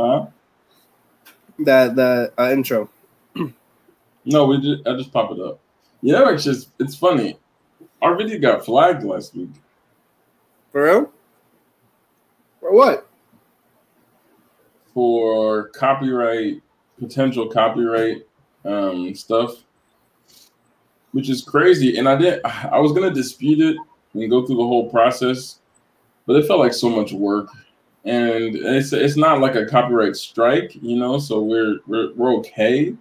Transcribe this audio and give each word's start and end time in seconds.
Huh? 0.00 0.26
That 1.60 1.96
the 1.96 2.32
uh, 2.38 2.50
intro. 2.50 2.88
No, 4.24 4.44
we 4.44 4.60
just 4.60 4.86
I 4.86 4.94
just 4.96 5.12
pop 5.12 5.32
it 5.32 5.40
up. 5.40 5.60
You 6.02 6.12
know, 6.12 6.28
it's 6.28 6.44
just 6.44 6.70
it's 6.78 6.94
funny. 6.94 7.38
Our 8.02 8.16
video 8.16 8.38
got 8.38 8.64
flagged 8.64 9.02
last 9.02 9.34
week. 9.34 9.50
For 10.72 10.84
real? 10.84 11.12
For 12.60 12.72
what? 12.72 13.10
for 14.94 15.68
copyright 15.68 16.60
potential 16.98 17.48
copyright 17.48 18.26
um, 18.64 19.14
stuff, 19.14 19.64
which 21.12 21.30
is 21.30 21.42
crazy. 21.42 21.96
And 21.98 22.08
I 22.08 22.16
did 22.16 22.44
I 22.44 22.78
was 22.78 22.92
gonna 22.92 23.12
dispute 23.12 23.60
it 23.60 23.76
and 24.14 24.30
go 24.30 24.44
through 24.44 24.56
the 24.56 24.66
whole 24.66 24.90
process, 24.90 25.60
but 26.26 26.36
it 26.36 26.46
felt 26.46 26.60
like 26.60 26.74
so 26.74 26.88
much 26.88 27.12
work. 27.12 27.48
And 28.04 28.56
it's 28.56 28.92
it's 28.92 29.16
not 29.16 29.40
like 29.40 29.56
a 29.56 29.66
copyright 29.66 30.16
strike, 30.16 30.74
you 30.80 30.96
know. 30.96 31.18
So 31.18 31.42
we're 31.42 31.80
we're 31.86 32.14
we're 32.14 32.34
okay. 32.36 32.96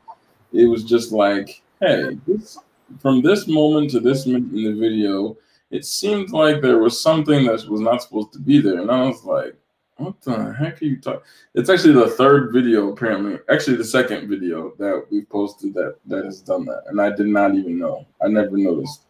It 0.51 0.65
was 0.65 0.83
just 0.83 1.11
like, 1.11 1.61
hey, 1.79 2.17
this, 2.27 2.57
from 2.99 3.21
this 3.21 3.47
moment 3.47 3.91
to 3.91 3.99
this 3.99 4.25
moment 4.25 4.53
in 4.53 4.63
the 4.63 4.73
video, 4.73 5.37
it 5.71 5.85
seemed 5.85 6.31
like 6.31 6.61
there 6.61 6.79
was 6.79 7.01
something 7.01 7.45
that 7.45 7.65
was 7.69 7.79
not 7.81 8.01
supposed 8.01 8.33
to 8.33 8.39
be 8.39 8.59
there, 8.59 8.81
and 8.81 8.91
I 8.91 9.03
was 9.03 9.23
like, 9.23 9.55
what 9.97 10.19
the 10.21 10.53
heck 10.53 10.81
are 10.81 10.85
you 10.85 10.99
talking? 10.99 11.21
It's 11.53 11.69
actually 11.69 11.93
the 11.93 12.09
third 12.09 12.51
video, 12.51 12.91
apparently. 12.91 13.39
Actually, 13.49 13.77
the 13.77 13.85
second 13.85 14.27
video 14.27 14.73
that 14.79 15.05
we 15.11 15.23
posted 15.25 15.73
that 15.75 15.95
that 16.07 16.25
has 16.25 16.41
done 16.41 16.65
that, 16.65 16.83
and 16.87 16.99
I 16.99 17.15
did 17.15 17.27
not 17.27 17.55
even 17.55 17.77
know. 17.77 18.05
I 18.21 18.27
never 18.27 18.57
noticed. 18.57 19.03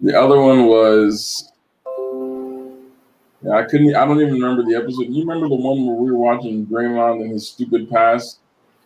The 0.00 0.18
other 0.18 0.40
one 0.40 0.66
was, 0.66 1.49
yeah, 3.42 3.52
I 3.52 3.62
couldn't. 3.64 3.94
I 3.94 4.04
don't 4.04 4.20
even 4.20 4.34
remember 4.34 4.64
the 4.64 4.76
episode. 4.76 5.06
You 5.08 5.20
remember 5.20 5.48
the 5.48 5.54
one 5.54 5.86
where 5.86 5.96
we 5.96 6.10
were 6.10 6.18
watching 6.18 6.66
Draymond 6.66 7.22
and 7.22 7.32
his 7.32 7.48
stupid 7.48 7.90
pass? 7.90 8.38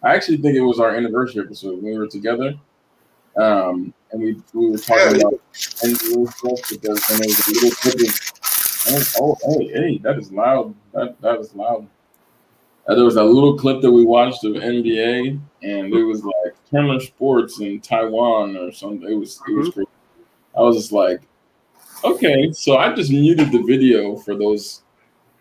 I 0.02 0.14
actually 0.14 0.36
think 0.38 0.56
it 0.56 0.60
was 0.60 0.80
our 0.80 0.94
anniversary 0.94 1.44
episode 1.44 1.82
when 1.82 1.92
we 1.92 1.98
were 1.98 2.06
together, 2.06 2.54
um, 3.36 3.92
and 4.12 4.22
we 4.22 4.40
we 4.52 4.70
were 4.70 4.78
talking 4.78 5.20
about 5.20 5.40
NBA 5.54 6.32
stuff 6.32 6.70
because 6.70 7.06
then 7.08 7.20
there 7.20 7.28
was 7.28 7.48
a 7.48 7.52
little 7.52 7.70
clip 7.70 7.94
of 8.00 8.34
Oh, 8.86 9.02
oh, 9.18 9.58
hey, 9.58 9.68
hey, 9.68 9.98
that 9.98 10.18
is 10.18 10.30
loud. 10.30 10.74
That 10.92 11.20
that 11.22 11.40
is 11.40 11.54
loud. 11.54 11.88
Uh, 12.86 12.94
there 12.94 13.04
was 13.04 13.16
a 13.16 13.24
little 13.24 13.56
clip 13.56 13.80
that 13.80 13.90
we 13.90 14.04
watched 14.04 14.44
of 14.44 14.52
NBA, 14.54 15.40
and 15.62 15.94
it 15.94 16.04
was 16.04 16.22
like 16.22 16.54
Turner 16.70 17.00
Sports 17.00 17.60
in 17.60 17.80
Taiwan 17.80 18.56
or 18.56 18.72
something. 18.72 19.10
It 19.10 19.14
was 19.14 19.40
it 19.48 19.54
was 19.54 19.70
crazy. 19.70 19.88
I 20.56 20.60
was 20.60 20.76
just 20.76 20.92
like, 20.92 21.22
okay, 22.04 22.52
so 22.52 22.76
I 22.76 22.94
just 22.94 23.10
muted 23.10 23.52
the 23.52 23.62
video 23.62 24.16
for 24.16 24.36
those. 24.36 24.82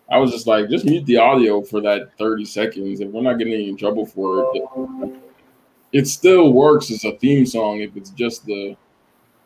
I 0.09 0.17
was 0.17 0.31
just 0.31 0.47
like, 0.47 0.69
just 0.69 0.85
mute 0.85 1.05
the 1.05 1.17
audio 1.17 1.61
for 1.61 1.81
that 1.81 2.17
30 2.17 2.45
seconds. 2.45 2.99
If 2.99 3.09
we're 3.09 3.21
not 3.21 3.37
getting 3.37 3.67
in 3.67 3.77
trouble 3.77 4.05
for 4.05 4.51
it, 4.53 4.63
it 5.91 6.07
still 6.07 6.53
works 6.53 6.91
as 6.91 7.03
a 7.05 7.17
theme 7.17 7.45
song. 7.45 7.79
If 7.79 7.95
it's 7.95 8.09
just 8.11 8.45
the, 8.45 8.75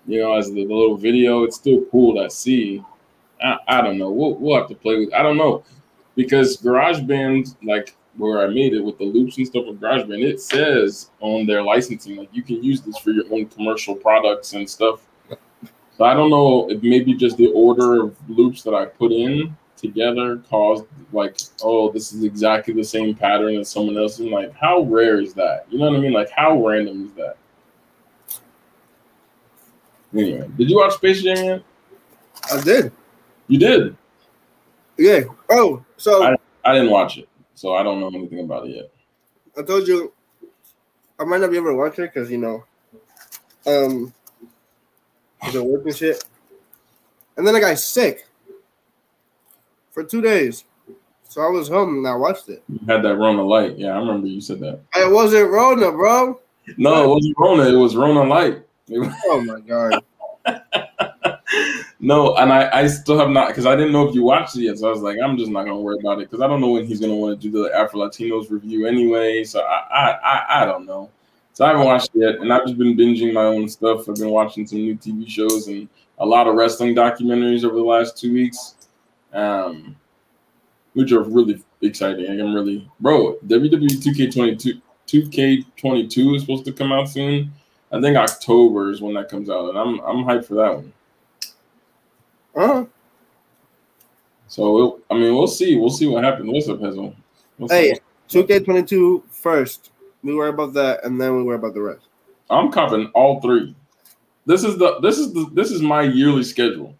you 0.08 0.22
know, 0.22 0.36
as 0.36 0.52
the, 0.52 0.66
little 0.66 0.98
video, 0.98 1.44
it's 1.44 1.58
still 1.58 1.86
cool 1.92 2.16
to 2.16 2.30
see. 2.30 2.84
I, 3.42 3.58
I 3.68 3.82
don't 3.82 3.98
know. 3.98 4.10
We'll, 4.10 4.36
we'll 4.36 4.58
have 4.58 4.70
to 4.70 4.76
play 4.76 4.98
with. 4.98 5.14
I 5.14 5.22
don't 5.22 5.38
know 5.38 5.64
because 6.18 6.58
GarageBand, 6.58 7.56
like 7.64 7.96
where 8.18 8.44
I 8.44 8.48
made 8.48 8.74
it 8.74 8.82
with 8.82 8.98
the 8.98 9.06
loops 9.06 9.38
and 9.38 9.48
stuff 9.48 9.68
with 9.68 9.80
GarageBand, 9.80 10.24
it 10.24 10.42
says 10.42 11.12
on 11.22 11.46
their 11.46 11.62
licensing 11.62 12.18
like 12.18 12.30
you 12.34 12.42
can 12.42 12.62
use 12.62 12.82
this 12.82 12.98
for 12.98 13.12
your 13.12 13.26
own 13.32 13.46
commercial 13.46 13.96
products 13.96 14.52
and 14.54 14.70
stuff. 14.70 15.08
So 15.98 16.06
I 16.06 16.14
don't 16.14 16.30
know 16.30 16.70
if 16.70 16.84
maybe 16.84 17.16
just 17.16 17.38
the 17.38 17.48
order 17.48 18.04
of 18.04 18.16
loops 18.30 18.62
that 18.64 18.76
I 18.76 18.86
put 18.86 19.12
in 19.12 19.58
together 19.76 20.38
caused 20.50 20.86
like, 21.12 21.38
oh, 21.64 21.92
this 21.92 22.14
is 22.14 22.24
exactly 22.24 22.74
the 22.74 22.84
same 22.84 23.16
pattern 23.16 23.56
as 23.56 23.70
someone 23.70 23.98
else. 23.98 24.20
And 24.20 24.30
like, 24.30 24.54
how 24.54 24.82
rare 24.82 25.20
is 25.20 25.34
that? 25.34 25.66
You 25.70 25.80
know 25.80 25.90
what 25.90 25.98
I 25.98 26.00
mean? 26.00 26.14
Like, 26.14 26.30
how 26.30 26.64
random 26.66 27.06
is 27.08 27.14
that? 27.14 27.38
Anyway, 30.14 30.48
did 30.58 30.70
you 30.70 30.78
watch 30.78 30.94
Space 30.94 31.22
Jam 31.22 31.44
yet? 31.44 31.64
I 32.52 32.62
did. 32.62 32.92
You 33.48 33.60
did. 33.60 33.98
Yeah. 34.98 35.22
Oh, 35.50 35.84
so 35.98 36.24
I, 36.24 36.36
I 36.64 36.74
didn't 36.74 36.92
watch 36.92 37.18
it, 37.18 37.28
so 37.56 37.76
I 37.76 37.84
don't 37.84 38.00
know 38.00 38.08
anything 38.08 38.40
about 38.40 38.68
it 38.68 38.76
yet. 38.76 38.92
I 39.58 39.64
told 39.64 39.88
you 39.88 40.14
I 41.20 41.24
might 41.24 41.42
not 41.42 41.52
be 41.52 41.58
able 41.58 41.72
to 41.72 41.76
watch 41.76 42.00
it 42.00 42.14
because 42.14 42.32
you 42.32 42.38
know, 42.38 42.64
um, 43.66 44.14
the 45.52 45.64
work 45.64 45.86
and 45.86 45.96
shit. 45.96 46.24
And 47.36 47.46
then 47.46 47.56
I 47.56 47.60
got 47.60 47.78
sick 47.78 48.26
for 49.92 50.04
two 50.04 50.22
days, 50.22 50.64
so 51.28 51.42
I 51.42 51.48
was 51.50 51.68
home 51.68 51.98
and 51.98 52.08
I 52.08 52.16
watched 52.16 52.50
it. 52.50 52.64
You 52.68 52.80
had 52.88 53.04
that 53.04 53.16
Rona 53.16 53.44
light. 53.44 53.78
Yeah, 53.78 53.90
I 53.96 54.00
remember 54.00 54.28
you 54.28 54.42
said 54.42 54.60
that. 54.62 54.80
It 54.96 55.12
wasn't 55.12 55.52
Rona, 55.52 55.92
bro. 55.92 56.40
No, 56.78 57.04
it 57.04 57.08
wasn't 57.08 57.36
Rona. 57.38 57.64
It 57.70 57.78
was 57.78 57.96
Rona 57.96 58.24
light. 58.24 58.64
Was- 58.90 59.14
Oh 59.26 59.42
my 59.42 59.60
god. 59.60 60.04
no, 62.00 62.36
and 62.36 62.52
I, 62.52 62.70
I 62.80 62.88
still 62.88 63.18
have 63.20 63.30
not 63.30 63.50
because 63.50 63.66
I 63.66 63.76
didn't 63.76 63.92
know 63.92 64.08
if 64.08 64.16
you 64.16 64.24
watched 64.24 64.56
it 64.56 64.62
yet. 64.62 64.78
So 64.78 64.88
I 64.88 64.92
was 64.92 65.02
like, 65.02 65.18
I'm 65.24 65.38
just 65.38 65.52
not 65.52 65.64
gonna 65.66 65.80
worry 65.80 66.00
about 66.00 66.20
it 66.20 66.30
because 66.30 66.42
I 66.42 66.48
don't 66.48 66.62
know 66.62 66.72
when 66.72 66.86
he's 66.86 67.00
gonna 67.00 67.16
want 67.16 67.40
to 67.40 67.50
do 67.50 67.64
the 67.64 67.76
Afro 67.76 68.00
Latinos 68.00 68.50
review 68.50 68.86
anyway. 68.88 69.44
So 69.44 69.62
I, 69.62 69.86
I 69.92 70.12
I 70.12 70.62
I 70.62 70.66
don't 70.66 70.86
know. 70.86 71.10
So 71.58 71.66
I 71.66 71.70
haven't 71.70 71.88
watched 71.88 72.12
it 72.14 72.20
yet, 72.20 72.36
and 72.36 72.54
I've 72.54 72.68
just 72.68 72.78
been 72.78 72.96
binging 72.96 73.34
my 73.34 73.46
own 73.46 73.68
stuff. 73.68 74.08
I've 74.08 74.14
been 74.14 74.30
watching 74.30 74.68
some 74.68 74.78
new 74.78 74.96
TV 74.96 75.28
shows 75.28 75.68
and 75.68 75.90
a 76.20 76.24
lot 76.24 76.46
of 76.46 76.54
wrestling 76.54 76.94
documentaries 76.94 77.64
over 77.64 77.74
the 77.74 77.82
last 77.82 78.16
two 78.16 78.32
weeks, 78.32 78.76
um, 79.34 79.96
which 80.94 81.12
are 81.12 81.24
really 81.24 81.64
exciting. 81.82 82.30
I'm 82.40 82.54
really, 82.54 82.88
bro. 83.00 83.38
WWE 83.48 83.90
2K22 83.90 84.80
2K22 85.08 86.36
is 86.36 86.42
supposed 86.44 86.64
to 86.66 86.72
come 86.72 86.92
out 86.92 87.10
soon. 87.10 87.52
I 87.92 88.02
think 88.02 88.18
October 88.18 88.92
is 88.92 89.02
when 89.02 89.16
that 89.16 89.28
comes 89.28 89.50
out, 89.50 89.70
and 89.70 89.80
I'm 89.80 90.00
I'm 90.02 90.26
hyped 90.26 90.46
for 90.46 90.54
that 90.54 90.76
one. 90.76 90.94
Uh-huh. 92.56 92.86
So 94.48 95.02
I 95.10 95.16
mean, 95.16 95.34
we'll 95.34 95.48
see. 95.48 95.76
We'll 95.76 95.90
see 95.90 96.06
what 96.06 96.24
happens. 96.24 96.52
What's 96.52 96.70
up, 96.70 96.82
Hazel? 96.82 97.16
What's 97.58 97.74
Hey, 97.74 97.94
up? 97.94 97.98
2K22 98.30 99.24
first. 99.32 99.90
We 100.28 100.36
worry 100.36 100.50
about 100.50 100.74
that, 100.74 101.06
and 101.06 101.22
then 101.22 101.38
we 101.38 101.44
worry 101.44 101.56
about 101.56 101.74
the 101.74 101.82
rest. 101.82 102.06
I'm 102.50 102.70
copping 102.70 103.10
all 103.14 103.40
three. 103.40 103.74
This 104.46 104.66
is 104.66 104.78
the 104.78 105.00
this 105.00 105.18
is 105.18 105.32
the 105.32 105.50
this 105.54 105.72
is 105.72 105.82
my 105.82 106.02
yearly 106.02 106.44
schedule. 106.44 106.94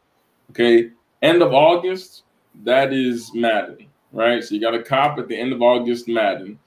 Okay, 0.52 0.92
end 1.22 1.42
of 1.42 1.54
August, 1.54 2.24
that 2.64 2.94
is 2.94 3.30
Madden, 3.34 3.88
right? 4.14 4.42
So 4.42 4.56
you 4.56 4.62
got 4.62 4.76
a 4.76 4.82
cop 4.82 5.20
at 5.20 5.28
the 5.28 5.38
end 5.38 5.52
of 5.52 5.62
August, 5.62 6.08
Madden. 6.08 6.58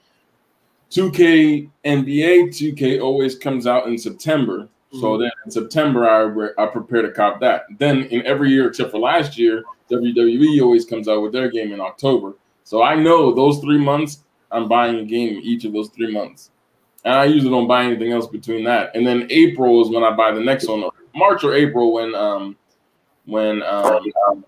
2K 0.91 1.67
NBA 1.83 2.49
2K 2.49 3.01
always 3.01 3.35
comes 3.35 3.65
out 3.65 3.87
in 3.87 3.97
September. 3.97 4.69
So 4.91 4.97
mm-hmm. 4.99 5.21
then 5.23 5.31
in 5.45 5.51
September, 5.51 6.07
I, 6.07 6.19
re- 6.19 6.53
I 6.59 6.67
prepare 6.67 7.01
to 7.01 7.11
cop 7.11 7.39
that. 7.39 7.63
Then 7.79 8.03
in 8.03 8.23
every 8.27 8.51
year 8.51 8.67
except 8.67 8.91
for 8.91 8.99
last 8.99 9.35
year, 9.35 9.63
WWE 9.89 10.61
always 10.61 10.85
comes 10.85 11.07
out 11.07 11.23
with 11.23 11.31
their 11.31 11.49
game 11.49 11.71
in 11.71 11.81
October. 11.81 12.35
So 12.65 12.83
I 12.83 12.95
know 12.95 13.33
those 13.33 13.59
three 13.59 13.79
months, 13.79 14.19
I'm 14.51 14.67
buying 14.67 14.97
a 14.97 15.05
game 15.05 15.39
each 15.43 15.65
of 15.65 15.73
those 15.73 15.89
three 15.89 16.11
months. 16.11 16.51
And 17.03 17.15
I 17.15 17.25
usually 17.25 17.51
don't 17.51 17.67
buy 17.67 17.85
anything 17.85 18.11
else 18.11 18.27
between 18.27 18.63
that. 18.65 18.95
And 18.95 19.05
then 19.05 19.27
April 19.29 19.81
is 19.81 19.89
when 19.89 20.03
I 20.03 20.11
buy 20.11 20.31
the 20.31 20.39
next 20.39 20.67
one. 20.67 20.89
March 21.15 21.43
or 21.43 21.53
April 21.53 21.93
when 21.93 22.15
um 22.15 22.55
when 23.25 23.63
um 23.63 24.45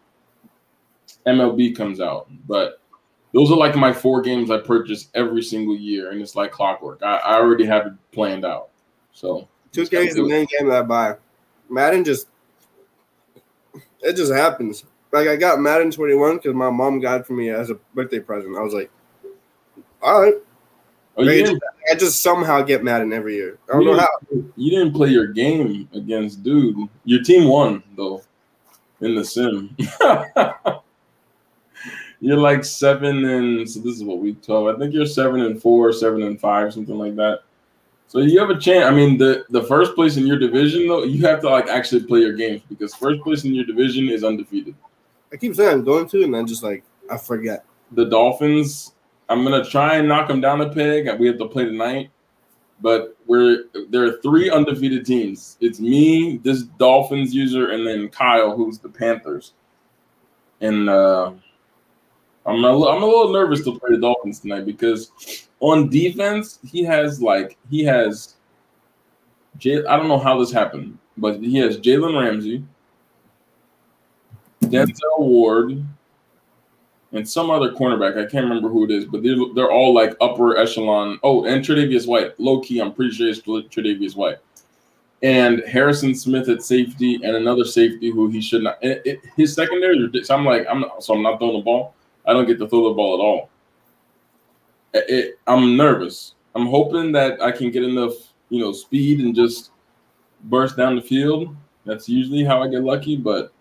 MLB 1.25 1.75
comes 1.75 2.00
out. 2.00 2.28
But 2.47 2.80
those 3.34 3.52
are 3.52 3.58
like 3.58 3.75
my 3.75 3.92
four 3.92 4.22
games 4.22 4.52
I 4.52 4.59
purchase 4.59 5.09
every 5.16 5.42
single 5.42 5.75
year, 5.75 6.12
and 6.12 6.22
it's 6.22 6.36
like 6.36 6.52
clockwork. 6.52 7.02
I, 7.02 7.18
I 7.18 7.36
already 7.36 7.66
have 7.66 7.88
it 7.88 7.94
planned 8.12 8.46
out. 8.46 8.69
So 9.12 9.47
2K 9.74 10.08
is 10.08 10.16
the 10.16 10.24
main 10.24 10.46
game 10.46 10.69
that 10.69 10.78
I 10.78 10.81
buy. 10.84 11.16
Madden 11.69 12.03
just 12.03 12.28
it 14.02 14.16
just 14.16 14.31
happens. 14.31 14.86
Like 15.12 15.28
I 15.28 15.36
got 15.36 15.59
Madden 15.59 15.92
21 15.92 16.38
because 16.38 16.53
my 16.53 16.69
mom 16.69 17.00
got 17.00 17.22
it 17.22 17.28
for 17.28 17.34
me 17.34 17.50
as 17.50 17.69
a 17.69 17.75
birthday 17.96 18.19
present. 18.19 18.58
I 18.58 18.62
was 18.62 18.74
like, 18.74 18.92
all 20.03 20.22
right. 20.22 20.36
Oh, 21.16 21.24
you, 21.24 21.45
Like, 21.45 21.62
I 21.92 21.95
just 21.95 22.22
somehow 22.22 22.62
get 22.62 22.83
Madden 22.83 23.13
every 23.13 23.36
year. 23.36 23.57
I 23.69 23.74
don't 23.74 23.83
you 23.83 23.92
know 23.92 24.00
how. 24.00 24.10
you 24.56 24.72
didn't 24.72 24.94
play 24.94 25.10
your 25.10 25.27
game 25.27 25.88
against 25.94 26.44
dude. 26.44 26.77
Your 27.06 27.24
team 27.24 27.48
won 27.48 27.83
though 27.95 28.24
in 29.01 29.16
the 29.16 29.24
sim. 29.24 29.75
you're 32.19 32.38
like 32.38 32.66
seven 32.66 33.25
and 33.25 33.69
so 33.69 33.80
this 33.80 33.95
is 33.95 34.04
what 34.04 34.19
week 34.19 34.42
twelve. 34.42 34.75
I 34.75 34.80
think 34.80 34.94
you're 34.94 35.06
seven 35.06 35.42
and 35.42 35.62
four, 35.62 35.94
seven 35.94 36.24
and 36.24 36.39
five, 36.39 36.74
something 36.74 36.98
like 36.98 37.16
that. 37.18 37.42
So 38.07 38.19
you 38.19 38.39
have 38.39 38.50
a 38.50 38.60
chance. 38.60 38.86
I 38.86 38.92
mean, 38.92 39.18
the 39.18 39.45
the 39.50 39.63
first 39.63 39.95
place 39.95 40.18
in 40.18 40.25
your 40.25 40.39
division 40.39 40.88
though, 40.88 41.04
you 41.04 41.25
have 41.27 41.42
to 41.42 41.50
like 41.50 41.68
actually 41.68 42.04
play 42.04 42.19
your 42.19 42.33
games 42.33 42.62
because 42.69 42.95
first 42.95 43.22
place 43.22 43.44
in 43.44 43.54
your 43.54 43.66
division 43.66 44.10
is 44.10 44.24
undefeated. 44.24 44.75
I 45.31 45.38
keep 45.38 45.56
saying 45.56 45.72
I'm 45.72 45.83
going 45.83 46.07
to, 46.10 46.24
and 46.24 46.33
then 46.33 46.48
just 46.48 46.63
like 46.63 46.83
I 47.10 47.18
forget. 47.18 47.66
the 47.92 48.06
Dolphins. 48.06 48.94
I'm 49.33 49.44
gonna 49.44 49.65
try 49.65 49.95
and 49.95 50.07
knock 50.07 50.27
them 50.27 50.41
down 50.41 50.62
a 50.62 50.69
peg. 50.69 51.09
We 51.19 51.25
have 51.25 51.39
to 51.39 51.47
play 51.47 51.65
tonight, 51.65 52.12
but 52.81 53.18
we're 53.25 53.65
there 53.89 54.06
are 54.06 54.21
three 54.21 54.51
undefeated 54.51 55.07
teams. 55.07 55.57
It's 55.59 55.80
me, 55.80 56.38
this 56.44 56.62
Dolphins 56.62 57.33
user, 57.33 57.71
and 57.71 57.85
then 57.85 58.09
Kyle, 58.09 58.56
who's 58.56 58.77
the 58.77 58.89
Panthers. 58.89 59.53
And 60.62 60.88
uh, 60.88 61.31
I'm 62.45 62.63
a, 62.63 62.88
I'm 62.88 63.01
a 63.01 63.07
little 63.07 63.33
nervous 63.33 63.63
to 63.63 63.71
play 63.71 63.95
the 63.95 63.97
Dolphins 63.97 64.41
tonight 64.41 64.68
because 64.68 65.47
on 65.59 65.89
defense 65.89 66.59
he 66.63 66.83
has 66.83 67.19
like 67.19 67.57
he 67.71 67.83
has. 67.86 68.36
J- 69.57 69.83
I 69.86 69.97
don't 69.97 70.09
know 70.09 70.19
how 70.19 70.39
this 70.39 70.51
happened, 70.51 71.00
but 71.18 71.39
he 71.39 71.57
has 71.57 71.79
Jalen 71.79 72.21
Ramsey, 72.21 72.63
Denzel 74.62 75.18
Ward, 75.18 75.83
and 77.13 77.27
some 77.27 77.50
other 77.50 77.71
cornerback. 77.71 78.18
I 78.18 78.30
can't 78.30 78.45
remember 78.45 78.69
who 78.69 78.83
it 78.86 78.92
is, 78.92 79.06
but 79.06 79.24
they're 79.24 79.38
they're 79.56 79.71
all 79.71 79.94
like 79.94 80.15
upper 80.19 80.57
echelon. 80.57 81.19
Oh, 81.24 81.45
and 81.45 81.63
Tre'Davious 81.63 82.07
White, 82.07 82.39
low 82.39 82.60
key. 82.60 82.80
I'm 82.80 82.94
pretty 82.94 83.12
sure 83.12 83.30
it's 83.30 83.42
Tre'Davious 83.42 84.15
White 84.15 84.39
and 85.24 85.63
Harrison 85.65 86.13
Smith 86.13 86.50
at 86.50 86.62
safety, 86.62 87.15
and 87.15 87.38
another 87.38 87.63
safety 87.63 88.12
who 88.12 88.27
he 88.27 88.42
should 88.42 88.62
not. 88.62 88.77
It, 88.81 89.01
it, 89.06 89.21
his 89.38 89.56
secondary, 89.56 90.12
so 90.24 90.36
I'm 90.36 90.45
like, 90.45 90.68
I'm 90.69 90.81
not, 90.81 91.01
so 91.01 91.15
I'm 91.15 91.24
not 91.24 91.39
throwing 91.39 91.57
the 91.57 91.63
ball. 91.63 91.95
I 92.25 92.33
don't 92.33 92.45
get 92.45 92.60
to 92.60 92.68
throw 92.68 92.89
the 92.89 92.94
ball 92.94 93.15
at 93.15 93.24
all. 93.24 93.50
It, 94.94 95.39
I'm 95.48 95.77
nervous. 95.77 96.36
I'm 96.56 96.68
hoping 96.68 97.13
that 97.13 97.42
I 97.42 97.51
can 97.51 97.71
get 97.71 97.83
enough, 97.83 98.13
you 98.50 98.60
know, 98.60 98.74
speed 98.74 99.21
and 99.21 99.33
just 99.33 99.71
burst 100.44 100.75
down 100.75 100.98
the 100.98 101.01
field. 101.01 101.56
That's 101.86 102.07
usually 102.07 102.44
how 102.44 102.62
I 102.62 102.68
get 102.68 102.83
lucky, 102.83 103.15
but 103.15 103.54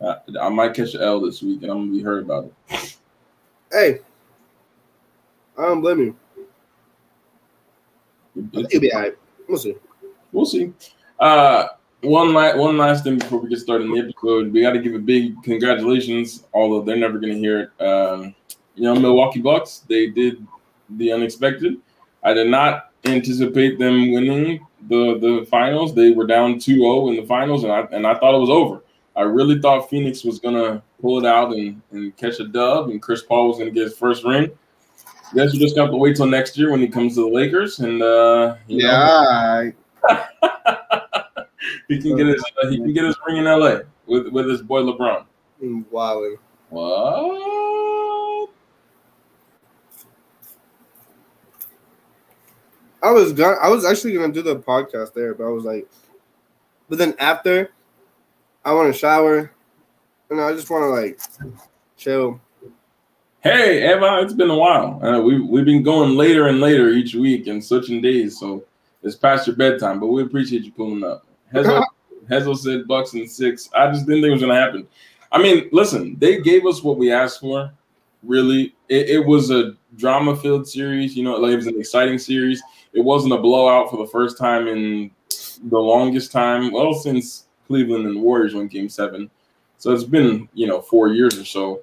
I, 0.00 0.16
I 0.40 0.48
might 0.48 0.74
catch 0.74 0.94
an 0.94 1.02
L 1.02 1.20
this 1.20 1.42
week, 1.42 1.62
and 1.62 1.70
I'm 1.70 1.78
gonna 1.78 1.90
be 1.90 2.02
hurt 2.02 2.22
about 2.22 2.44
it. 2.70 2.96
Hey, 3.70 3.98
I 5.58 5.62
don't 5.62 5.80
blame 5.80 5.98
you. 6.00 6.16
You'll 8.52 8.80
be 8.80 8.92
all 8.92 9.00
right. 9.00 9.14
We'll 9.48 9.58
see. 9.58 9.74
We'll 10.32 10.46
see. 10.46 10.72
Uh, 11.18 11.68
one 12.02 12.32
last 12.32 12.56
one 12.56 12.78
last 12.78 13.04
thing 13.04 13.18
before 13.18 13.40
we 13.40 13.48
get 13.48 13.58
started 13.58 13.84
in 13.84 13.92
the 13.92 14.00
episode, 14.00 14.52
we 14.52 14.62
got 14.62 14.72
to 14.72 14.78
give 14.80 14.94
a 14.94 14.98
big 14.98 15.42
congratulations. 15.42 16.44
Although 16.54 16.82
they're 16.82 16.96
never 16.96 17.18
going 17.18 17.32
to 17.32 17.38
hear 17.38 17.60
it, 17.60 17.84
um, 17.84 18.34
you 18.74 18.84
know, 18.84 18.94
Milwaukee 18.94 19.40
Bucks 19.40 19.84
they 19.88 20.06
did 20.06 20.46
the 20.90 21.12
unexpected. 21.12 21.78
I 22.22 22.34
did 22.34 22.48
not 22.48 22.92
anticipate 23.04 23.78
them 23.78 24.12
winning 24.12 24.66
the 24.88 25.18
the 25.18 25.46
finals. 25.50 25.94
They 25.94 26.12
were 26.12 26.26
down 26.26 26.54
2-0 26.54 27.10
in 27.10 27.16
the 27.16 27.26
finals, 27.26 27.64
and 27.64 27.72
I 27.72 27.80
and 27.92 28.06
I 28.06 28.14
thought 28.14 28.34
it 28.34 28.38
was 28.38 28.50
over. 28.50 28.82
I 29.18 29.22
really 29.22 29.60
thought 29.60 29.90
Phoenix 29.90 30.22
was 30.22 30.38
gonna 30.38 30.80
pull 31.02 31.18
it 31.18 31.26
out 31.26 31.52
and, 31.52 31.82
and 31.90 32.16
catch 32.16 32.38
a 32.38 32.46
dub, 32.46 32.88
and 32.88 33.02
Chris 33.02 33.20
Paul 33.22 33.48
was 33.48 33.58
gonna 33.58 33.72
get 33.72 33.82
his 33.82 33.98
first 33.98 34.22
ring. 34.22 34.48
I 35.30 35.34
Guess 35.34 35.52
you 35.52 35.60
just 35.60 35.74
got 35.74 35.88
to 35.88 35.96
wait 35.96 36.16
till 36.16 36.26
next 36.26 36.56
year 36.56 36.70
when 36.70 36.80
he 36.80 36.86
comes 36.86 37.16
to 37.16 37.22
the 37.22 37.28
Lakers, 37.28 37.80
and 37.80 38.00
uh, 38.00 38.54
yeah. 38.68 39.70
he 41.88 42.00
can 42.00 42.16
get 42.16 42.28
his 42.28 42.42
uh, 42.62 42.68
he 42.68 42.78
can 42.78 42.92
get 42.92 43.04
his 43.04 43.16
ring 43.26 43.38
in 43.38 43.44
LA 43.44 43.80
with 44.06 44.28
with 44.28 44.48
his 44.48 44.62
boy 44.62 44.82
LeBron. 44.82 45.26
Wow. 45.90 46.36
What? 46.70 48.50
I 53.02 53.10
was 53.10 53.32
gonna, 53.32 53.56
I 53.56 53.68
was 53.68 53.84
actually 53.84 54.14
gonna 54.14 54.32
do 54.32 54.42
the 54.42 54.56
podcast 54.56 55.12
there, 55.12 55.34
but 55.34 55.44
I 55.44 55.50
was 55.50 55.64
like, 55.64 55.88
but 56.88 56.98
then 56.98 57.14
after, 57.18 57.72
I 58.68 58.72
want 58.72 58.92
to 58.92 58.98
shower, 58.98 59.50
and 60.28 60.38
I 60.42 60.52
just 60.52 60.68
want 60.68 60.82
to 60.82 60.88
like 60.88 61.18
chill. 61.96 62.38
Hey, 63.40 63.90
Eva, 63.90 64.18
it's 64.20 64.34
been 64.34 64.50
a 64.50 64.54
while. 64.54 65.02
Uh, 65.02 65.22
we 65.22 65.40
we've 65.40 65.64
been 65.64 65.82
going 65.82 66.18
later 66.18 66.48
and 66.48 66.60
later 66.60 66.90
each 66.90 67.14
week 67.14 67.46
and 67.46 67.64
switching 67.64 68.02
days, 68.02 68.38
so 68.38 68.62
it's 69.02 69.16
past 69.16 69.46
your 69.46 69.56
bedtime. 69.56 69.98
But 69.98 70.08
we 70.08 70.22
appreciate 70.22 70.64
you 70.64 70.72
pulling 70.72 71.02
up. 71.02 71.24
Hezo, 71.54 71.82
Hezo 72.28 72.54
said 72.54 72.86
Bucks 72.86 73.14
and 73.14 73.30
six. 73.30 73.70
I 73.74 73.90
just 73.90 74.04
didn't 74.04 74.20
think 74.20 74.32
it 74.32 74.32
was 74.32 74.42
going 74.42 74.54
to 74.54 74.60
happen. 74.60 74.86
I 75.32 75.42
mean, 75.42 75.70
listen, 75.72 76.18
they 76.18 76.42
gave 76.42 76.66
us 76.66 76.82
what 76.82 76.98
we 76.98 77.10
asked 77.10 77.40
for. 77.40 77.72
Really, 78.22 78.76
it, 78.90 79.08
it 79.08 79.26
was 79.26 79.50
a 79.50 79.76
drama-filled 79.96 80.68
series. 80.68 81.16
You 81.16 81.24
know, 81.24 81.36
like 81.36 81.52
it 81.52 81.56
was 81.56 81.68
an 81.68 81.80
exciting 81.80 82.18
series. 82.18 82.62
It 82.92 83.00
wasn't 83.00 83.32
a 83.32 83.38
blowout 83.38 83.90
for 83.90 83.96
the 83.96 84.10
first 84.12 84.36
time 84.36 84.68
in 84.68 85.10
the 85.70 85.78
longest 85.78 86.32
time. 86.32 86.70
Well, 86.70 86.92
since 86.92 87.47
Cleveland 87.68 88.06
and 88.06 88.16
the 88.16 88.20
Warriors 88.20 88.54
won 88.54 88.66
Game 88.66 88.88
Seven, 88.88 89.30
so 89.76 89.92
it's 89.92 90.04
been 90.04 90.48
you 90.54 90.66
know 90.66 90.80
four 90.80 91.08
years 91.08 91.38
or 91.38 91.44
so. 91.44 91.82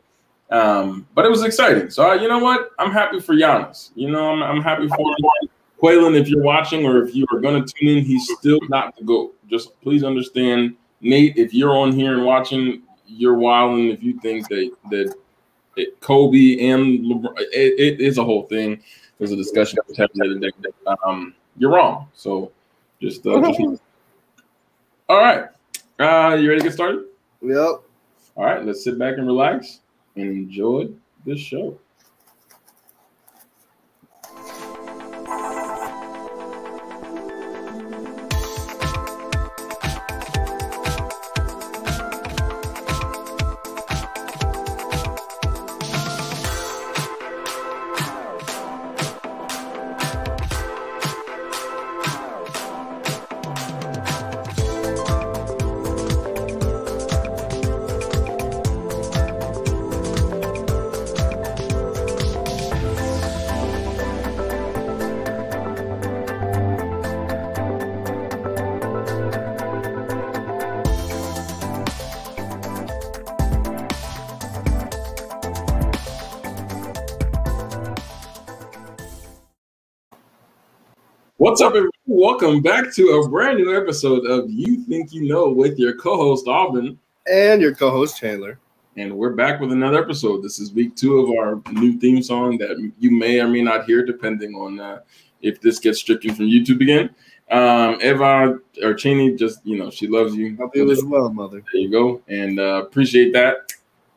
Um, 0.51 1.07
but 1.15 1.25
it 1.25 1.29
was 1.29 1.43
exciting. 1.43 1.89
So 1.89 2.11
uh, 2.11 2.13
you 2.15 2.27
know 2.27 2.39
what? 2.39 2.71
I'm 2.77 2.91
happy 2.91 3.19
for 3.19 3.33
Giannis. 3.33 3.91
You 3.95 4.11
know, 4.11 4.31
I'm, 4.31 4.43
I'm 4.43 4.61
happy 4.61 4.87
for 4.87 5.09
him. 5.09 5.49
Quaylen, 5.81 6.19
if 6.19 6.27
you're 6.27 6.43
watching 6.43 6.85
or 6.85 7.03
if 7.03 7.15
you 7.15 7.25
are 7.31 7.39
going 7.39 7.63
to 7.63 7.73
tune 7.73 7.97
in, 7.97 8.03
he's 8.03 8.29
still 8.37 8.59
not 8.69 8.95
the 8.95 9.03
GOAT. 9.03 9.35
Just 9.49 9.79
please 9.81 10.03
understand, 10.03 10.75
Nate, 11.01 11.37
if 11.37 11.53
you're 11.53 11.75
on 11.75 11.91
here 11.91 12.13
and 12.13 12.25
watching, 12.25 12.83
you're 13.07 13.35
wilding 13.35 13.89
if 13.89 14.01
you 14.01 14.19
think 14.19 14.47
that 14.49 14.71
that 14.89 15.15
it, 15.75 15.99
Kobe 15.99 16.59
and 16.69 16.99
LeBron, 16.99 17.33
it, 17.37 17.79
it 17.79 18.01
is 18.01 18.17
a 18.17 18.23
whole 18.23 18.43
thing. 18.43 18.81
There's 19.17 19.31
a 19.31 19.35
discussion 19.35 19.77
that 19.77 19.87
was 19.87 19.97
happening 19.97 20.39
the 20.39 20.47
other 20.47 20.61
day. 20.61 20.95
Um, 21.05 21.35
you're 21.57 21.71
wrong. 21.71 22.07
So 22.13 22.51
just, 23.01 23.25
uh, 23.25 23.39
just 23.41 23.81
all 25.07 25.19
right. 25.19 25.45
Uh, 25.97 26.37
you 26.39 26.49
ready 26.49 26.59
to 26.59 26.67
get 26.67 26.73
started? 26.73 27.05
Yep. 27.41 27.55
All 27.55 28.43
right, 28.43 28.65
let's 28.65 28.83
sit 28.83 28.99
back 28.99 29.17
and 29.17 29.25
relax 29.25 29.79
and 30.15 30.29
enjoy 30.29 30.89
this 31.25 31.39
show. 31.39 31.79
What's 81.55 81.63
up, 81.63 81.69
everyone? 81.69 81.91
Welcome 82.05 82.61
back 82.61 82.93
to 82.95 83.11
a 83.11 83.29
brand 83.29 83.59
new 83.59 83.81
episode 83.81 84.25
of 84.25 84.49
You 84.49 84.83
Think 84.83 85.13
You 85.13 85.21
Know 85.25 85.47
with 85.47 85.79
your 85.79 85.95
co-host 85.95 86.49
Alvin 86.49 86.99
and 87.31 87.61
your 87.61 87.73
co-host 87.73 88.19
Chandler. 88.19 88.59
And 88.97 89.15
we're 89.15 89.29
back 89.29 89.61
with 89.61 89.71
another 89.71 90.03
episode. 90.03 90.43
This 90.43 90.59
is 90.59 90.73
week 90.73 90.97
two 90.97 91.17
of 91.17 91.29
our 91.29 91.61
new 91.71 91.97
theme 91.97 92.21
song 92.21 92.57
that 92.57 92.91
you 92.99 93.09
may 93.09 93.39
or 93.39 93.47
may 93.47 93.61
not 93.61 93.85
hear, 93.85 94.05
depending 94.05 94.53
on 94.53 94.81
uh, 94.81 94.99
if 95.41 95.61
this 95.61 95.79
gets 95.79 95.99
stricken 95.99 96.35
from 96.35 96.47
YouTube 96.47 96.81
again. 96.81 97.09
Um, 97.49 98.01
Eva 98.01 98.59
or 98.83 98.93
Channy, 98.93 99.39
just 99.39 99.65
you 99.65 99.77
know, 99.77 99.89
she 99.89 100.07
loves 100.07 100.35
you. 100.35 100.57
Love 100.57 100.71
you 100.73 100.91
as 100.91 101.05
well, 101.05 101.31
mother. 101.31 101.63
There 101.71 101.81
you 101.81 101.89
go, 101.89 102.21
and 102.27 102.59
uh, 102.59 102.83
appreciate 102.85 103.31
that. 103.31 103.71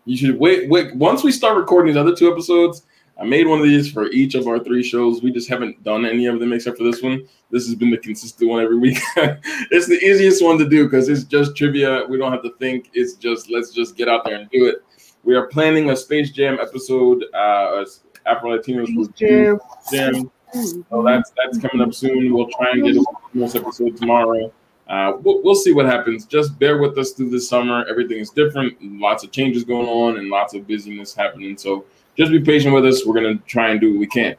You 0.07 0.17
should 0.17 0.41
wait. 0.41 0.69
Wait. 0.69 0.97
Once 0.97 1.23
we 1.23 1.31
start 1.31 1.57
recording 1.57 1.95
these 1.95 2.01
other 2.01 2.17
two 2.17 2.33
episodes, 2.33 2.83
I 3.21 3.25
made 3.25 3.47
one 3.47 3.59
of 3.59 3.65
these 3.65 3.91
for 3.91 4.07
each 4.11 4.35
of 4.35 4.47
our 4.47 4.61
three 4.61 4.83
shows. 4.83 5.23
We 5.23 5.33
just 5.33 5.49
haven't 5.49 5.83
done 5.83 6.07
any 6.07 6.27
of 6.27 6.39
them 6.39 6.53
except 6.53 6.79
for 6.79 6.85
this 6.85 7.03
one. 7.03 7.27
This 7.51 7.67
has 7.67 7.75
been 7.75 7.91
the 7.91 7.99
consistent 7.99 8.49
one 8.49 8.63
every 8.63 8.79
week. 8.79 8.99
it's 9.17 9.89
the 9.89 9.99
easiest 10.05 10.43
one 10.43 10.57
to 10.59 10.69
do 10.69 10.85
because 10.85 11.09
it's 11.09 11.25
just 11.25 11.57
trivia. 11.57 12.05
We 12.09 12.17
don't 12.17 12.31
have 12.31 12.43
to 12.45 12.55
think. 12.59 12.91
It's 12.93 13.15
just 13.15 13.51
let's 13.51 13.71
just 13.71 13.97
get 13.97 14.09
out 14.09 14.25
there 14.25 14.37
and 14.37 14.49
do 14.51 14.67
it. 14.67 14.85
We 15.25 15.35
are 15.35 15.47
planning 15.47 15.91
a 15.91 15.97
Space 15.97 16.31
Jam 16.31 16.59
episode. 16.61 17.25
Uh, 17.35 17.85
Afro 18.27 18.57
Latinos 18.57 19.15
Jam. 19.17 19.59
Jam. 19.91 20.31
So 20.53 21.03
that's 21.03 21.33
that's 21.37 21.59
coming 21.59 21.87
up 21.87 21.93
soon. 21.93 22.33
We'll 22.33 22.49
try 22.49 22.71
and 22.73 22.85
get 22.85 22.97
a 22.97 23.05
bonus 23.35 23.55
episode 23.55 23.97
tomorrow. 23.97 24.53
Uh, 24.89 25.13
we'll, 25.21 25.43
we'll 25.43 25.55
see 25.55 25.75
what 25.75 25.85
happens. 25.85 26.25
Just 26.25 26.59
bear 26.59 26.79
with 26.79 26.97
us 26.97 27.13
through 27.13 27.29
this 27.29 27.47
summer. 27.49 27.85
Everything 27.91 28.19
is 28.19 28.31
different. 28.31 28.77
Lots 28.81 29.23
of 29.23 29.31
changes 29.31 29.65
going 29.65 29.87
on 29.87 30.19
and 30.19 30.31
lots 30.31 30.55
of 30.55 30.67
busyness 30.67 31.15
happening. 31.15 31.59
So 31.59 31.85
just 32.19 32.33
be 32.33 32.41
patient 32.41 32.75
with 32.75 32.85
us. 32.85 33.07
We're 33.07 33.15
going 33.15 33.39
to 33.39 33.45
try 33.45 33.71
and 33.71 33.81
do 33.81 33.93
what 33.93 34.01
we 34.01 34.07
can. 34.07 34.37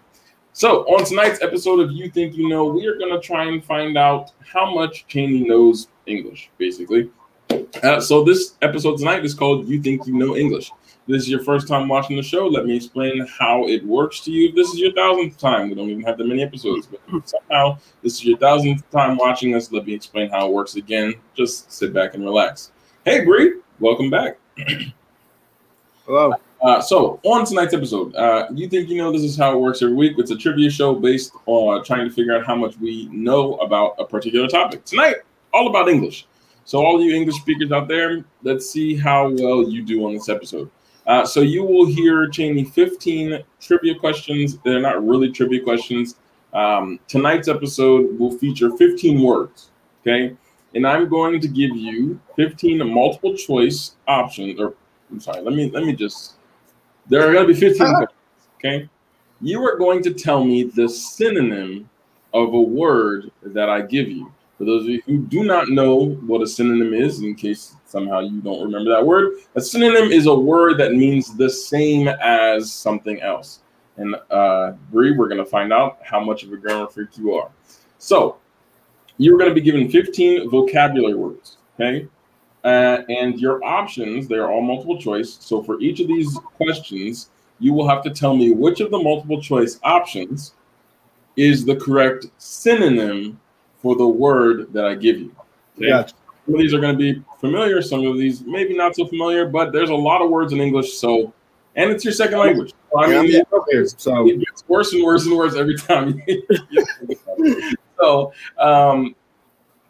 So, 0.51 0.83
on 0.93 1.05
tonight's 1.05 1.41
episode 1.41 1.79
of 1.79 1.91
You 1.91 2.09
Think 2.09 2.36
You 2.36 2.50
Know, 2.50 2.65
we 2.65 2.86
are 2.88 2.98
going 2.98 3.13
to 3.13 3.25
try 3.25 3.45
and 3.45 3.63
find 3.63 3.98
out 3.98 4.31
how 4.45 4.74
much 4.74 5.07
Channy 5.07 5.48
knows 5.48 5.88
English, 6.05 6.50
basically. 6.57 7.09
Uh, 7.81 8.01
so, 8.01 8.24
this 8.24 8.55
episode 8.62 8.98
tonight 8.98 9.24
is 9.24 9.33
called 9.33 9.67
You 9.67 9.81
Think 9.81 10.05
You 10.05 10.13
Know 10.13 10.36
English. 10.36 10.71
This 11.07 11.24
is 11.24 11.29
your 11.29 11.43
first 11.43 11.67
time 11.67 11.88
watching 11.88 12.17
the 12.17 12.21
show. 12.21 12.45
Let 12.48 12.65
me 12.65 12.75
explain 12.75 13.25
how 13.39 13.67
it 13.67 13.86
works 13.86 14.19
to 14.21 14.31
you. 14.31 14.50
If 14.50 14.55
this 14.55 14.67
is 14.69 14.79
your 14.79 14.91
thousandth 14.91 15.38
time, 15.39 15.69
we 15.69 15.75
don't 15.75 15.89
even 15.89 16.03
have 16.03 16.17
that 16.17 16.27
many 16.27 16.43
episodes, 16.43 16.88
but 16.88 17.27
somehow 17.27 17.79
this 18.03 18.15
is 18.15 18.25
your 18.25 18.38
thousandth 18.38 18.88
time 18.91 19.17
watching 19.17 19.55
us. 19.55 19.71
Let 19.71 19.86
me 19.88 19.93
explain 19.93 20.29
how 20.29 20.48
it 20.48 20.53
works 20.53 20.75
again. 20.75 21.15
Just 21.36 21.71
sit 21.71 21.93
back 21.93 22.13
and 22.13 22.24
relax. 22.24 22.71
Hey, 23.05 23.24
Bree, 23.24 23.55
welcome 23.79 24.09
back. 24.09 24.38
Hello. 26.05 26.33
Uh, 26.61 26.81
so 26.81 27.19
on 27.23 27.45
tonight's 27.45 27.73
episode, 27.73 28.13
uh, 28.15 28.47
you 28.53 28.67
think 28.67 28.89
you 28.89 28.97
know 28.97 29.11
this 29.11 29.21
is 29.21 29.37
how 29.37 29.55
it 29.55 29.59
works 29.59 29.81
every 29.81 29.95
week. 29.95 30.15
It's 30.17 30.31
a 30.31 30.35
trivia 30.35 30.69
show 30.69 30.93
based 30.93 31.31
on 31.45 31.83
trying 31.85 32.07
to 32.07 32.13
figure 32.13 32.35
out 32.35 32.45
how 32.45 32.55
much 32.55 32.77
we 32.77 33.07
know 33.07 33.55
about 33.55 33.95
a 33.97 34.05
particular 34.05 34.47
topic. 34.47 34.83
Tonight, 34.83 35.17
all 35.53 35.69
about 35.69 35.87
English. 35.87 36.27
So 36.65 36.85
all 36.85 37.01
you 37.01 37.15
English 37.15 37.37
speakers 37.37 37.71
out 37.71 37.87
there, 37.87 38.23
let's 38.43 38.69
see 38.69 38.95
how 38.95 39.29
well 39.29 39.63
you 39.67 39.81
do 39.81 40.05
on 40.05 40.13
this 40.13 40.27
episode. 40.29 40.69
Uh, 41.07 41.25
so 41.25 41.39
you 41.39 41.63
will 41.63 41.87
hear 41.87 42.27
Channy 42.27 42.69
15 42.69 43.43
trivia 43.59 43.95
questions. 43.95 44.59
They're 44.59 44.81
not 44.81 45.03
really 45.03 45.31
trivia 45.31 45.63
questions. 45.63 46.17
Um, 46.53 46.99
tonight's 47.07 47.47
episode 47.47 48.19
will 48.19 48.37
feature 48.37 48.75
15 48.77 49.21
words. 49.21 49.71
Okay, 50.01 50.35
and 50.75 50.85
I'm 50.85 51.07
going 51.07 51.39
to 51.39 51.47
give 51.47 51.75
you 51.75 52.19
15 52.35 52.87
multiple 52.87 53.35
choice 53.35 53.95
options. 54.07 54.59
Or 54.59 54.75
I'm 55.09 55.19
sorry, 55.19 55.41
let 55.41 55.55
me 55.55 55.71
let 55.71 55.85
me 55.85 55.93
just 55.95 56.35
there 57.09 57.27
are 57.27 57.33
going 57.33 57.47
to 57.47 57.53
be 57.53 57.59
15 57.59 57.77
questions, 57.77 58.09
okay? 58.57 58.89
You 59.41 59.63
are 59.63 59.77
going 59.77 60.03
to 60.03 60.13
tell 60.13 60.43
me 60.43 60.63
the 60.63 60.87
synonym 60.87 61.89
of 62.33 62.53
a 62.53 62.61
word 62.61 63.31
that 63.41 63.69
I 63.69 63.81
give 63.81 64.09
you. 64.09 64.31
For 64.57 64.65
those 64.65 64.83
of 64.83 64.89
you 64.89 65.01
who 65.05 65.19
do 65.19 65.43
not 65.43 65.69
know 65.69 66.09
what 66.25 66.41
a 66.41 66.47
synonym 66.47 66.93
is, 66.93 67.21
in 67.21 67.33
case 67.33 67.75
somehow 67.85 68.19
you 68.19 68.41
don't 68.41 68.61
remember 68.61 68.91
that 68.91 69.05
word, 69.05 69.37
a 69.55 69.61
synonym 69.61 70.11
is 70.11 70.25
a 70.25 70.35
word 70.35 70.77
that 70.79 70.93
means 70.93 71.35
the 71.35 71.49
same 71.49 72.09
as 72.09 72.71
something 72.71 73.21
else. 73.21 73.61
And 73.95 74.15
uh, 74.29 74.71
Bree, 74.91 75.15
we're 75.15 75.29
going 75.29 75.43
to 75.43 75.49
find 75.49 75.71
out 75.71 75.99
how 76.03 76.19
much 76.19 76.43
of 76.43 76.51
a 76.51 76.57
grammar 76.57 76.87
freak 76.87 77.17
you 77.17 77.33
are. 77.35 77.49
So, 77.97 78.37
you're 79.17 79.37
going 79.37 79.49
to 79.49 79.55
be 79.55 79.61
given 79.61 79.89
15 79.89 80.49
vocabulary 80.49 81.15
words, 81.15 81.57
okay? 81.75 82.07
Uh, 82.63 83.03
and 83.07 83.39
your 83.39 83.63
options, 83.63 84.27
they're 84.27 84.49
all 84.49 84.61
multiple 84.61 84.99
choice. 84.99 85.37
So 85.39 85.63
for 85.63 85.79
each 85.79 85.99
of 86.01 86.07
these 86.07 86.37
questions, 86.57 87.29
you 87.59 87.73
will 87.73 87.87
have 87.87 88.03
to 88.03 88.09
tell 88.09 88.35
me 88.35 88.51
which 88.51 88.81
of 88.81 88.91
the 88.91 88.99
multiple 88.99 89.41
choice 89.41 89.79
options 89.83 90.53
is 91.35 91.65
the 91.65 91.75
correct 91.75 92.27
synonym 92.37 93.39
for 93.81 93.95
the 93.95 94.07
word 94.07 94.73
that 94.73 94.85
I 94.85 94.95
give 94.95 95.19
you. 95.19 95.33
Okay? 95.77 95.89
Gotcha. 95.89 96.15
Some 96.45 96.55
of 96.55 96.59
these 96.59 96.73
are 96.73 96.79
going 96.79 96.97
to 96.97 97.13
be 97.13 97.23
familiar, 97.39 97.81
some 97.81 98.05
of 98.05 98.17
these 98.17 98.41
maybe 98.41 98.75
not 98.75 98.95
so 98.95 99.05
familiar, 99.05 99.47
but 99.47 99.71
there's 99.71 99.91
a 99.91 99.95
lot 99.95 100.21
of 100.21 100.29
words 100.29 100.51
in 100.51 100.59
English. 100.59 100.93
So, 100.93 101.31
and 101.75 101.91
it's 101.91 102.03
your 102.03 102.13
second 102.13 102.39
language. 102.39 102.73
So, 102.91 103.03
I 103.03 103.07
mean, 103.07 103.31
yeah, 103.31 103.41
so 103.97 104.27
it 104.27 104.39
gets 104.39 104.67
worse 104.67 104.91
and 104.93 105.03
worse 105.03 105.25
and 105.25 105.37
worse 105.37 105.55
every 105.55 105.77
time. 105.77 106.21
so, 107.99 108.33
um, 108.57 109.15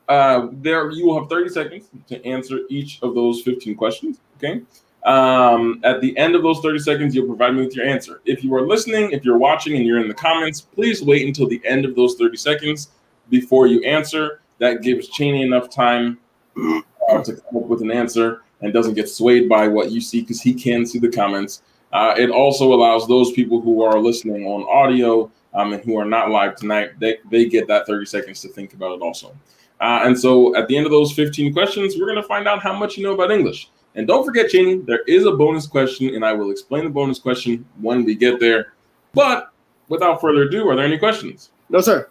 uh, 0.10 0.48
there 0.54 0.90
you 0.92 1.06
will 1.06 1.20
have 1.20 1.30
30 1.30 1.50
seconds 1.50 1.90
to 2.08 2.24
answer 2.26 2.62
each 2.70 3.00
of 3.02 3.16
those 3.16 3.42
15 3.44 3.76
questions. 3.76 4.20
Okay. 4.38 4.62
Um, 5.06 5.80
at 5.84 6.02
the 6.02 6.18
end 6.18 6.36
of 6.36 6.44
those 6.44 6.60
30 6.60 6.80
seconds, 6.80 7.16
you'll 7.16 7.28
provide 7.28 7.56
me 7.56 7.64
with 7.66 7.76
your 7.76 7.86
answer. 7.86 8.22
If 8.26 8.44
you 8.44 8.54
are 8.56 8.68
listening, 8.68 9.12
if 9.12 9.24
you're 9.24 9.38
watching 9.38 9.78
and 9.78 9.86
you're 9.86 10.00
in 10.00 10.08
the 10.08 10.14
comments, 10.14 10.62
please 10.62 11.02
wait 11.02 11.26
until 11.26 11.48
the 11.48 11.62
end 11.64 11.86
of 11.86 11.96
those 11.96 12.16
30 12.16 12.36
seconds 12.36 12.90
before 13.30 13.68
you 13.68 13.82
answer. 13.84 14.42
That 14.58 14.82
gives 14.82 15.10
Channy 15.10 15.46
enough 15.46 15.70
time 15.70 16.18
uh, 16.58 17.24
to 17.24 17.36
come 17.36 17.64
up 17.64 17.70
with 17.70 17.82
an 17.82 17.92
answer 17.92 18.42
and 18.62 18.74
doesn't 18.74 18.96
get 18.96 19.08
swayed 19.08 19.48
by 19.48 19.70
what 19.70 19.92
you 19.92 20.02
see 20.02 20.22
because 20.22 20.42
he 20.42 20.54
can 20.54 20.86
see 20.86 21.00
the 21.00 21.08
comments. 21.08 21.62
Uh, 21.94 22.14
it 22.18 22.30
also 22.30 22.74
allows 22.74 23.08
those 23.08 23.32
people 23.32 23.62
who 23.62 23.82
are 23.82 23.98
listening 24.00 24.46
on 24.46 24.64
audio 24.68 25.32
um, 25.54 25.74
and 25.74 25.84
who 25.84 25.98
are 25.98 26.06
not 26.06 26.30
live 26.30 26.56
tonight, 26.56 26.92
they, 27.00 27.18
they 27.32 27.46
get 27.46 27.68
that 27.68 27.88
30 27.88 28.06
seconds 28.06 28.42
to 28.42 28.50
think 28.50 28.74
about 28.74 28.92
it 28.92 29.02
also. 29.02 29.36
Uh, 29.80 30.02
and 30.04 30.20
so 30.20 30.56
at 30.56 30.68
the 30.68 30.76
end 30.76 30.86
of 30.86 30.92
those 30.92 31.12
15 31.14 31.54
questions, 31.54 31.96
we're 31.98 32.06
going 32.06 32.22
to 32.22 32.24
find 32.24 32.48
out 32.48 32.62
how 32.62 32.74
much 32.74 32.98
you 32.98 33.04
know 33.04 33.14
about 33.14 33.32
English. 33.32 33.70
And 33.96 34.08
don't 34.08 34.26
forget, 34.26 34.52
Channy, 34.52 34.86
there 34.86 35.04
is 35.08 35.26
a 35.26 35.32
bonus 35.32 35.66
question, 35.66 36.14
and 36.16 36.24
I 36.24 36.34
will 36.34 36.52
explain 36.52 36.84
the 36.84 36.90
bonus 36.90 37.20
question 37.20 37.66
when 37.82 38.04
we 38.04 38.16
get 38.16 38.40
there. 38.40 38.74
But 39.14 39.52
without 39.88 40.22
further 40.22 40.44
ado, 40.44 40.68
are 40.70 40.76
there 40.76 40.86
any 40.86 40.98
questions? 40.98 41.52
No, 41.70 41.82
sir. 41.82 42.10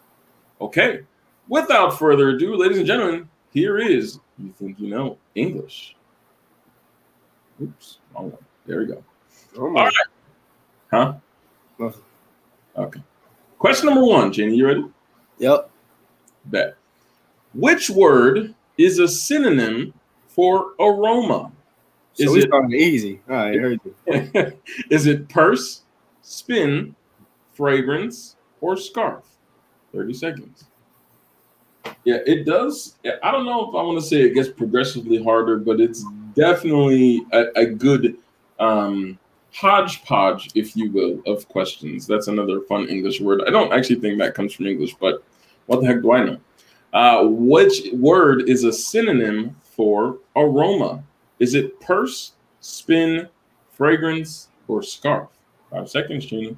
Okay. 0.61 1.01
Without 1.49 1.99
further 1.99 2.31
ado, 2.31 2.57
ladies 2.57 2.79
and 2.79 2.87
gentlemen, 2.87 3.29
here 3.53 3.79
is 3.79 4.19
You 4.39 4.53
Think 4.59 4.79
You 4.81 4.89
Know 4.89 5.19
English. 5.35 5.97
Oops, 7.63 7.99
wrong 8.15 8.31
one. 8.31 8.45
There 8.67 8.79
we 8.81 8.87
go. 8.87 9.03
Oh 9.57 9.63
All 9.63 9.71
right. 9.73 9.93
Huh? 10.93 11.15
Nothing. 11.79 12.03
Okay. 12.77 13.01
Question 13.59 13.87
number 13.87 14.05
one, 14.05 14.33
Jenny, 14.33 14.55
you 14.55 14.67
ready? 14.67 14.85
Yep. 15.39 15.71
Bet. 16.45 16.77
Which 17.55 17.91
word 17.91 18.55
is 18.77 18.99
a 18.99 19.09
synonym 19.09 19.93
for 20.29 20.73
aroma? 20.79 21.53
Is 22.17 22.31
so 22.31 22.37
it 22.37 22.73
easy? 22.73 23.21
All 23.29 23.37
right, 23.37 23.55
heard 23.55 23.81
you. 23.85 24.53
is 24.91 25.07
it 25.07 25.29
purse, 25.29 25.83
spin, 26.23 26.95
fragrance, 27.53 28.37
or 28.61 28.77
scarf? 28.77 29.25
30 29.93 30.15
seconds. 30.15 30.65
Yeah, 32.05 32.19
it 32.27 32.45
does. 32.45 32.97
I 33.23 33.31
don't 33.31 33.47
know 33.47 33.69
if 33.69 33.75
I 33.75 33.83
want 33.83 34.01
to 34.01 34.07
say 34.07 34.23
it 34.23 34.35
gets 34.35 34.49
progressively 34.49 35.23
harder, 35.23 35.57
but 35.57 35.81
it's 35.81 36.05
definitely 36.35 37.25
a, 37.33 37.47
a 37.57 37.67
good 37.67 38.17
um, 38.59 39.19
hodgepodge, 39.53 40.51
if 40.55 40.77
you 40.77 40.91
will, 40.91 41.23
of 41.27 41.49
questions. 41.49 42.07
That's 42.07 42.29
another 42.29 42.61
fun 42.63 42.89
English 42.89 43.21
word. 43.21 43.43
I 43.47 43.51
don't 43.51 43.73
actually 43.73 44.01
think 44.01 44.19
that 44.19 44.35
comes 44.35 44.53
from 44.53 44.67
English, 44.67 44.95
but 44.95 45.23
what 45.67 45.81
the 45.81 45.87
heck 45.87 46.03
do 46.03 46.13
I 46.13 46.25
know? 46.25 46.41
Uh, 46.93 47.25
which 47.27 47.93
word 47.93 48.49
is 48.49 48.65
a 48.65 48.73
synonym 48.73 49.55
for 49.63 50.19
aroma? 50.37 51.03
Is 51.39 51.55
it 51.55 51.81
purse, 51.81 52.33
spin, 52.61 53.29
fragrance, 53.73 54.49
or 54.67 54.83
scarf? 54.83 55.29
Five 55.71 55.89
seconds, 55.89 56.27
Gina. 56.27 56.57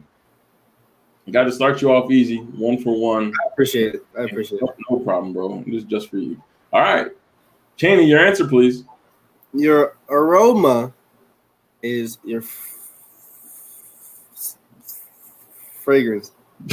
I 1.27 1.31
got 1.31 1.45
to 1.45 1.53
start 1.53 1.83
you 1.83 1.93
off 1.93 2.11
easy, 2.11 2.39
one 2.39 2.79
for 2.79 2.99
one. 2.99 3.33
I 3.45 3.53
appreciate 3.53 3.95
it. 3.95 4.07
I 4.19 4.23
appreciate 4.23 4.63
no, 4.63 4.69
it. 4.69 4.77
No 4.91 4.99
problem, 5.01 5.33
bro. 5.33 5.63
This 5.67 5.83
is 5.83 5.85
just 5.85 6.11
for 6.11 6.19
you. 6.19 6.41
All 6.73 6.81
right. 6.81 7.09
Channy, 7.79 8.09
your 8.09 8.19
answer, 8.19 8.47
please. 8.47 8.85
Your 9.53 9.97
aroma 10.09 10.93
is 11.83 12.19
your 12.25 12.43
f- 12.43 12.79
fragrance. 15.83 16.33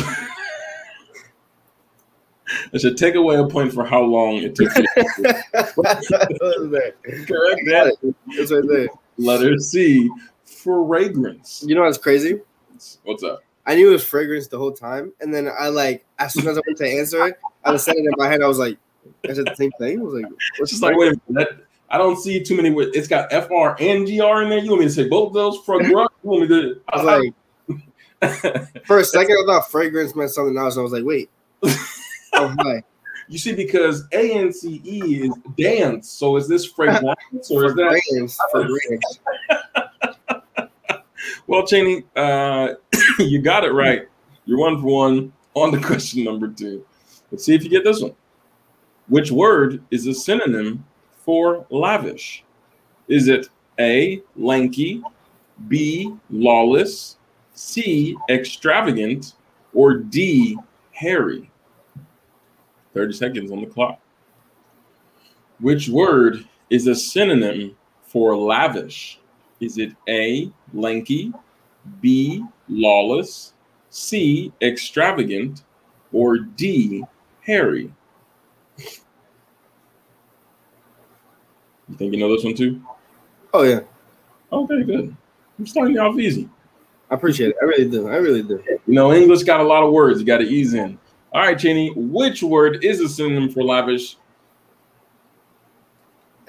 I 2.73 2.77
should 2.77 2.97
take 2.97 3.15
away 3.15 3.35
a 3.35 3.45
point 3.45 3.73
for 3.73 3.85
how 3.85 4.01
long 4.01 4.37
it 4.37 4.55
took. 4.55 4.69
Correct 4.73 4.87
that. 7.65 7.97
It's 8.27 8.51
right 8.51 8.63
there. 8.67 8.87
Letter 9.17 9.57
C, 9.57 10.09
for 10.43 10.87
fragrance. 10.87 11.63
You 11.65 11.75
know 11.75 11.81
what's 11.81 11.97
crazy? 11.97 12.41
What's 13.03 13.23
up? 13.23 13.41
I 13.65 13.75
knew 13.75 13.89
it 13.89 13.93
was 13.93 14.05
fragrance 14.05 14.47
the 14.47 14.57
whole 14.57 14.71
time, 14.71 15.11
and 15.19 15.33
then 15.33 15.49
I 15.59 15.67
like 15.67 16.05
as 16.19 16.33
soon 16.33 16.47
as 16.47 16.57
I 16.57 16.61
went 16.65 16.77
to 16.77 16.87
answer 16.87 17.27
it, 17.27 17.35
I 17.63 17.71
was 17.71 17.83
saying 17.83 17.99
it 17.99 18.07
in 18.07 18.13
my 18.15 18.27
head. 18.27 18.41
I 18.41 18.47
was 18.47 18.59
like, 18.59 18.77
"I 19.27 19.33
said 19.33 19.45
the 19.45 19.55
same 19.55 19.71
thing." 19.79 19.99
I 19.99 20.03
was 20.03 20.13
like, 20.13 20.31
"What's 20.57 20.71
just 20.71 20.81
like 20.81 20.95
wait 20.95 21.13
a 21.13 21.21
minute." 21.27 21.49
That, 21.49 21.63
I 21.89 21.97
don't 21.97 22.17
see 22.17 22.43
too 22.43 22.55
many. 22.55 22.73
It's 22.93 23.07
got 23.07 23.29
FR 23.31 23.81
and 23.81 24.05
GR 24.05 24.41
in 24.41 24.49
there. 24.49 24.59
You 24.59 24.69
want 24.69 24.81
me 24.81 24.87
to 24.87 24.89
say 24.89 25.07
both 25.07 25.33
those? 25.33 25.57
Fragrance. 25.65 25.89
you 26.23 26.29
want 26.29 26.41
me 26.41 26.47
to? 26.47 26.81
I 26.89 27.03
was 27.03 27.05
like, 27.05 27.33
for 28.85 28.99
a 28.99 29.03
second, 29.03 29.37
I 29.37 29.45
thought 29.45 29.71
fragrance 29.71 30.15
meant 30.15 30.31
something 30.31 30.57
else. 30.57 30.77
I 30.77 30.81
was 30.81 30.91
like, 30.91 31.03
wait. 31.03 31.29
You 33.29 33.37
see, 33.37 33.53
because 33.53 34.05
A 34.13 34.31
N 34.31 34.53
C 34.53 34.81
E 34.85 35.25
is 35.25 35.33
dance. 35.57 36.09
So 36.09 36.37
is 36.37 36.47
this 36.47 36.65
fragrance 36.65 37.15
or 37.51 37.65
is 37.65 37.75
that? 37.75 38.31
well, 41.47 41.63
Channy, 41.63 42.03
uh, 42.15 42.75
you 43.19 43.41
got 43.41 43.65
it 43.65 43.71
right. 43.71 44.07
You're 44.45 44.59
one 44.59 44.79
for 44.79 44.87
one 44.87 45.33
on 45.53 45.71
the 45.71 45.79
question 45.85 46.23
number 46.23 46.47
two. 46.47 46.85
Let's 47.31 47.43
see 47.43 47.53
if 47.53 47.63
you 47.63 47.69
get 47.69 47.83
this 47.83 48.01
one. 48.01 48.15
Which 49.07 49.31
word 49.31 49.83
is 49.91 50.07
a 50.07 50.13
synonym 50.13 50.85
for 51.17 51.65
lavish? 51.69 52.43
Is 53.07 53.27
it 53.27 53.49
A, 53.79 54.21
lanky, 54.35 55.01
B, 55.67 56.13
lawless, 56.29 57.17
C, 57.53 58.15
extravagant, 58.29 59.33
or 59.73 59.95
D, 59.95 60.57
hairy? 60.91 61.49
30 62.97 63.13
seconds 63.13 63.51
on 63.51 63.61
the 63.61 63.67
clock. 63.67 63.99
Which 65.59 65.87
word 65.87 66.47
is 66.69 66.87
a 66.87 66.95
synonym 66.95 67.75
for 68.01 68.35
lavish? 68.35 69.19
Is 69.59 69.77
it 69.77 69.93
A, 70.09 70.51
lanky, 70.73 71.31
B, 72.01 72.43
lawless, 72.67 73.53
C, 73.89 74.51
extravagant, 74.61 75.63
or 76.11 76.39
D, 76.39 77.03
hairy? 77.41 77.93
You 81.89 81.95
think 81.95 82.13
you 82.13 82.19
know 82.19 82.35
this 82.35 82.43
one 82.43 82.55
too? 82.55 82.81
Oh, 83.53 83.63
yeah. 83.63 83.81
Okay, 84.51 84.83
good. 84.83 85.15
I'm 85.57 85.67
starting 85.67 85.95
you 85.95 86.01
off 86.01 86.17
easy. 86.17 86.49
I 87.09 87.15
appreciate 87.15 87.51
it. 87.51 87.55
I 87.61 87.65
really 87.65 87.89
do. 87.89 88.09
I 88.09 88.17
really 88.17 88.43
do. 88.43 88.61
You 88.85 88.93
know, 88.93 89.13
English 89.13 89.43
got 89.43 89.59
a 89.59 89.63
lot 89.63 89.83
of 89.83 89.91
words. 89.93 90.19
You 90.19 90.25
got 90.25 90.39
to 90.39 90.45
ease 90.45 90.73
in. 90.73 90.99
All 91.33 91.41
right, 91.41 91.57
Channy, 91.57 91.93
which 91.95 92.41
word 92.41 92.83
is 92.83 93.01
a 93.01 93.09
synonym 93.09 93.49
for 93.49 93.63
lavish? 93.63 94.15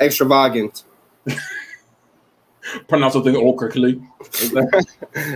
Extravagant. 0.01 0.85
pronounce 2.89 3.15
something 3.15 3.35
all 3.35 3.57
correctly. 3.57 4.01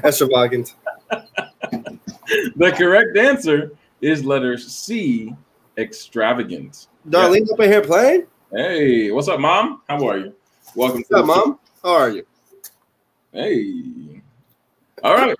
Extravagant. 0.04 0.74
the 1.10 2.72
correct 2.76 3.16
answer 3.16 3.72
is 4.00 4.24
letter 4.24 4.56
C, 4.56 5.34
extravagant. 5.76 6.86
Darlene 7.08 7.50
up 7.52 7.60
in 7.60 7.70
here 7.70 7.82
playing? 7.82 8.26
Hey, 8.52 9.10
what's 9.10 9.28
up, 9.28 9.40
mom? 9.40 9.82
How 9.88 10.06
are 10.06 10.18
you? 10.18 10.34
Welcome. 10.74 11.04
What's 11.08 11.12
up, 11.12 11.26
mom? 11.26 11.58
How 11.82 11.90
are 11.90 12.10
you? 12.10 12.26
Hey. 13.32 14.22
All 15.02 15.14
right. 15.14 15.36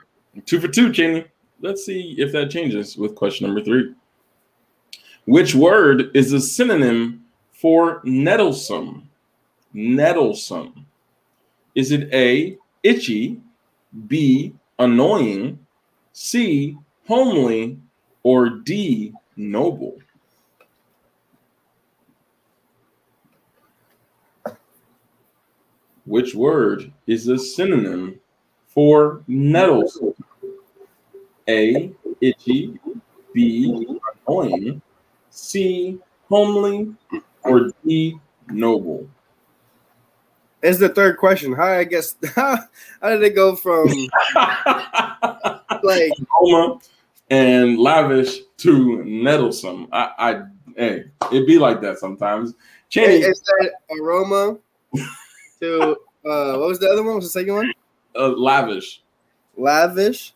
Two 0.47 0.61
for 0.61 0.69
two, 0.69 0.89
Channy. 0.91 1.27
Let's 1.63 1.87
see 1.87 2.17
if 2.19 2.33
that 2.33 2.51
changes 2.51 2.97
with 2.97 3.15
question 3.15 3.47
number 3.47 3.63
three. 3.63 3.95
Which 5.27 5.55
word 5.55 6.11
is 6.13 6.33
a 6.33 6.41
synonym 6.41 7.25
for 7.53 8.03
nettlesome? 8.03 9.05
Nettlesome. 9.73 10.85
Is 11.77 11.93
it 11.93 12.13
A, 12.13 12.59
itchy, 12.83 13.41
B, 14.09 14.53
annoying, 14.81 15.65
C, 16.13 16.77
homely, 17.07 17.79
or 18.25 18.51
D, 18.51 19.13
noble? 19.37 19.99
Which 26.07 26.35
word 26.35 26.93
is 27.07 27.29
a 27.29 27.39
synonym 27.39 28.19
for 28.67 29.23
nettlesome? 29.29 30.17
A, 31.53 31.93
itchy, 32.21 32.79
B, 33.35 33.87
annoying, 34.27 34.81
C, 35.29 35.99
homely, 36.29 36.95
or 37.43 37.71
D, 37.85 38.19
noble? 38.49 39.09
It's 40.63 40.79
the 40.79 40.89
third 40.89 41.19
question. 41.19 41.53
How 41.53 41.67
I 41.67 41.85
guess 41.85 42.17
how, 42.35 42.57
how 43.01 43.11
did 43.11 43.23
it 43.23 43.35
go 43.35 43.55
from 43.57 43.89
like 45.83 46.13
Aroma 46.41 46.79
and 47.31 47.79
lavish 47.79 48.41
to 48.59 49.03
nettlesome. 49.05 49.89
I, 49.93 50.11
I 50.19 50.43
hey, 50.77 51.05
it 51.33 51.47
be 51.47 51.59
like 51.59 51.81
that 51.83 51.99
sometimes. 51.99 52.55
Change 52.89 53.25
it 53.25 53.37
said 53.37 53.71
aroma 53.91 54.59
to 55.61 55.97
uh 56.25 56.57
what 56.57 56.69
was 56.69 56.79
the 56.79 56.89
other 56.89 57.03
one? 57.03 57.15
What 57.15 57.17
was 57.17 57.33
the 57.33 57.41
second 57.41 57.55
one? 57.55 57.73
uh, 58.15 58.29
lavish 58.29 59.03
Lavish 59.57 60.35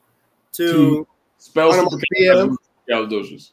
to 0.57 1.07
spell 1.39 1.73
To 1.73 1.77
spells 1.77 1.77
Onomatopoeia. 1.77 2.57
supercalifragilisticexpialidocious. 2.91 3.51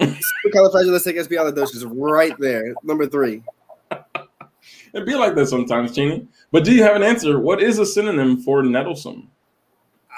supercalifragilisticexpialidocious 0.00 1.84
right 1.94 2.34
there. 2.38 2.74
Number 2.82 3.06
three. 3.06 3.42
It'd 4.92 5.06
be 5.06 5.14
like 5.14 5.34
that 5.36 5.46
sometimes, 5.46 5.92
Channy. 5.96 6.26
But 6.52 6.64
do 6.64 6.72
you 6.74 6.82
have 6.82 6.96
an 6.96 7.02
answer? 7.02 7.38
What 7.38 7.62
is 7.62 7.78
a 7.78 7.86
synonym 7.86 8.38
for 8.42 8.62
nettlesome? 8.62 9.26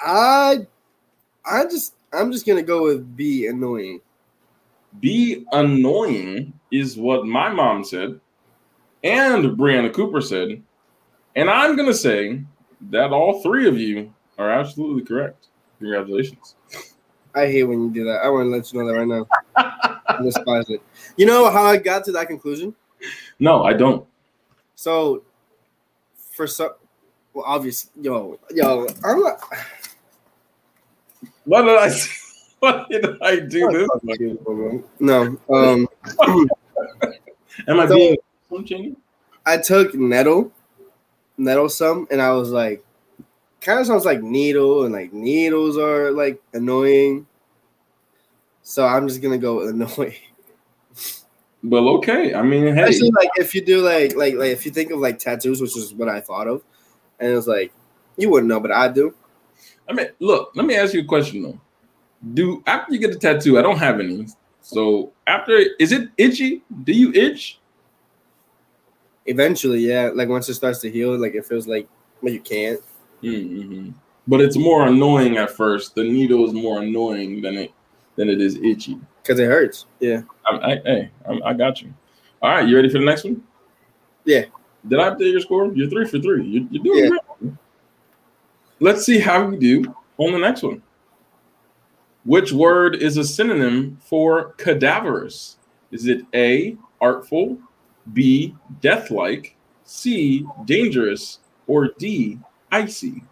I 0.03 0.67
I 1.45 1.63
just 1.65 1.93
I'm 2.11 2.31
just 2.31 2.45
gonna 2.45 2.63
go 2.63 2.83
with 2.83 3.15
B 3.15 3.47
annoying. 3.47 4.01
Be 4.99 5.45
annoying 5.51 6.53
is 6.71 6.97
what 6.97 7.25
my 7.25 7.49
mom 7.51 7.83
said, 7.83 8.19
and 9.03 9.45
Brianna 9.57 9.93
Cooper 9.93 10.21
said, 10.21 10.61
and 11.35 11.49
I'm 11.49 11.75
gonna 11.75 11.93
say 11.93 12.41
that 12.89 13.11
all 13.11 13.41
three 13.41 13.67
of 13.67 13.77
you 13.77 14.13
are 14.37 14.49
absolutely 14.49 15.03
correct. 15.03 15.47
Congratulations. 15.83 16.55
I 17.35 17.47
hate 17.47 17.63
when 17.63 17.83
you 17.83 17.89
do 17.91 18.05
that. 18.05 18.21
I 18.23 18.29
want 18.29 18.45
to 18.45 18.49
let 18.49 18.71
you 18.71 18.79
know 18.79 18.87
that 18.87 18.97
right 18.97 19.07
now. 19.07 19.27
I 19.57 20.21
despise 20.23 20.69
it. 20.69 20.81
You 21.17 21.25
know 21.25 21.49
how 21.51 21.65
I 21.65 21.75
got 21.75 22.05
to 22.05 22.13
that 22.13 22.27
conclusion? 22.27 22.73
No, 23.37 23.63
I 23.65 23.73
don't. 23.73 24.07
So 24.75 25.23
for 26.31 26.47
some 26.47 26.71
well 27.33 27.43
obviously 27.45 27.91
yo 28.01 28.39
yo 28.51 28.87
I'm 29.03 29.21
not 29.21 29.39
What 31.43 31.63
did 31.63 31.77
I? 31.77 31.91
What 32.59 32.89
did 32.89 33.05
I 33.21 33.39
do 33.39 33.87
this? 34.17 34.83
no 35.01 35.37
um 35.49 35.87
Am 37.67 37.79
I 37.79 37.87
So- 37.87 37.95
being 37.95 38.95
I 39.45 39.57
took 39.57 39.93
nettle, 39.95 40.51
nettle 41.37 41.67
some, 41.67 42.07
and 42.09 42.21
I 42.21 42.31
was 42.31 42.49
like, 42.51 42.85
kind 43.63 43.79
of 43.79 43.87
sounds 43.87 44.05
like 44.05 44.21
needle, 44.21 44.83
and 44.83 44.93
like 44.93 45.13
needles 45.13 45.77
are 45.77 46.11
like 46.11 46.41
annoying. 46.53 47.25
So 48.61 48.85
I'm 48.85 49.07
just 49.07 49.21
gonna 49.21 49.37
go 49.37 49.57
with 49.57 49.69
annoying. 49.69 50.15
Well, 51.63 51.87
okay. 51.97 52.35
I 52.35 52.41
mean, 52.41 52.75
hey, 52.75 52.83
Especially 52.83 53.11
like 53.11 53.29
if 53.37 53.55
you 53.55 53.63
do 53.63 53.81
like 53.81 54.15
like 54.15 54.35
like 54.35 54.51
if 54.51 54.65
you 54.65 54.71
think 54.71 54.91
of 54.91 54.99
like 54.99 55.17
tattoos, 55.17 55.61
which 55.61 55.77
is 55.77 55.93
what 55.93 56.09
I 56.09 56.19
thought 56.19 56.47
of, 56.47 56.61
and 57.19 57.31
it's 57.31 57.47
like 57.47 57.73
you 58.17 58.29
wouldn't 58.29 58.49
know, 58.49 58.59
but 58.59 58.71
I 58.71 58.89
do. 58.89 59.13
I 59.87 59.93
mean, 59.93 60.07
look. 60.19 60.51
Let 60.55 60.65
me 60.65 60.75
ask 60.75 60.93
you 60.93 61.01
a 61.01 61.05
question 61.05 61.41
though. 61.41 61.59
Do 62.33 62.61
after 62.67 62.93
you 62.93 62.99
get 62.99 63.15
a 63.15 63.19
tattoo, 63.19 63.57
I 63.57 63.61
don't 63.61 63.77
have 63.77 63.99
any. 63.99 64.27
So 64.61 65.11
after, 65.27 65.57
is 65.79 65.91
it 65.91 66.09
itchy? 66.17 66.63
Do 66.83 66.93
you 66.93 67.11
itch? 67.13 67.59
Eventually, 69.25 69.79
yeah. 69.79 70.09
Like 70.13 70.29
once 70.29 70.49
it 70.49 70.55
starts 70.55 70.79
to 70.79 70.91
heal, 70.91 71.17
like 71.17 71.33
it 71.33 71.45
feels 71.45 71.67
like 71.67 71.87
well, 72.21 72.33
you 72.33 72.41
can't. 72.41 72.79
Mm-hmm. 73.23 73.91
But 74.27 74.41
it's 74.41 74.57
more 74.57 74.87
annoying 74.87 75.37
at 75.37 75.51
first. 75.51 75.95
The 75.95 76.03
needle 76.03 76.45
is 76.45 76.53
more 76.53 76.81
annoying 76.81 77.41
than 77.41 77.55
it 77.55 77.71
than 78.15 78.29
it 78.29 78.39
is 78.39 78.55
itchy. 78.57 78.99
Because 79.21 79.39
it 79.39 79.45
hurts. 79.45 79.85
Yeah. 79.99 80.21
I, 80.45 80.55
I, 80.55 80.81
hey, 80.85 81.11
I, 81.27 81.39
I 81.45 81.53
got 81.53 81.81
you. 81.81 81.93
All 82.41 82.51
right, 82.51 82.67
you 82.67 82.75
ready 82.75 82.89
for 82.89 82.99
the 82.99 83.05
next 83.05 83.23
one? 83.23 83.41
Yeah. 84.25 84.45
Did 84.87 84.99
I 84.99 85.09
update 85.09 85.31
your 85.31 85.39
score? 85.39 85.73
You're 85.73 85.89
three 85.89 86.05
for 86.05 86.19
three. 86.19 86.45
You, 86.45 86.67
you're 86.69 86.83
doing 86.83 87.03
Yeah. 87.05 87.09
great. 87.39 87.53
Let's 88.79 89.05
see 89.05 89.17
how 89.19 89.49
you 89.49 89.57
do 89.57 89.95
on 90.17 90.33
the 90.33 90.39
next 90.39 90.61
one. 90.61 90.81
Which 92.25 92.51
word 92.51 92.95
is 92.95 93.17
a 93.17 93.23
synonym 93.23 93.97
for 94.03 94.53
cadaverous? 94.53 95.57
Is 95.91 96.07
it 96.07 96.25
A, 96.33 96.77
artful, 97.01 97.57
B, 98.13 98.55
death-like, 98.81 99.55
C, 99.85 100.45
dangerous, 100.65 101.39
or 101.67 101.89
D, 101.97 102.39
icy? 102.73 103.23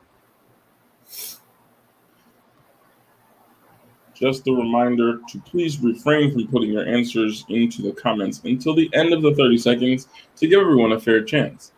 Just 4.13 4.47
a 4.47 4.51
reminder 4.51 5.19
to 5.29 5.39
please 5.39 5.79
refrain 5.79 6.31
from 6.31 6.47
putting 6.47 6.69
your 6.69 6.85
answers 6.85 7.43
into 7.49 7.81
the 7.81 7.91
comments 7.91 8.41
until 8.45 8.75
the 8.75 8.89
end 8.93 9.13
of 9.13 9.23
the 9.23 9.33
30 9.33 9.57
seconds 9.57 10.07
to 10.35 10.47
give 10.47 10.61
everyone 10.61 10.91
a 10.91 10.99
fair 10.99 11.23
chance. 11.23 11.71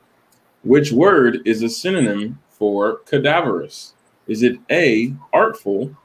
Which 0.63 0.91
word 0.91 1.39
is 1.45 1.63
a 1.63 1.69
synonym 1.69 2.37
for 2.49 2.97
cadaverous? 3.05 3.93
Is 4.27 4.43
it 4.43 4.59
A, 4.69 5.15
artful, 5.31 5.95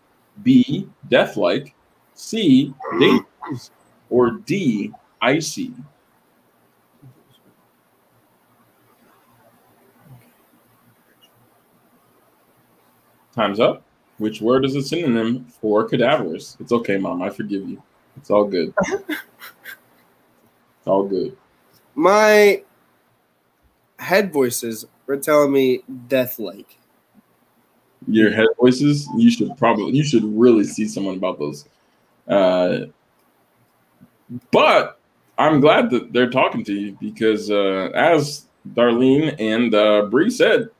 B, 0.44 0.88
deathlike, 1.08 1.74
C, 2.14 2.72
dangerous, 3.00 3.72
or 4.10 4.30
D, 4.30 4.92
icy? 5.20 5.74
Time's 13.38 13.60
up. 13.60 13.84
Which 14.16 14.40
word 14.40 14.64
is 14.64 14.74
a 14.74 14.82
synonym 14.82 15.44
for 15.44 15.84
cadaverous? 15.84 16.56
It's 16.58 16.72
okay, 16.72 16.98
mom. 16.98 17.22
I 17.22 17.30
forgive 17.30 17.68
you. 17.68 17.80
It's 18.16 18.30
all 18.32 18.44
good. 18.44 18.74
it's 18.88 19.18
all 20.86 21.04
good. 21.04 21.36
My 21.94 22.64
head 24.00 24.32
voices 24.32 24.86
were 25.06 25.18
telling 25.18 25.52
me 25.52 25.82
death 26.08 26.40
like. 26.40 26.78
Your 28.08 28.32
head 28.32 28.48
voices. 28.58 29.08
You 29.16 29.30
should 29.30 29.56
probably. 29.56 29.92
You 29.92 30.02
should 30.02 30.24
really 30.24 30.64
see 30.64 30.88
someone 30.88 31.14
about 31.14 31.38
those. 31.38 31.64
Uh, 32.26 32.86
but 34.50 34.98
I'm 35.38 35.60
glad 35.60 35.90
that 35.90 36.12
they're 36.12 36.28
talking 36.28 36.64
to 36.64 36.72
you 36.72 36.98
because, 37.00 37.52
uh, 37.52 37.90
as 37.94 38.46
Darlene 38.74 39.36
and 39.38 39.72
uh, 39.76 40.06
Bree 40.06 40.28
said, 40.28 40.70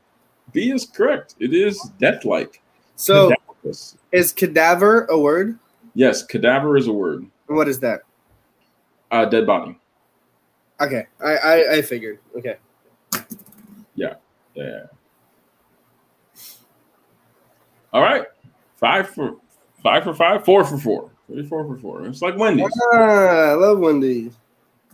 B 0.52 0.70
is 0.70 0.86
correct. 0.86 1.34
It 1.38 1.54
is 1.54 1.80
death-like. 1.98 2.62
So 2.96 3.30
Cadaverous. 3.30 3.96
is 4.12 4.32
cadaver 4.32 5.04
a 5.06 5.18
word? 5.18 5.58
yes, 5.94 6.22
cadaver 6.24 6.76
is 6.76 6.86
a 6.86 6.92
word. 6.92 7.26
What 7.46 7.68
is 7.68 7.80
that? 7.80 8.00
Uh, 9.10 9.24
dead 9.24 9.46
body. 9.46 9.78
Okay, 10.80 11.06
I 11.24 11.36
I, 11.36 11.72
I 11.76 11.82
figured. 11.82 12.18
Okay, 12.36 12.56
Yeah. 13.94 14.84
All 17.92 18.02
right. 18.02 18.24
Five 18.76 19.08
for 19.10 19.36
five 19.82 20.04
for 20.04 20.14
five, 20.14 20.44
four 20.44 20.64
for 20.64 20.78
four. 20.78 21.10
Three, 21.26 21.46
four 21.46 21.64
for 21.64 21.76
four. 21.80 22.06
It's 22.06 22.22
like 22.22 22.36
Wendy's. 22.36 22.70
ah, 22.92 22.98
I 22.98 23.52
love 23.54 23.78
Wendy's. 23.78 24.34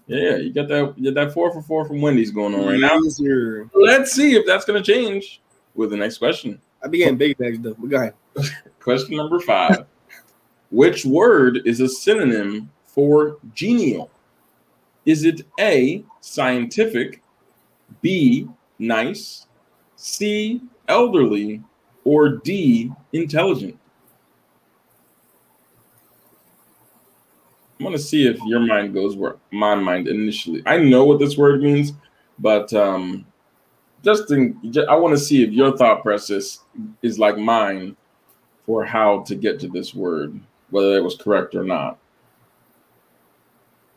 Yeah, 0.07 0.37
you 0.37 0.53
got 0.53 0.69
that 0.69 0.95
you 0.97 1.13
got 1.13 1.27
that 1.27 1.35
four 1.35 1.53
for 1.53 1.63
four 1.63 1.87
from 1.87 2.01
Wendy's 2.01 2.31
going 2.31 2.55
on 2.55 2.67
right 2.67 2.81
now. 2.81 2.99
Easier. 2.99 3.69
Let's 3.75 4.13
see 4.13 4.35
if 4.35 4.47
that's 4.47 4.65
gonna 4.65 4.83
change 4.83 5.41
with 5.75 5.91
the 5.91 5.97
next 5.97 6.19
question. 6.19 6.61
I 6.83 6.89
be 6.89 6.99
getting 6.99 7.17
big 7.17 7.37
bags 7.39 7.59
though. 7.61 7.75
But 7.79 7.91
go 7.91 7.97
ahead. 7.97 8.15
Question 8.81 9.17
number 9.17 9.41
five. 9.41 9.87
Which 10.71 11.05
word 11.05 11.61
is 11.65 11.81
a 11.81 11.89
synonym 11.89 12.71
for 12.85 13.39
genial? 13.55 14.11
Is 15.07 15.25
it 15.25 15.43
A, 15.61 16.05
scientific, 16.21 17.23
B, 18.01 18.49
nice, 18.79 19.47
C, 19.97 20.63
elderly, 20.89 21.63
or 22.05 22.29
D, 22.29 22.93
intelligent? 23.13 23.79
I'm 27.79 27.87
gonna 27.87 27.99
see 27.99 28.27
if 28.27 28.39
your 28.47 28.61
mind 28.61 28.95
goes 28.95 29.17
where 29.17 29.37
my 29.51 29.75
mind 29.75 30.09
initially. 30.09 30.63
I 30.65 30.79
know 30.79 31.05
what 31.05 31.19
this 31.19 31.37
word 31.37 31.63
means, 31.63 31.93
but 32.39 32.73
um, 32.73 33.27
just, 34.05 34.31
in, 34.31 34.59
just 34.71 34.89
I 34.89 34.95
want 34.95 35.17
to 35.17 35.23
see 35.23 35.43
if 35.43 35.51
your 35.51 35.77
thought 35.77 36.03
process 36.03 36.61
is 37.03 37.19
like 37.19 37.39
mine 37.39 37.97
for 38.67 38.85
how 38.85 39.21
to 39.23 39.35
get 39.35 39.59
to 39.61 39.69
this 39.69 39.95
word, 39.95 40.39
whether 40.71 40.97
it 40.97 41.05
was 41.05 41.17
correct 41.17 41.55
or 41.55 41.65
not. 41.65 41.99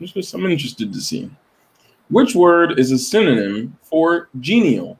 I'm 0.00 0.46
interested 0.46 0.92
to 0.92 1.00
see. 1.00 1.30
Which 2.10 2.34
word 2.34 2.78
is 2.78 2.92
a 2.92 2.98
synonym 2.98 3.76
for 3.82 4.28
genial? 4.40 4.98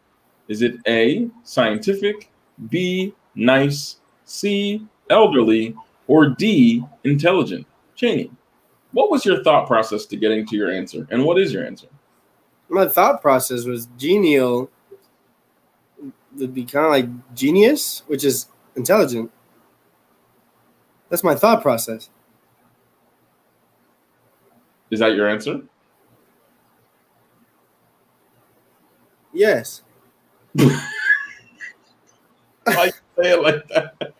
Is 0.48 0.62
it 0.62 0.76
A, 0.86 1.30
scientific, 1.44 2.30
B, 2.68 3.14
nice, 3.34 3.96
C, 4.24 4.86
elderly, 5.08 5.76
or 6.06 6.30
D, 6.30 6.84
intelligent? 7.04 7.66
Channy, 7.96 8.30
what 8.92 9.10
was 9.10 9.24
your 9.24 9.42
thought 9.44 9.66
process 9.66 10.06
to 10.06 10.16
getting 10.16 10.46
to 10.46 10.56
your 10.56 10.72
answer? 10.72 11.06
And 11.10 11.24
what 11.24 11.38
is 11.38 11.52
your 11.52 11.64
answer? 11.64 11.88
My 12.68 12.88
thought 12.88 13.22
process 13.22 13.64
was 13.64 13.88
genial 13.96 14.70
would 16.38 16.54
be 16.54 16.64
kind 16.64 16.86
of 16.86 16.90
like 16.92 17.34
genius, 17.34 18.02
which 18.06 18.24
is 18.24 18.46
intelligent. 18.76 19.30
That's 21.08 21.24
my 21.24 21.34
thought 21.34 21.62
process. 21.62 22.10
Is 24.90 25.00
that 25.00 25.14
your 25.14 25.28
answer? 25.28 25.62
Yes. 29.32 29.82
Why 30.52 30.76
you 32.66 32.92
say 33.22 33.32
it 33.32 33.42
like 33.42 33.68
that? 33.68 34.12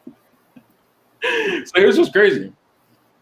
so 1.67 1.73
here's 1.77 1.99
what's 1.99 2.11
crazy. 2.11 2.53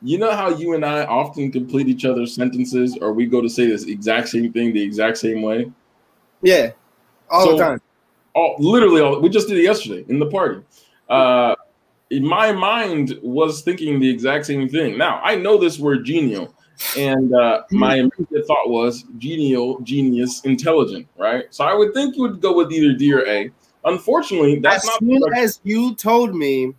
You 0.02 0.18
know 0.18 0.32
how 0.32 0.50
you 0.50 0.74
and 0.74 0.84
I 0.84 1.04
often 1.04 1.50
complete 1.50 1.88
each 1.88 2.04
other's 2.04 2.34
sentences, 2.34 2.98
or 3.00 3.12
we 3.12 3.26
go 3.26 3.40
to 3.40 3.48
say 3.48 3.66
this 3.66 3.84
exact 3.84 4.28
same 4.28 4.52
thing 4.52 4.72
the 4.72 4.82
exact 4.82 5.16
same 5.18 5.42
way? 5.42 5.72
Yeah, 6.42 6.72
all 7.30 7.44
So- 7.46 7.56
the 7.56 7.62
time. 7.62 7.80
All 8.36 8.54
literally 8.60 9.00
all 9.00 9.18
we 9.20 9.28
just 9.28 9.48
did 9.48 9.58
it 9.58 9.62
yesterday 9.62 10.04
in 10.08 10.18
the 10.20 10.26
party. 10.26 10.60
Uh 11.08 11.54
in 12.10 12.24
my 12.24 12.52
mind 12.52 13.18
was 13.22 13.62
thinking 13.62 13.98
the 13.98 14.08
exact 14.08 14.46
same 14.46 14.68
thing. 14.68 14.96
Now 14.96 15.20
I 15.24 15.34
know 15.34 15.58
this 15.58 15.78
word 15.80 16.04
genial, 16.04 16.54
and 16.96 17.34
uh, 17.34 17.62
my 17.72 17.96
immediate 17.96 18.46
thought 18.46 18.68
was 18.68 19.04
genial, 19.18 19.80
genius, 19.80 20.40
intelligent, 20.44 21.08
right? 21.18 21.46
So 21.50 21.64
I 21.64 21.74
would 21.74 21.94
think 21.94 22.14
you 22.14 22.22
would 22.22 22.40
go 22.40 22.56
with 22.56 22.70
either 22.70 22.92
D 22.96 23.12
or 23.12 23.26
A. 23.26 23.50
Unfortunately, 23.84 24.60
that's 24.60 24.84
as 24.84 24.90
not 24.90 24.98
soon 25.00 25.20
correct. 25.22 25.38
as 25.42 25.60
you 25.64 25.94
told 25.96 26.34
me, 26.34 26.74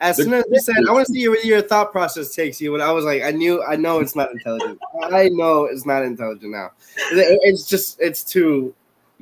as 0.00 0.16
The- 0.16 0.24
soon 0.24 0.34
as 0.34 0.44
you 0.50 0.60
said, 0.60 0.76
I 0.88 0.92
want 0.92 1.06
to 1.06 1.12
see 1.12 1.28
where 1.28 1.44
your 1.44 1.60
thought 1.60 1.92
process 1.92 2.34
takes 2.34 2.58
you. 2.60 2.72
When 2.72 2.80
I 2.80 2.92
was 2.92 3.04
like, 3.04 3.22
I 3.22 3.32
knew, 3.32 3.62
I 3.62 3.76
know 3.76 4.00
it's 4.00 4.16
not 4.16 4.30
intelligent. 4.32 4.78
I 5.02 5.28
know 5.28 5.64
it's 5.64 5.84
not 5.84 6.04
intelligent 6.04 6.52
now. 6.52 6.70
It's 7.12 7.66
just, 7.66 8.00
it's 8.00 8.24
too. 8.24 8.74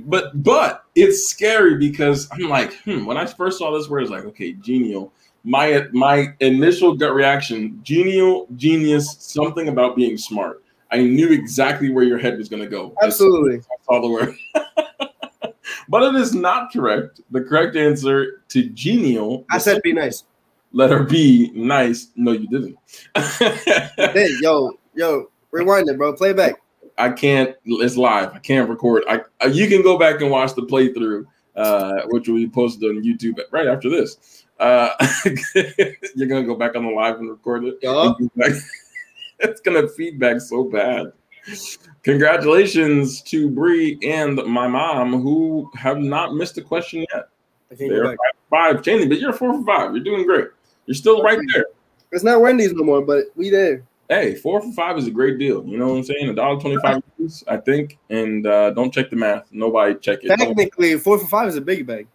But 0.07 0.43
but 0.43 0.85
it's 0.95 1.29
scary 1.29 1.77
because 1.77 2.29
I'm 2.33 2.49
like, 2.49 2.75
hmm, 2.85 3.05
when 3.05 3.17
I 3.17 3.27
first 3.27 3.59
saw 3.59 3.77
this 3.77 3.89
word, 3.89 4.03
it's 4.03 4.11
like, 4.11 4.25
okay, 4.25 4.53
genial. 4.53 5.13
My 5.45 5.87
my 5.93 6.35
initial 6.41 6.95
gut 6.95 7.15
reaction, 7.15 7.81
genial, 7.83 8.47
genius, 8.57 9.17
something 9.19 9.69
about 9.69 9.97
being 9.97 10.17
smart. 10.17 10.63
I 10.91 10.99
knew 10.99 11.31
exactly 11.31 11.91
where 11.91 12.05
your 12.05 12.19
head 12.19 12.39
was 12.39 12.49
going 12.49 12.63
to 12.63 12.69
go. 12.69 12.95
Absolutely. 13.03 13.59
I 13.59 13.85
saw 13.85 14.01
the 14.01 14.09
word. 14.09 14.35
but 15.89 16.03
it 16.03 16.15
is 16.15 16.35
not 16.35 16.73
correct. 16.73 17.21
The 17.31 17.43
correct 17.43 17.77
answer 17.77 18.43
to 18.49 18.69
genial, 18.71 19.45
I 19.51 19.59
said, 19.59 19.83
be 19.83 19.93
nice. 19.93 20.25
Let 20.73 20.91
her 20.91 21.03
be 21.03 21.51
nice. 21.55 22.09
No, 22.17 22.33
you 22.33 22.49
didn't. 22.49 22.79
Hey, 23.15 24.29
yo, 24.41 24.79
yo, 24.95 25.31
rewind 25.51 25.89
it, 25.89 25.99
bro. 25.99 26.13
Play 26.15 26.31
it 26.31 26.37
back. 26.37 26.61
I 26.99 27.11
can't. 27.11 27.55
It's 27.65 27.97
live. 27.97 28.35
I 28.35 28.39
can't 28.39 28.69
record. 28.69 29.05
I 29.09 29.21
uh, 29.43 29.49
you 29.49 29.69
can 29.69 29.83
go 29.83 29.99
back 29.99 30.21
and 30.21 30.31
watch 30.31 30.55
the 30.55 30.63
playthrough, 30.63 31.25
uh, 31.57 32.03
which 32.07 32.29
will 32.29 32.37
be 32.37 32.49
posted 32.49 32.91
on 32.91 33.03
YouTube 33.03 33.39
right 33.53 33.67
after 33.69 33.89
this. 33.89 34.45
Uh, 34.59 34.91
you're 36.15 36.29
gonna 36.29 36.45
go 36.45 36.57
back 36.57 36.75
on 36.75 36.85
the 36.85 36.91
live 36.91 37.17
and 37.17 37.31
record 37.31 37.65
it. 37.65 37.79
It's 39.41 39.61
gonna 39.61 39.87
feedback 39.87 40.41
so 40.41 40.65
bad. 40.65 41.13
Congratulations 42.03 43.23
to 43.23 43.49
Bree 43.49 43.97
and 44.03 44.37
my 44.47 44.67
mom 44.67 45.23
who 45.23 45.71
have 45.77 45.99
not 45.99 46.35
missed 46.35 46.59
a 46.59 46.63
question 46.63 47.07
yet. 47.13 47.29
I 47.71 47.77
can't 47.77 47.91
They're 47.91 48.05
five, 48.05 48.17
five, 48.51 48.77
Channy, 48.83 49.09
but 49.09 49.21
you're 49.21 49.33
four 49.33 49.55
for 49.55 49.65
five. 49.65 49.95
You're 49.95 50.03
doing 50.03 50.27
great. 50.27 50.49
You're 50.87 50.95
still 50.95 51.23
right 51.23 51.39
there. 51.55 51.67
It's 52.11 52.25
not 52.25 52.41
Wendy's 52.41 52.73
no 52.73 52.83
more, 52.83 53.03
but 53.03 53.27
we 53.37 53.51
there. 53.51 53.85
Hey, 54.09 54.35
four 54.35 54.63
for 54.63 54.73
five 54.73 54.97
is 54.97 55.07
a 55.07 55.11
great 55.11 55.39
deal. 55.39 55.65
You 55.67 55.77
know 55.77 55.89
what 55.89 55.97
I'm 55.99 56.03
saying? 56.05 56.31
A 56.31 56.35
dollar 56.35 56.59
twenty-five, 56.61 57.03
I 57.47 57.57
think. 57.59 57.99
And 58.09 58.47
uh, 58.47 58.71
don't 58.71 58.93
check 58.93 59.11
the 59.11 59.17
math. 59.17 59.49
Nobody 59.53 59.95
check 59.97 60.21
it. 60.25 60.29
Don't- 60.29 60.39
Technically, 60.39 60.99
four 60.99 61.19
for 61.19 61.27
five 61.27 61.49
is 61.49 61.57
a 61.57 61.61
big 61.61 61.87
bag. 61.87 62.07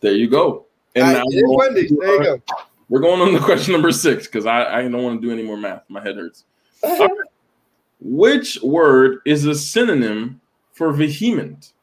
There 0.00 0.12
you 0.14 0.28
go. 0.28 0.66
And 0.94 1.12
now 1.12 1.22
we're, 1.26 1.56
Wendy's. 1.56 1.90
There 1.90 2.14
you 2.16 2.22
go. 2.22 2.42
we're 2.88 3.00
going 3.00 3.20
on 3.20 3.32
to 3.34 3.40
question 3.44 3.72
number 3.72 3.92
six 3.92 4.26
because 4.26 4.46
I, 4.46 4.78
I 4.78 4.82
don't 4.82 5.02
want 5.04 5.20
to 5.20 5.26
do 5.26 5.32
any 5.32 5.42
more 5.42 5.56
math. 5.58 5.82
My 5.88 6.02
head 6.02 6.16
hurts. 6.16 6.44
Which 8.00 8.58
word 8.62 9.18
is 9.26 9.44
a 9.44 9.54
synonym 9.54 10.40
for 10.72 10.92
vehement? 10.92 11.74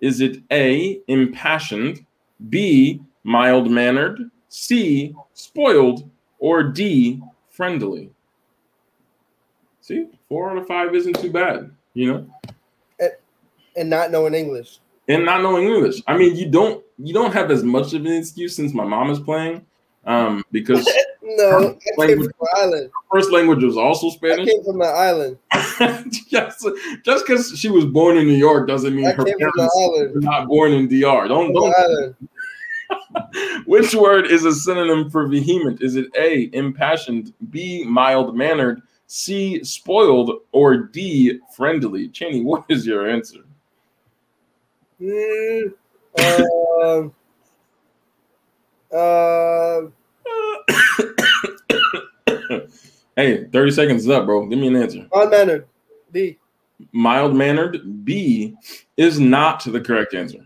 Is 0.00 0.20
it 0.20 0.42
A, 0.50 1.00
impassioned, 1.06 2.04
B, 2.48 3.00
mild 3.22 3.70
mannered, 3.70 4.30
C, 4.48 5.14
spoiled, 5.34 6.10
or 6.40 6.64
D, 6.64 7.22
friendly? 7.50 8.10
See, 9.90 10.06
four 10.28 10.52
out 10.52 10.56
of 10.56 10.68
five 10.68 10.94
isn't 10.94 11.18
too 11.20 11.32
bad, 11.32 11.68
you 11.94 12.12
know? 12.12 12.26
and 13.76 13.90
not 13.90 14.12
knowing 14.12 14.34
English. 14.34 14.78
and 15.08 15.24
not 15.24 15.42
knowing 15.42 15.64
English. 15.66 16.00
I 16.06 16.16
mean, 16.16 16.36
you 16.36 16.48
don't 16.48 16.84
you 16.98 17.12
don't 17.12 17.32
have 17.32 17.50
as 17.50 17.64
much 17.64 17.92
of 17.92 18.06
an 18.06 18.12
excuse 18.12 18.54
since 18.54 18.72
my 18.72 18.84
mom 18.84 19.10
is 19.10 19.18
playing, 19.18 19.66
um, 20.06 20.44
because 20.52 20.88
No, 21.22 21.76
I 22.00 22.06
came 22.06 22.18
from 22.18 22.26
the 22.26 22.48
island. 22.56 22.90
first 23.12 23.32
language 23.32 23.64
was 23.64 23.76
also 23.76 24.06
I 24.06 24.10
Spanish. 24.10 24.48
came 24.48 24.62
from 24.62 24.78
the 24.78 24.84
island. 24.86 25.38
just 26.30 26.64
just 27.04 27.26
because 27.26 27.58
she 27.58 27.68
was 27.68 27.84
born 27.84 28.16
in 28.16 28.28
New 28.28 28.36
York 28.36 28.68
doesn't 28.68 28.94
mean 28.94 29.06
I 29.06 29.12
her 29.12 29.24
came 29.24 29.38
from 29.40 29.50
the 29.56 29.70
parents 29.96 30.14
were 30.14 30.20
not 30.20 30.46
born 30.46 30.72
in 30.72 30.86
DR. 30.86 31.26
Don't 31.26 31.52
don't. 31.52 32.14
Which 33.66 33.92
word 33.94 34.26
is 34.26 34.44
a 34.44 34.52
synonym 34.52 35.10
for 35.10 35.26
vehement? 35.26 35.80
Is 35.82 35.96
it 35.96 36.06
A, 36.16 36.48
impassioned, 36.52 37.32
B, 37.50 37.84
mild 37.84 38.36
mannered, 38.36 38.82
C, 39.20 39.64
spoiled, 39.64 40.42
or 40.52 40.76
D, 40.76 41.40
friendly? 41.56 42.08
Channy, 42.10 42.44
what 42.44 42.64
is 42.68 42.86
your 42.86 43.10
answer? 43.10 43.40
Mm, 45.00 45.72
um, 46.20 47.12
uh, 48.94 49.80
hey, 53.16 53.46
30 53.46 53.70
seconds 53.72 54.02
is 54.04 54.08
up, 54.10 54.26
bro. 54.26 54.46
Give 54.46 54.60
me 54.60 54.68
an 54.68 54.76
answer. 54.76 55.08
Mild 55.12 55.30
mannered. 55.32 55.66
B. 56.12 56.38
mild 56.92 57.34
mannered 57.36 58.04
b 58.04 58.54
is 58.96 59.18
not 59.20 59.62
the 59.64 59.80
correct 59.80 60.14
answer 60.14 60.40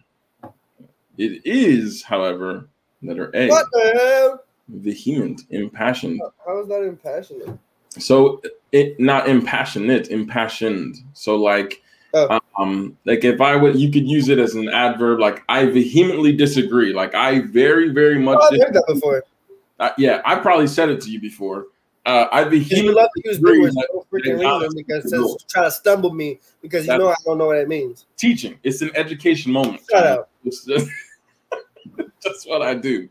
it 1.17 1.41
is 1.47 2.03
however 2.03 2.69
letter 3.03 3.31
a 3.35 3.49
What 3.49 3.67
the 3.73 3.93
hell? 3.99 4.45
vehement 4.69 5.43
impassioned 5.51 6.21
How 6.47 6.61
is 6.61 6.69
that 6.69 6.83
impassionate? 6.83 7.57
So 7.99 8.41
it 8.73 8.99
not 8.99 9.29
impassionate 9.29 10.09
impassioned 10.09 10.97
so 11.13 11.37
like 11.37 11.81
Oh. 12.17 12.39
um 12.61 12.97
like 13.07 13.25
if 13.25 13.41
i 13.41 13.57
would 13.57 13.75
you 13.75 13.91
could 13.91 14.07
use 14.07 14.29
it 14.29 14.39
as 14.39 14.55
an 14.55 14.69
adverb 14.69 15.19
like 15.19 15.43
i 15.49 15.65
vehemently 15.67 16.33
disagree 16.33 16.93
like 16.93 17.13
i 17.15 17.41
very 17.41 17.89
very 17.89 18.21
much 18.21 18.39
Oh, 18.41 18.49
I've 18.55 18.61
heard 18.61 18.75
that 18.75 18.85
before. 18.87 19.25
uh, 19.81 19.91
yeah 19.99 20.23
i 20.25 20.37
probably 20.37 20.69
said 20.69 20.91
it 20.91 21.01
to 21.01 21.11
you 21.11 21.21
before 21.21 21.67
uh 22.07 22.27
i 22.31 22.43
You 22.43 22.51
vehemently 22.51 22.95
love 22.95 23.09
to 23.17 23.23
use 23.29 23.41
words 23.41 23.75
that- 23.75 23.89
so 23.93 24.07
freaking 24.13 24.39
reason 24.39 24.71
because 24.77 25.13
it's 25.13 25.45
try 25.47 25.65
to 25.65 25.71
stumble 25.73 26.13
me 26.15 26.39
because 26.63 26.87
you 26.87 26.97
know 26.97 27.09
I 27.09 27.17
don't 27.25 27.37
know 27.37 27.47
what 27.47 27.57
it 27.59 27.67
means. 27.69 28.07
teaching 28.17 28.61
it's 28.63 28.81
an 28.81 28.93
education 28.95 29.51
moment 29.51 29.83
Shut 29.91 30.07
up. 30.07 30.31
That's 32.25 32.47
what 32.47 32.63
I 32.63 32.75
do. 32.75 33.09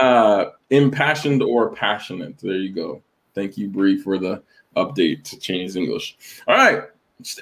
Uh, 0.00 0.46
impassioned 0.70 1.42
or 1.42 1.74
passionate. 1.74 2.38
There 2.38 2.52
you 2.56 2.72
go. 2.72 3.02
Thank 3.36 3.58
you, 3.58 3.68
Bree, 3.68 3.98
for 3.98 4.16
the 4.18 4.42
update 4.76 5.22
to 5.24 5.36
Channy's 5.36 5.76
English. 5.76 6.16
All 6.48 6.56
right. 6.56 6.84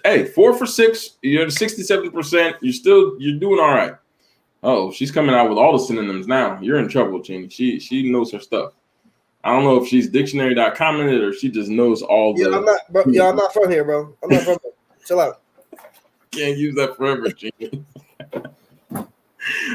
Hey, 0.04 0.24
four 0.24 0.52
for 0.52 0.66
six. 0.66 1.18
You're 1.22 1.44
at 1.44 1.48
67%. 1.48 2.54
You're 2.60 2.72
still 2.72 3.14
you're 3.18 3.38
doing 3.38 3.60
all 3.60 3.72
right. 3.72 3.94
Oh, 4.64 4.90
she's 4.90 5.12
coming 5.12 5.34
out 5.36 5.48
with 5.48 5.56
all 5.56 5.72
the 5.72 5.84
synonyms 5.84 6.26
now. 6.26 6.58
You're 6.60 6.78
in 6.78 6.88
trouble, 6.88 7.20
Channy. 7.20 7.50
She 7.50 7.78
she 7.78 8.10
knows 8.10 8.32
her 8.32 8.40
stuff. 8.40 8.72
I 9.44 9.52
don't 9.52 9.62
know 9.62 9.80
if 9.80 9.88
she's 9.88 10.08
dictionary.com 10.08 11.00
in 11.00 11.08
it 11.08 11.22
or 11.22 11.32
she 11.32 11.48
just 11.48 11.70
knows 11.70 12.02
all 12.02 12.34
the 12.34 12.42
Yeah, 12.42 12.56
I'm 12.56 12.64
not, 12.64 12.80
bro. 12.90 13.04
Yeah, 13.06 13.28
I'm 13.28 13.36
not 13.36 13.52
from 13.52 13.70
here, 13.70 13.84
bro. 13.84 14.16
I'm 14.22 14.30
not 14.30 14.42
from 14.42 14.58
here. 14.62 14.72
Chill 15.06 15.20
out. 15.20 15.42
can't 16.32 16.58
use 16.58 16.74
that 16.74 16.96
forever, 16.96 17.28
Channy. 17.28 17.84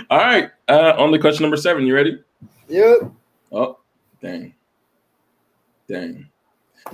All 0.10 0.18
right. 0.18 0.50
Uh, 0.68 0.96
on 0.98 1.12
the 1.12 1.20
question 1.20 1.44
number 1.44 1.56
seven, 1.56 1.86
you 1.86 1.94
ready? 1.94 2.20
Yep. 2.68 3.12
Oh, 3.52 3.78
dang. 4.22 4.56
Dang. 5.90 6.30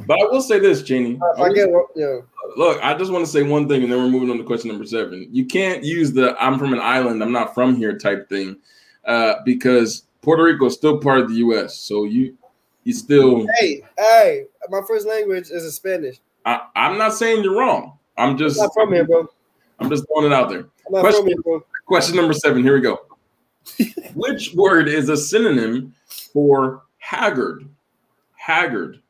But 0.07 0.19
I 0.19 0.25
will 0.25 0.41
say 0.41 0.57
this, 0.59 0.81
Channy. 0.81 1.15
If 1.15 1.39
I 1.39 1.53
get 1.53 1.69
one, 1.69 1.83
yeah. 1.95 2.19
Look, 2.55 2.83
I 2.83 2.97
just 2.97 3.11
want 3.11 3.25
to 3.25 3.31
say 3.31 3.43
one 3.43 3.67
thing 3.67 3.83
and 3.83 3.91
then 3.91 3.99
we're 3.99 4.09
moving 4.09 4.29
on 4.29 4.37
to 4.37 4.43
question 4.43 4.69
number 4.69 4.85
seven. 4.85 5.27
You 5.31 5.45
can't 5.45 5.83
use 5.83 6.13
the 6.13 6.35
I'm 6.41 6.57
from 6.57 6.73
an 6.73 6.79
island, 6.79 7.21
I'm 7.21 7.31
not 7.31 7.53
from 7.53 7.75
here 7.75 7.97
type 7.97 8.29
thing 8.29 8.57
uh, 9.05 9.35
because 9.45 10.03
Puerto 10.21 10.43
Rico 10.43 10.65
is 10.65 10.73
still 10.73 10.99
part 10.99 11.19
of 11.19 11.29
the 11.29 11.35
US. 11.35 11.77
So 11.77 12.05
you 12.05 12.37
you 12.83 12.93
still 12.93 13.45
Hey, 13.59 13.81
hey, 13.97 14.45
my 14.69 14.81
first 14.87 15.07
language 15.07 15.49
is 15.49 15.73
Spanish. 15.75 16.17
I, 16.45 16.61
I'm 16.75 16.97
not 16.97 17.13
saying 17.13 17.43
you're 17.43 17.57
wrong. 17.57 17.97
I'm 18.17 18.37
just 18.37 18.59
I'm 18.59 18.65
not 18.65 18.73
from 18.73 18.93
here, 18.93 19.05
bro. 19.05 19.27
I'm 19.79 19.89
just 19.89 20.05
throwing 20.07 20.31
it 20.31 20.33
out 20.33 20.49
there. 20.49 20.69
I'm 20.87 20.93
not 20.93 21.01
Question- 21.01 21.21
from 21.21 21.27
here, 21.27 21.41
bro. 21.41 21.65
Question 21.85 22.15
number 22.15 22.33
seven. 22.33 22.63
Here 22.63 22.73
we 22.73 22.81
go. 22.81 23.05
Which 24.15 24.53
word 24.55 24.87
is 24.87 25.09
a 25.09 25.17
synonym 25.17 25.93
for 26.33 26.83
haggard? 26.97 27.67
Haggard. 28.45 29.01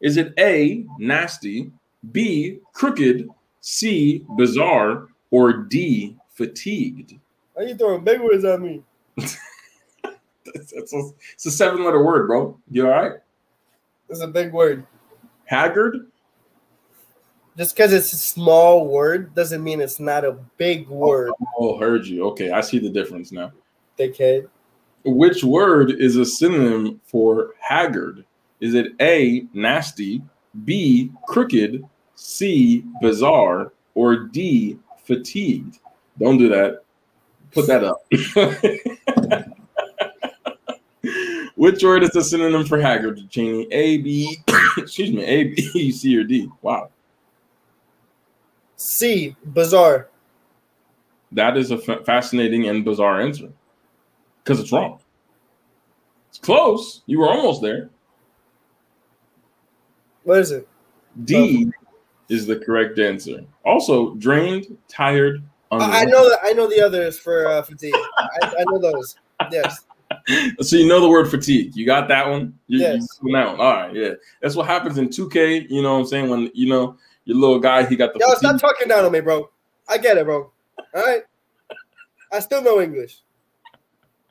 Is 0.00 0.16
it 0.18 0.32
A, 0.38 0.86
nasty, 0.98 1.72
B, 2.12 2.60
crooked, 2.74 3.28
C, 3.60 4.24
bizarre, 4.36 5.08
or 5.32 5.52
D, 5.52 6.16
fatigued? 6.34 7.18
Why 7.54 7.64
are 7.64 7.66
you 7.66 7.74
throwing 7.76 8.04
big 8.04 8.20
words 8.20 8.44
at 8.44 8.60
me? 8.60 8.82
A, 9.18 9.24
it's 10.54 11.44
a 11.46 11.50
seven 11.50 11.82
letter 11.84 12.04
word, 12.04 12.28
bro. 12.28 12.56
You 12.70 12.84
all 12.86 12.92
right? 12.92 13.12
It's 14.08 14.20
a 14.20 14.28
big 14.28 14.52
word. 14.52 14.86
Haggard? 15.46 16.06
Just 17.56 17.74
because 17.74 17.92
it's 17.92 18.12
a 18.12 18.16
small 18.16 18.86
word 18.86 19.34
doesn't 19.34 19.64
mean 19.64 19.80
it's 19.80 19.98
not 19.98 20.24
a 20.24 20.38
big 20.56 20.86
word, 20.88 21.32
Oh, 21.58 21.78
heard 21.78 22.06
you. 22.06 22.26
Okay, 22.28 22.52
I 22.52 22.60
see 22.60 22.78
the 22.78 22.90
difference 22.90 23.32
now. 23.32 23.50
dickhead. 23.98 24.46
Which 25.04 25.42
word 25.42 25.90
is 25.90 26.14
a 26.16 26.24
synonym 26.24 27.00
for 27.04 27.54
haggard? 27.58 28.24
Is 28.64 28.72
it 28.72 28.94
A, 28.98 29.44
nasty, 29.52 30.22
B, 30.64 31.12
crooked, 31.26 31.84
C, 32.14 32.82
bizarre, 33.02 33.74
or 33.94 34.16
D, 34.16 34.78
fatigued? 35.04 35.80
Don't 36.18 36.38
do 36.38 36.48
that. 36.48 36.82
Put 37.52 37.66
that 37.66 37.84
up. 37.84 37.98
Which 41.56 41.84
word 41.84 42.04
is 42.04 42.16
a 42.16 42.24
synonym 42.24 42.64
for 42.64 42.80
haggard, 42.80 43.18
Channy? 43.28 43.66
A, 43.70 43.98
B, 43.98 44.38
excuse 44.78 45.12
me, 45.12 45.22
A, 45.26 45.44
B, 45.44 45.92
C, 45.92 46.16
or 46.16 46.24
D? 46.24 46.48
Wow. 46.62 46.88
C, 48.76 49.36
bizarre. 49.44 50.08
That 51.32 51.58
is 51.58 51.70
a 51.70 51.76
fascinating 51.76 52.66
and 52.66 52.82
bizarre 52.82 53.20
answer 53.20 53.52
because 54.42 54.58
it's 54.58 54.72
wrong. 54.72 55.00
It's 56.30 56.38
close. 56.38 57.02
You 57.04 57.18
were 57.18 57.28
almost 57.28 57.60
there. 57.60 57.90
What 60.24 60.38
is 60.40 60.50
it? 60.50 60.66
D 61.24 61.70
is 62.28 62.46
the 62.46 62.56
correct 62.58 62.98
answer. 62.98 63.44
Also, 63.64 64.14
drained, 64.16 64.76
tired, 64.88 65.42
I, 65.70 66.02
I 66.02 66.04
know 66.04 66.28
that. 66.28 66.38
I 66.42 66.52
know 66.52 66.68
the 66.68 66.80
others 66.80 67.18
for 67.18 67.46
uh, 67.46 67.62
fatigue. 67.62 67.94
I, 68.18 68.46
I 68.46 68.64
know 68.70 68.78
those. 68.78 69.16
Yes. 69.50 69.84
So 70.60 70.76
you 70.76 70.86
know 70.86 71.00
the 71.00 71.08
word 71.08 71.28
fatigue. 71.28 71.74
You 71.74 71.84
got 71.84 72.06
that 72.08 72.28
one. 72.28 72.56
You, 72.68 72.78
you 72.78 72.84
Yes. 72.84 73.18
got 73.20 73.32
that 73.32 73.46
one. 73.48 73.60
All 73.60 73.72
right, 73.72 73.94
yeah. 73.94 74.10
That's 74.40 74.54
what 74.54 74.66
happens 74.66 74.96
in 74.96 75.08
2K. 75.08 75.68
You 75.68 75.82
know 75.82 75.94
what 75.94 76.00
I'm 76.00 76.06
saying? 76.06 76.30
When 76.30 76.50
you 76.54 76.68
know 76.68 76.96
your 77.24 77.36
little 77.36 77.58
guy, 77.58 77.84
he 77.84 77.96
got 77.96 78.12
the 78.12 78.20
Yo, 78.20 78.26
fatigue. 78.28 78.58
stop 78.58 78.60
talking 78.60 78.86
down 78.88 79.04
on 79.04 79.10
me, 79.10 79.20
bro. 79.20 79.50
I 79.88 79.98
get 79.98 80.16
it, 80.16 80.24
bro. 80.24 80.52
All 80.78 81.02
right. 81.02 81.22
I 82.32 82.38
still 82.38 82.62
know 82.62 82.80
English. 82.80 83.22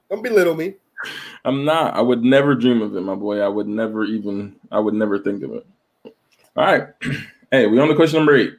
Don't 0.10 0.24
belittle 0.24 0.56
me. 0.56 0.76
I'm 1.44 1.66
not. 1.66 1.96
I 1.96 2.02
would 2.02 2.24
never 2.24 2.56
dream 2.56 2.82
of 2.82 2.96
it, 2.96 3.02
my 3.02 3.16
boy. 3.16 3.40
I 3.42 3.48
would 3.50 3.68
never 3.68 4.06
even. 4.06 4.56
I 4.72 4.80
would 4.80 4.94
never 4.94 5.20
think 5.20 5.44
of 5.44 5.54
it. 5.54 5.66
All 6.56 6.66
right. 6.66 6.88
Hey, 7.52 7.68
we 7.68 7.80
on 7.80 7.88
to 7.88 7.94
question 7.96 8.18
number 8.18 8.36
eight. 8.36 8.56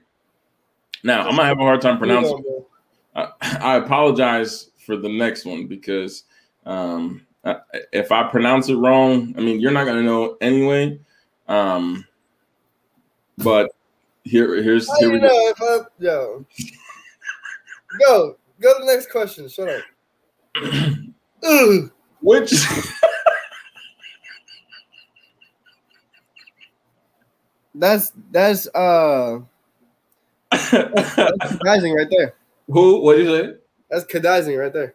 Now 1.02 1.22
I'm 1.28 1.34
gonna 1.34 1.46
have 1.48 1.58
a 1.58 1.62
hard 1.62 1.80
time 1.80 1.98
pronouncing. 1.98 2.44
I, 3.16 3.26
I 3.42 3.74
apologize 3.74 4.70
for 4.86 4.96
the 4.96 5.08
next 5.08 5.44
one 5.44 5.66
because 5.66 6.22
um, 6.64 7.26
I- 7.44 7.56
if 7.92 8.12
I 8.12 8.22
pronounce 8.28 8.68
it 8.68 8.76
wrong, 8.76 9.34
I 9.36 9.40
mean 9.40 9.58
you're 9.58 9.72
not 9.72 9.86
gonna 9.86 10.04
know 10.04 10.36
anyway. 10.40 11.00
Um, 11.48 12.04
but 13.38 13.72
here, 14.22 14.62
here's 14.62 14.88
How 14.88 14.96
here 15.00 15.10
we 15.10 15.18
know 15.18 15.26
go. 15.28 15.48
if 15.48 15.60
I, 15.60 15.78
yo. 15.98 16.46
Go. 17.98 18.36
Go 18.60 18.78
to 18.78 18.84
the 18.86 18.92
next 18.92 19.10
question. 19.10 19.48
Shut 19.48 19.68
up. 19.68 19.82
Which 22.22 22.52
That's 27.74 28.12
that's 28.30 28.68
uh 28.74 29.40
that's 30.50 30.70
cadizing 30.70 31.94
right 31.94 32.08
there. 32.10 32.34
who? 32.68 33.00
What 33.00 33.16
do 33.16 33.22
you 33.22 33.36
say? 33.36 33.54
That's 33.90 34.04
cadizing 34.04 34.58
right 34.58 34.72
there. 34.72 34.94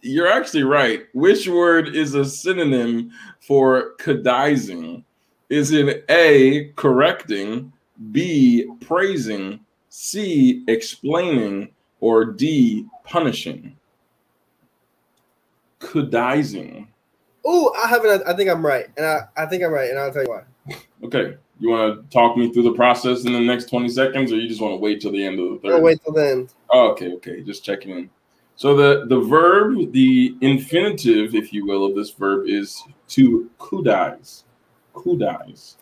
You're 0.00 0.28
actually 0.30 0.64
right. 0.64 1.06
Which 1.14 1.48
word 1.48 1.94
is 1.94 2.14
a 2.14 2.24
synonym 2.24 3.12
for 3.40 3.94
cadizing? 3.98 5.04
Is 5.48 5.72
it 5.72 6.04
A, 6.10 6.72
correcting, 6.76 7.72
B, 8.12 8.66
praising, 8.80 9.60
C, 9.88 10.64
explaining, 10.68 11.70
or 12.00 12.24
D, 12.24 12.86
punishing? 13.04 13.76
Cadizing. 15.80 16.88
Oh, 17.46 17.72
I 17.82 17.88
haven't. 17.88 18.26
I 18.26 18.34
think 18.34 18.50
I'm 18.50 18.66
right, 18.66 18.88
and 18.96 19.06
I, 19.06 19.20
I 19.36 19.46
think 19.46 19.62
I'm 19.62 19.72
right, 19.72 19.88
and 19.88 19.98
I'll 19.98 20.12
tell 20.12 20.24
you 20.24 20.28
why. 20.28 20.42
Okay. 21.04 21.36
You 21.60 21.70
want 21.70 22.02
to 22.02 22.14
talk 22.14 22.36
me 22.36 22.52
through 22.52 22.62
the 22.62 22.74
process 22.74 23.24
in 23.24 23.32
the 23.32 23.40
next 23.40 23.68
20 23.68 23.88
seconds, 23.88 24.32
or 24.32 24.36
you 24.36 24.48
just 24.48 24.60
want 24.60 24.72
to 24.72 24.78
wait 24.78 25.00
till 25.00 25.12
the 25.12 25.24
end 25.24 25.40
of 25.40 25.50
the 25.50 25.58
third? 25.58 25.74
I'll 25.76 25.82
wait 25.82 26.02
till 26.04 26.12
then. 26.12 26.48
Oh, 26.70 26.90
okay, 26.90 27.12
okay, 27.14 27.42
just 27.42 27.64
checking 27.64 27.90
in. 27.90 28.10
So 28.56 28.76
the 28.76 29.06
the 29.06 29.20
verb, 29.20 29.92
the 29.92 30.36
infinitive, 30.40 31.34
if 31.34 31.52
you 31.52 31.64
will, 31.64 31.84
of 31.84 31.94
this 31.94 32.10
verb 32.10 32.48
is 32.48 32.82
to 33.08 33.48
kudize. 33.58 34.42
Kudize. 34.94 35.76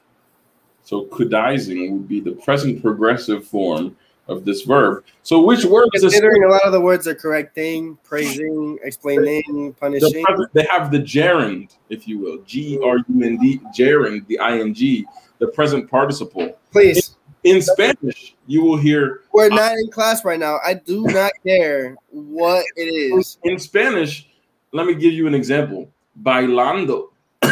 So 0.82 1.06
kudizing 1.06 1.90
would 1.92 2.08
be 2.08 2.20
the 2.20 2.32
present 2.32 2.82
progressive 2.82 3.46
form 3.46 3.96
of 4.28 4.44
this 4.44 4.62
verb. 4.62 5.04
So 5.22 5.42
which 5.42 5.64
word 5.64 5.88
is 5.94 6.02
Considering 6.02 6.44
a 6.44 6.48
lot 6.48 6.64
of 6.64 6.72
the 6.72 6.80
words 6.80 7.06
are 7.06 7.14
correcting, 7.14 7.96
praising, 8.04 8.78
explaining, 8.82 9.42
the 9.46 9.74
punishing. 9.80 10.24
present, 10.24 10.52
they 10.52 10.66
have 10.70 10.90
the 10.90 10.98
gerund, 10.98 11.76
if 11.88 12.06
you 12.06 12.18
will, 12.18 12.38
G 12.38 12.78
R 12.84 12.98
U 12.98 13.22
N 13.22 13.38
D, 13.38 13.60
gerund, 13.74 14.26
the 14.26 14.38
ing, 14.42 15.06
the 15.38 15.48
present 15.48 15.90
participle. 15.90 16.58
Please, 16.72 17.16
In 17.44 17.62
Spanish, 17.62 18.34
you 18.46 18.62
will 18.62 18.76
hear 18.76 19.22
we're 19.32 19.48
not 19.48 19.72
in 19.72 19.90
class 19.90 20.24
right 20.24 20.38
now. 20.38 20.58
I 20.66 20.74
do 20.74 21.02
not 21.06 21.32
care 21.46 21.94
what 22.10 22.64
it 22.76 22.82
is. 22.82 23.38
in 23.44 23.58
Spanish. 23.58 24.28
Let 24.72 24.86
me 24.86 24.94
give 24.94 25.12
you 25.12 25.26
an 25.26 25.34
example. 25.34 25.88
Bailando. 26.22 27.10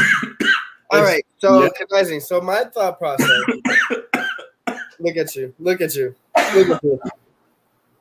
All 0.90 1.02
right, 1.02 1.24
so 1.38 1.62
Yeah. 1.62 2.18
So 2.18 2.40
my 2.40 2.64
thought 2.64 2.98
process. 2.98 3.28
look 4.98 5.16
at 5.16 5.34
you. 5.36 5.54
Look 5.58 5.80
at 5.80 5.94
you. 5.94 6.14
Look 6.54 6.68
at 6.70 6.84
you. 6.84 7.00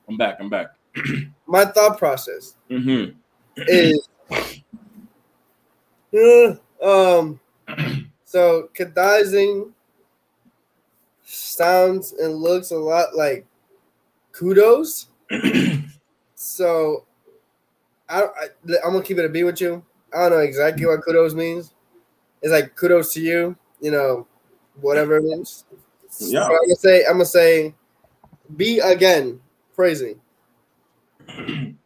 I'm 0.08 0.18
back. 0.18 0.38
I'm 0.40 0.50
back. 0.50 0.68
My 1.48 1.66
thought 1.66 1.98
process 1.98 2.56
hmm 2.70 3.06
is 3.58 4.08
Uh, 6.14 6.56
um 6.82 7.40
so 8.34 8.68
cadizing 8.74 9.72
sounds 11.24 12.14
and 12.14 12.34
looks 12.34 12.72
a 12.72 12.76
lot 12.76 13.16
like 13.16 13.46
kudos 14.32 15.10
so 16.36 17.06
I, 18.10 18.24
I 18.24 18.48
i'm 18.84 18.92
gonna 18.94 19.04
keep 19.04 19.20
it 19.20 19.26
a 19.26 19.30
b 19.30 19.44
with 19.44 19.62
you 19.62 19.86
i 20.12 20.22
don't 20.22 20.32
know 20.32 20.40
exactly 20.40 20.84
what 20.88 21.04
kudos 21.06 21.36
means 21.36 21.76
it's 22.42 22.52
like 22.52 22.76
kudos 22.76 23.14
to 23.14 23.22
you 23.22 23.56
you 23.80 23.92
know 23.92 24.26
whatever 24.82 25.18
it 25.18 25.26
means 25.26 25.66
Yeah. 26.18 26.48
so 26.48 26.56
i'm 26.56 26.62
gonna 26.62 26.76
say 26.76 27.06
i'm 27.06 27.14
gonna 27.14 27.26
say 27.26 27.76
b 28.58 28.80
again 28.80 29.40
praising 29.76 30.20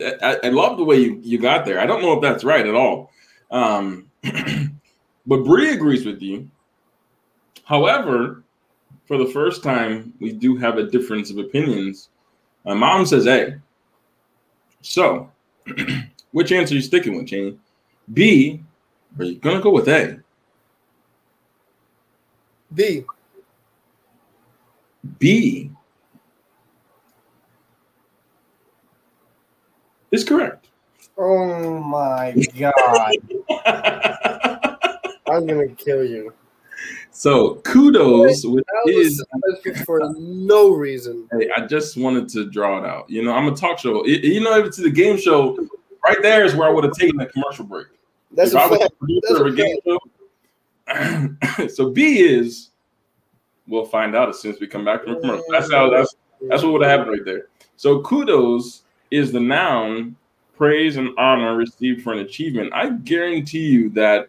I, 0.00 0.38
I 0.42 0.48
love 0.48 0.76
the 0.76 0.84
way 0.84 0.96
you, 0.96 1.20
you 1.22 1.38
got 1.38 1.64
there. 1.64 1.78
I 1.78 1.86
don't 1.86 2.02
know 2.02 2.14
if 2.14 2.20
that's 2.20 2.42
right 2.42 2.66
at 2.66 2.74
all. 2.74 3.12
Um, 3.52 4.10
but 5.26 5.44
Bree 5.44 5.72
agrees 5.72 6.04
with 6.04 6.20
you. 6.20 6.48
However, 7.64 8.42
for 9.06 9.18
the 9.18 9.26
first 9.26 9.62
time, 9.62 10.12
we 10.20 10.32
do 10.32 10.56
have 10.56 10.78
a 10.78 10.84
difference 10.84 11.30
of 11.30 11.38
opinions. 11.38 12.08
My 12.64 12.74
mom 12.74 13.06
says 13.06 13.26
A. 13.26 13.60
So, 14.82 15.30
which 16.32 16.52
answer 16.52 16.74
are 16.74 16.76
you 16.76 16.82
sticking 16.82 17.16
with, 17.16 17.26
Channy? 17.26 17.56
B, 18.12 18.60
are 19.18 19.24
you 19.24 19.36
going 19.36 19.56
to 19.56 19.62
go 19.62 19.70
with 19.70 19.88
A? 19.88 20.20
b 22.74 23.04
B. 25.18 25.70
is 30.10 30.24
correct. 30.24 30.68
Oh 31.16 31.78
my 31.80 32.34
god! 32.58 33.16
I'm 35.32 35.46
gonna 35.46 35.68
kill 35.68 36.04
you. 36.04 36.32
So 37.10 37.56
kudos 37.56 38.44
is 38.86 39.24
for 39.84 40.00
no 40.18 40.70
reason. 40.74 41.28
Hey, 41.32 41.48
I 41.56 41.66
just 41.66 41.96
wanted 41.96 42.28
to 42.30 42.50
draw 42.50 42.78
it 42.78 42.84
out. 42.86 43.08
You 43.08 43.22
know, 43.22 43.32
I'm 43.32 43.48
a 43.48 43.54
talk 43.54 43.78
show. 43.78 44.02
It- 44.04 44.24
you 44.24 44.40
know, 44.40 44.58
if 44.58 44.66
it's 44.66 44.78
a 44.78 44.90
game 44.90 45.16
show, 45.16 45.56
right 46.06 46.20
there 46.22 46.44
is 46.44 46.54
where 46.54 46.68
I 46.68 46.72
would 46.72 46.84
have 46.84 46.94
taken 46.94 47.20
a 47.20 47.26
commercial 47.26 47.64
break. 47.64 47.86
That's 48.32 48.52
if 48.52 48.56
a 48.56 48.68
fact. 48.78 48.94
That's 49.28 49.40
a 49.40 49.50
game 49.50 49.76
show. 49.84 51.68
so 51.68 51.90
B 51.90 52.20
is 52.20 52.70
we'll 53.66 53.84
find 53.86 54.14
out 54.16 54.28
as 54.28 54.40
soon 54.40 54.52
as 54.52 54.60
we 54.60 54.66
come 54.66 54.84
back 54.84 55.04
from 55.04 55.20
commercial. 55.20 55.44
That's 55.50 55.70
how 55.70 55.88
that's 55.90 56.14
that's 56.48 56.62
what 56.62 56.72
would 56.72 56.82
have 56.82 56.90
happened 56.90 57.16
right 57.18 57.24
there. 57.24 57.46
So 57.76 58.00
kudos 58.02 58.82
is 59.10 59.32
the 59.32 59.40
noun 59.40 60.16
praise 60.56 60.96
and 60.96 61.10
honor 61.18 61.56
received 61.56 62.02
for 62.02 62.12
an 62.12 62.20
achievement. 62.20 62.72
I 62.74 62.90
guarantee 62.90 63.66
you 63.66 63.90
that 63.90 64.28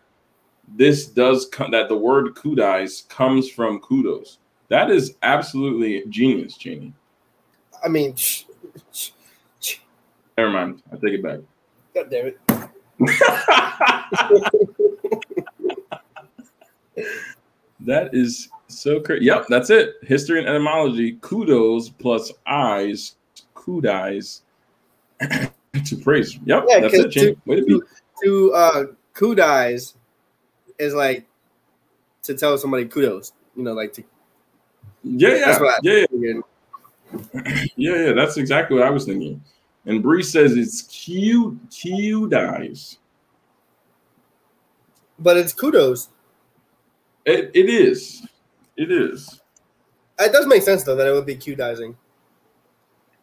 this 0.76 1.06
does 1.06 1.46
come 1.48 1.72
that 1.72 1.90
the 1.90 1.98
word 1.98 2.36
kudos 2.36 3.02
comes 3.04 3.50
from 3.50 3.80
kudos. 3.80 4.40
That 4.70 4.90
is 4.90 5.16
absolutely 5.22 6.04
genius, 6.10 6.58
Channy. 6.58 6.94
I 7.84 7.90
mean, 7.90 8.16
sh- 8.16 8.46
sh- 8.92 9.12
sh- 9.60 9.78
Never 10.38 10.50
mind. 10.50 10.82
I 10.92 10.96
take 10.96 11.14
it 11.14 11.22
back. 11.24 11.40
God 11.94 12.10
damn 12.10 12.28
it. 12.28 12.40
that 17.82 18.14
is 18.14 18.50
so 18.68 19.00
crazy. 19.02 19.26
Yep, 19.26 19.46
that's 19.50 19.70
it. 19.70 19.96
History 20.04 20.40
and 20.40 20.48
etymology. 20.48 21.18
Kudos 21.22 21.90
plus 21.90 22.32
eyes. 22.48 23.16
Kudos 23.54 24.42
to 25.22 25.98
praise. 26.02 26.40
Yep, 26.46 26.66
Yeah, 26.68 26.80
that's 26.80 26.94
it. 26.96 27.12
Channy. 27.12 27.38
Way 27.46 27.58
to 27.58 27.66
be. 27.66 27.82
To 28.24 28.54
uh, 28.54 28.86
kudos 29.14 29.96
is 30.80 30.94
like 30.94 31.26
to 32.24 32.34
tell 32.34 32.58
somebody 32.58 32.86
kudos. 32.86 33.34
You 33.56 33.64
know, 33.64 33.74
like 33.74 33.94
to. 33.94 34.04
Yeah, 35.04 35.30
yeah, 35.30 35.46
That's 35.46 35.60
what 35.60 35.70
I- 35.76 35.80
yeah, 35.84 36.06
yeah, 36.12 37.64
yeah, 37.76 38.06
yeah. 38.08 38.14
That's 38.14 38.38
exactly 38.38 38.78
what 38.78 38.86
I 38.88 38.90
was 38.90 39.06
thinking. 39.06 39.42
And 39.86 40.02
Bree 40.02 40.24
says 40.24 40.56
it's 40.56 40.84
Q 40.84 41.60
Q 41.70 42.30
dies. 42.30 42.98
But 45.20 45.38
it's 45.38 45.54
kudos. 45.54 46.10
It, 47.26 47.52
it 47.54 47.70
is. 47.70 48.26
It 48.76 48.92
is. 48.92 49.42
It 50.20 50.32
does 50.32 50.48
make 50.48 50.64
sense 50.64 50.84
though 50.84 50.96
that 50.96 51.08
it 51.08 51.12
would 51.12 51.26
be 51.26 51.36
kudizing. 51.36 51.96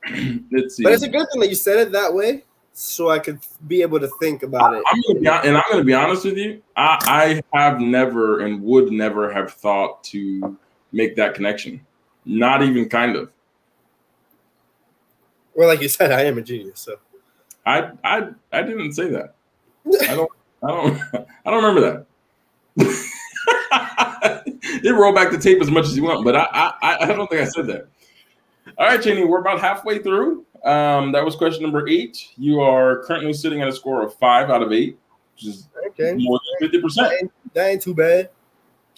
Let's 0.52 0.76
see. 0.76 0.82
But 0.82 0.92
it's 0.92 1.02
a 1.02 1.08
good 1.08 1.26
thing 1.32 1.40
that 1.40 1.48
you 1.48 1.54
said 1.54 1.78
it 1.78 1.92
that 1.92 2.12
way, 2.12 2.44
so 2.80 3.10
I 3.10 3.18
could 3.18 3.40
be 3.68 3.82
able 3.82 4.00
to 4.00 4.08
think 4.20 4.42
about 4.42 4.74
it. 4.74 4.82
I'm 4.86 5.02
gonna 5.06 5.20
be, 5.20 5.48
and 5.48 5.56
I'm 5.56 5.64
going 5.70 5.80
to 5.80 5.84
be 5.84 5.92
honest 5.92 6.24
with 6.24 6.38
you. 6.38 6.62
I, 6.76 7.42
I 7.52 7.58
have 7.58 7.78
never 7.80 8.40
and 8.40 8.62
would 8.62 8.90
never 8.90 9.30
have 9.32 9.52
thought 9.52 10.02
to 10.04 10.56
make 10.92 11.14
that 11.16 11.34
connection. 11.34 11.84
Not 12.24 12.62
even 12.62 12.88
kind 12.88 13.16
of. 13.16 13.30
Well, 15.54 15.68
like 15.68 15.82
you 15.82 15.88
said, 15.88 16.10
I 16.10 16.22
am 16.22 16.38
a 16.38 16.42
genius. 16.42 16.80
So 16.80 16.96
I 17.66 17.90
I 18.02 18.28
I 18.52 18.62
didn't 18.62 18.92
say 18.92 19.10
that. 19.10 19.34
I 20.08 20.14
don't 20.14 20.30
I 20.62 20.68
don't 20.68 21.00
I 21.44 21.50
don't 21.50 21.62
remember 21.62 22.06
that. 22.76 24.44
you 24.82 24.98
roll 24.98 25.14
back 25.14 25.32
the 25.32 25.38
tape 25.38 25.60
as 25.60 25.70
much 25.70 25.84
as 25.84 25.96
you 25.96 26.04
want, 26.04 26.24
but 26.24 26.34
I 26.34 26.46
I, 26.82 26.96
I 27.00 27.06
don't 27.06 27.28
think 27.28 27.42
I 27.42 27.46
said 27.46 27.66
that. 27.66 27.88
All 28.78 28.86
right, 28.86 29.00
Channy, 29.00 29.26
we're 29.26 29.40
about 29.40 29.60
halfway 29.60 29.98
through. 29.98 30.46
Um, 30.64 31.12
that 31.12 31.24
was 31.24 31.36
question 31.36 31.62
number 31.62 31.88
eight. 31.88 32.28
You 32.36 32.60
are 32.60 33.02
currently 33.04 33.32
sitting 33.32 33.62
at 33.62 33.68
a 33.68 33.72
score 33.72 34.02
of 34.02 34.14
five 34.14 34.50
out 34.50 34.62
of 34.62 34.72
eight, 34.72 34.98
which 35.34 35.46
is 35.46 35.68
okay, 35.88 36.12
more 36.14 36.38
than 36.38 36.68
fifty 36.68 36.78
that 36.78 36.82
percent. 36.82 37.12
ain't, 37.12 37.32
that 37.54 37.66
ain't 37.68 37.82
too 37.82 37.94
bad. 37.94 38.30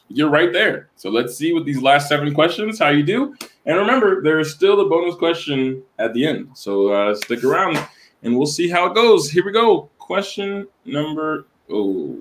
You're 0.08 0.30
right 0.30 0.52
there. 0.52 0.90
So 0.96 1.08
let's 1.08 1.36
see 1.36 1.52
with 1.52 1.64
these 1.64 1.80
last 1.80 2.08
seven 2.08 2.34
questions 2.34 2.78
how 2.78 2.88
you 2.88 3.02
do. 3.02 3.34
And 3.64 3.78
remember, 3.78 4.22
there 4.22 4.40
is 4.40 4.52
still 4.52 4.76
the 4.76 4.84
bonus 4.84 5.14
question 5.14 5.82
at 5.98 6.12
the 6.12 6.26
end. 6.26 6.50
So 6.54 6.88
uh, 6.92 7.14
stick 7.14 7.44
around 7.44 7.78
and 8.22 8.36
we'll 8.36 8.46
see 8.46 8.68
how 8.68 8.86
it 8.90 8.94
goes. 8.94 9.30
Here 9.30 9.44
we 9.44 9.52
go. 9.52 9.88
Question 9.98 10.66
number 10.84 11.46
oh, 11.70 12.18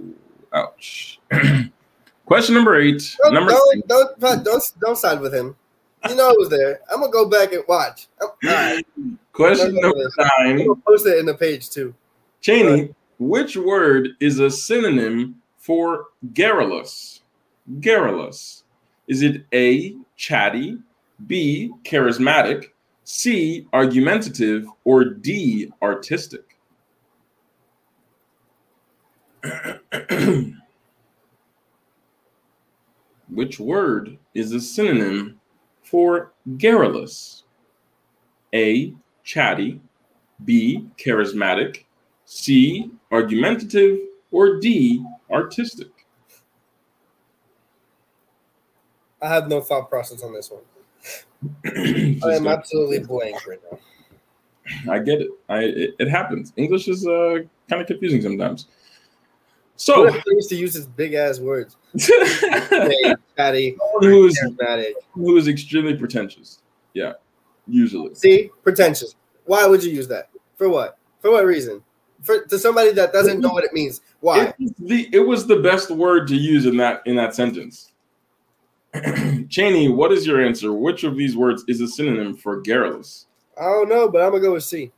ouch. 0.53 1.19
question 2.25 2.55
number 2.55 2.79
eight. 2.79 3.15
Don't 3.23 3.33
number 3.33 3.51
don't, 3.51 3.87
don't 3.87 4.19
don't 4.19 4.43
don't 4.45 4.63
don't 4.79 4.97
side 4.97 5.19
with 5.19 5.33
him. 5.33 5.55
You 6.09 6.15
know 6.15 6.29
I 6.29 6.35
was 6.37 6.49
there. 6.49 6.81
I'm 6.91 6.99
gonna 6.99 7.11
go 7.11 7.29
back 7.29 7.53
and 7.53 7.63
watch. 7.67 8.07
I'm, 8.19 8.27
all 8.27 8.35
right, 8.43 8.85
question 9.33 9.75
number 9.75 10.09
I'm 10.19 10.55
nine. 10.57 10.65
gonna 10.65 10.81
post 10.87 11.05
it 11.05 11.19
in 11.19 11.25
the 11.25 11.35
page 11.35 11.69
too. 11.69 11.93
Channy, 12.41 12.93
which 13.19 13.55
word 13.55 14.09
is 14.19 14.39
a 14.39 14.49
synonym 14.49 15.41
for 15.57 16.05
garrulous? 16.33 17.21
Garrulous. 17.81 18.63
Is 19.07 19.21
it 19.21 19.45
A, 19.53 19.95
chatty, 20.15 20.79
B, 21.27 21.71
charismatic, 21.83 22.69
C, 23.03 23.67
argumentative, 23.73 24.65
or 24.85 25.03
D, 25.05 25.71
artistic? 25.81 26.57
which 33.29 33.59
word 33.59 34.17
is 34.33 34.51
a 34.51 34.61
synonym 34.61 35.40
for 35.83 36.33
garrulous? 36.57 37.43
A, 38.53 38.93
chatty, 39.23 39.79
B, 40.43 40.87
charismatic, 40.97 41.85
C, 42.25 42.91
argumentative, 43.11 43.99
or 44.31 44.59
D, 44.59 45.05
artistic? 45.29 45.89
I 49.21 49.27
have 49.27 49.47
no 49.47 49.61
thought 49.61 49.89
process 49.89 50.23
on 50.23 50.33
this 50.33 50.51
one. 50.51 50.61
I 52.23 52.35
am 52.35 52.47
absolutely 52.47 52.99
blank 52.99 53.47
right 53.47 53.59
now. 53.71 53.79
I 54.91 54.99
get 54.99 55.21
it. 55.21 55.29
I 55.49 55.59
it, 55.59 55.95
it 55.99 56.09
happens. 56.09 56.53
English 56.55 56.87
is 56.87 57.05
uh, 57.05 57.39
kind 57.69 57.81
of 57.81 57.87
confusing 57.87 58.21
sometimes. 58.21 58.67
So, 59.81 60.07
I 60.07 60.21
used 60.27 60.49
to 60.49 60.55
use 60.55 60.75
his 60.75 60.85
big 60.85 61.15
ass 61.15 61.39
words? 61.39 61.75
Hey, 61.99 63.15
chatty, 63.35 63.77
who 63.99 64.27
is 64.27 64.39
charismatic. 64.39 64.93
who 65.13 65.35
is 65.37 65.47
extremely 65.47 65.95
pretentious? 65.95 66.61
Yeah, 66.93 67.13
usually. 67.65 68.13
See, 68.13 68.51
pretentious. 68.61 69.15
Why 69.45 69.65
would 69.65 69.83
you 69.83 69.91
use 69.91 70.07
that? 70.09 70.29
For 70.55 70.69
what? 70.69 70.99
For 71.19 71.31
what 71.31 71.45
reason? 71.45 71.81
For 72.21 72.45
to 72.45 72.59
somebody 72.59 72.91
that 72.91 73.11
doesn't 73.11 73.39
know 73.39 73.49
what 73.49 73.63
it 73.63 73.73
means. 73.73 74.01
Why? 74.19 74.49
It 74.49 74.55
was 74.59 74.71
the 74.77 75.09
it 75.11 75.25
was 75.25 75.47
the 75.47 75.57
best 75.57 75.89
word 75.89 76.27
to 76.27 76.35
use 76.35 76.67
in 76.67 76.77
that 76.77 77.01
in 77.07 77.15
that 77.15 77.33
sentence. 77.33 77.91
Channy, 78.93 79.91
what 79.93 80.11
is 80.11 80.27
your 80.27 80.45
answer? 80.45 80.73
Which 80.73 81.03
of 81.03 81.17
these 81.17 81.35
words 81.35 81.63
is 81.67 81.81
a 81.81 81.87
synonym 81.87 82.37
for 82.37 82.61
garrulous? 82.61 83.25
I 83.59 83.63
don't 83.63 83.89
know, 83.89 84.07
but 84.07 84.21
I'm 84.21 84.29
gonna 84.29 84.43
go 84.43 84.53
with 84.53 84.63
C. 84.63 84.91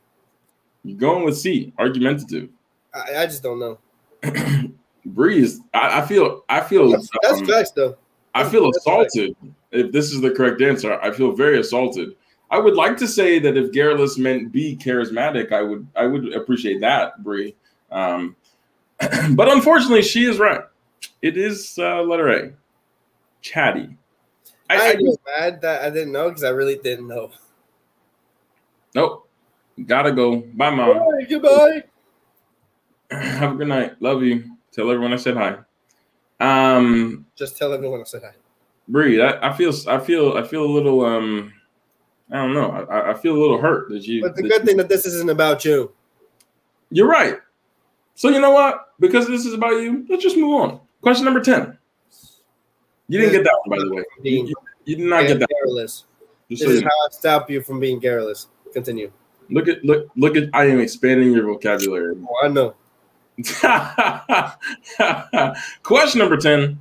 You're 0.82 0.98
going 0.98 1.24
with 1.24 1.38
C, 1.38 1.72
argumentative. 1.78 2.50
I, 2.92 3.22
I 3.22 3.26
just 3.26 3.42
don't 3.42 3.58
know. 3.58 3.78
Breeze. 5.06 5.60
I, 5.72 6.00
I 6.00 6.06
feel. 6.06 6.44
I 6.48 6.60
feel. 6.60 6.90
That's, 6.90 7.08
that's 7.22 7.40
um, 7.40 7.46
facts, 7.46 7.70
though. 7.72 7.96
I 8.34 8.44
feel 8.44 8.64
that's 8.64 8.78
assaulted. 8.78 9.36
If 9.70 9.92
this 9.92 10.12
is 10.12 10.20
the 10.20 10.30
correct 10.30 10.60
answer, 10.60 10.98
I 11.00 11.10
feel 11.10 11.32
very 11.32 11.58
assaulted. 11.58 12.16
I 12.50 12.58
would 12.58 12.74
like 12.74 12.96
to 12.98 13.08
say 13.08 13.38
that 13.40 13.56
if 13.56 13.72
garrulous 13.72 14.18
meant 14.18 14.52
be 14.52 14.76
charismatic, 14.76 15.52
I 15.52 15.62
would. 15.62 15.86
I 15.96 16.06
would 16.06 16.32
appreciate 16.34 16.80
that, 16.80 17.22
Bree. 17.22 17.54
Um, 17.90 18.36
but 19.30 19.48
unfortunately, 19.48 20.02
she 20.02 20.24
is 20.24 20.38
right. 20.38 20.62
It 21.22 21.36
is 21.36 21.78
uh, 21.78 22.02
letter 22.02 22.28
A, 22.28 22.52
chatty. 23.40 23.96
I, 24.70 24.76
I, 24.76 24.88
I 24.88 24.96
feel 24.96 25.20
mad 25.38 25.60
that 25.62 25.82
I 25.82 25.90
didn't 25.90 26.12
know 26.12 26.28
because 26.28 26.44
I 26.44 26.50
really 26.50 26.76
didn't 26.76 27.08
know. 27.08 27.30
nope. 28.94 29.28
Gotta 29.86 30.12
go. 30.12 30.36
Bye, 30.36 30.70
mom. 30.70 30.96
Right, 30.96 31.28
goodbye. 31.28 31.82
Have 33.38 33.52
a 33.52 33.54
good 33.56 33.68
night. 33.68 34.00
Love 34.00 34.22
you. 34.22 34.44
Tell 34.72 34.90
everyone 34.90 35.12
I 35.12 35.16
said 35.16 35.36
hi. 35.36 35.56
Um, 36.40 37.26
Just 37.36 37.56
tell 37.56 37.72
everyone 37.72 38.00
I 38.00 38.04
said 38.04 38.22
hi. 38.24 38.32
Bree, 38.88 39.22
I, 39.22 39.50
I 39.50 39.56
feel, 39.56 39.72
I 39.88 39.98
feel, 39.98 40.36
I 40.36 40.42
feel 40.42 40.64
a 40.64 40.66
little, 40.70 41.04
um, 41.04 41.52
I 42.30 42.36
don't 42.36 42.52
know. 42.54 42.70
I, 42.90 43.12
I 43.12 43.14
feel 43.14 43.36
a 43.36 43.40
little 43.40 43.58
hurt 43.60 43.88
that 43.90 44.06
you. 44.06 44.20
But 44.22 44.36
the 44.36 44.42
good 44.42 44.60
you- 44.60 44.66
thing 44.66 44.76
that 44.78 44.88
this 44.88 45.06
isn't 45.06 45.30
about 45.30 45.64
you. 45.64 45.92
You're 46.90 47.08
right. 47.08 47.38
So 48.14 48.28
you 48.28 48.40
know 48.40 48.50
what? 48.50 48.92
Because 49.00 49.26
this 49.26 49.44
is 49.46 49.54
about 49.54 49.70
you, 49.80 50.04
let's 50.08 50.22
just 50.22 50.36
move 50.36 50.60
on. 50.60 50.80
Question 51.00 51.24
number 51.24 51.40
ten. 51.40 51.76
You 53.08 53.20
didn't 53.20 53.32
get 53.32 53.44
that 53.44 53.58
one, 53.64 53.78
by 53.78 53.84
the 53.84 53.94
way. 53.94 54.04
You, 54.22 54.46
you- 54.46 54.54
you 54.86 54.96
did 54.96 55.06
not 55.06 55.26
get 55.26 55.38
that. 55.38 55.48
garrulous. 55.48 56.04
This 56.50 56.60
so 56.60 56.66
you 56.66 56.72
is 56.72 56.82
how 56.82 56.88
I 56.88 57.08
stop 57.10 57.50
you 57.50 57.62
from 57.62 57.80
being 57.80 57.98
garrulous. 57.98 58.48
Continue. 58.74 59.10
Look 59.48 59.66
at 59.66 59.82
look 59.82 60.08
look 60.14 60.36
at. 60.36 60.50
I 60.52 60.66
am 60.66 60.78
expanding 60.78 61.32
your 61.32 61.44
vocabulary. 61.46 62.14
Oh, 62.22 62.36
I 62.44 62.48
know. 62.48 62.74
Question 65.82 66.20
number 66.20 66.36
ten. 66.36 66.78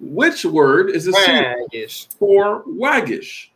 Which 0.00 0.44
word 0.44 0.90
is 0.90 1.06
a 1.06 1.12
Waggish. 1.12 2.08
for 2.18 2.64
waggish? 2.66 3.50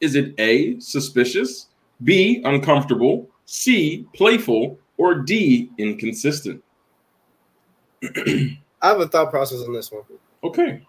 Is 0.00 0.16
it 0.16 0.34
A, 0.38 0.80
suspicious, 0.80 1.66
B, 2.02 2.42
uncomfortable, 2.44 3.28
C, 3.44 4.06
playful, 4.14 4.78
or 4.96 5.14
D, 5.14 5.70
inconsistent? 5.78 6.64
I 8.02 8.56
have 8.82 9.00
a 9.00 9.06
thought 9.06 9.30
process 9.30 9.60
on 9.60 9.74
this 9.74 9.92
one. 9.92 10.02
Okay. 10.42 10.82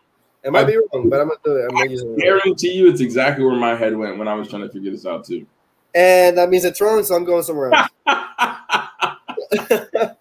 It 0.44 0.52
might 0.52 0.66
be 0.66 0.78
wrong, 0.78 1.10
but 1.10 1.22
I'm 1.22 1.28
gonna 1.28 1.40
do 1.44 1.56
it. 1.58 1.66
I'm 1.70 1.76
gonna 1.76 1.92
use 1.92 2.02
it. 2.02 2.18
Guarantee 2.18 2.72
you 2.72 2.90
it's 2.90 3.02
exactly 3.02 3.44
where 3.44 3.56
my 3.56 3.76
head 3.76 3.96
went 3.96 4.18
when 4.18 4.28
I 4.28 4.34
was 4.34 4.48
trying 4.48 4.64
to 4.64 4.70
figure 4.70 4.90
this 4.90 5.06
out 5.06 5.26
too. 5.26 5.46
And 5.94 6.36
that 6.38 6.50
means 6.50 6.66
it's 6.66 6.82
wrong, 6.82 7.04
so 7.04 7.16
I'm 7.16 7.26
going 7.26 7.44
somewhere 7.44 7.74
else. 7.74 7.90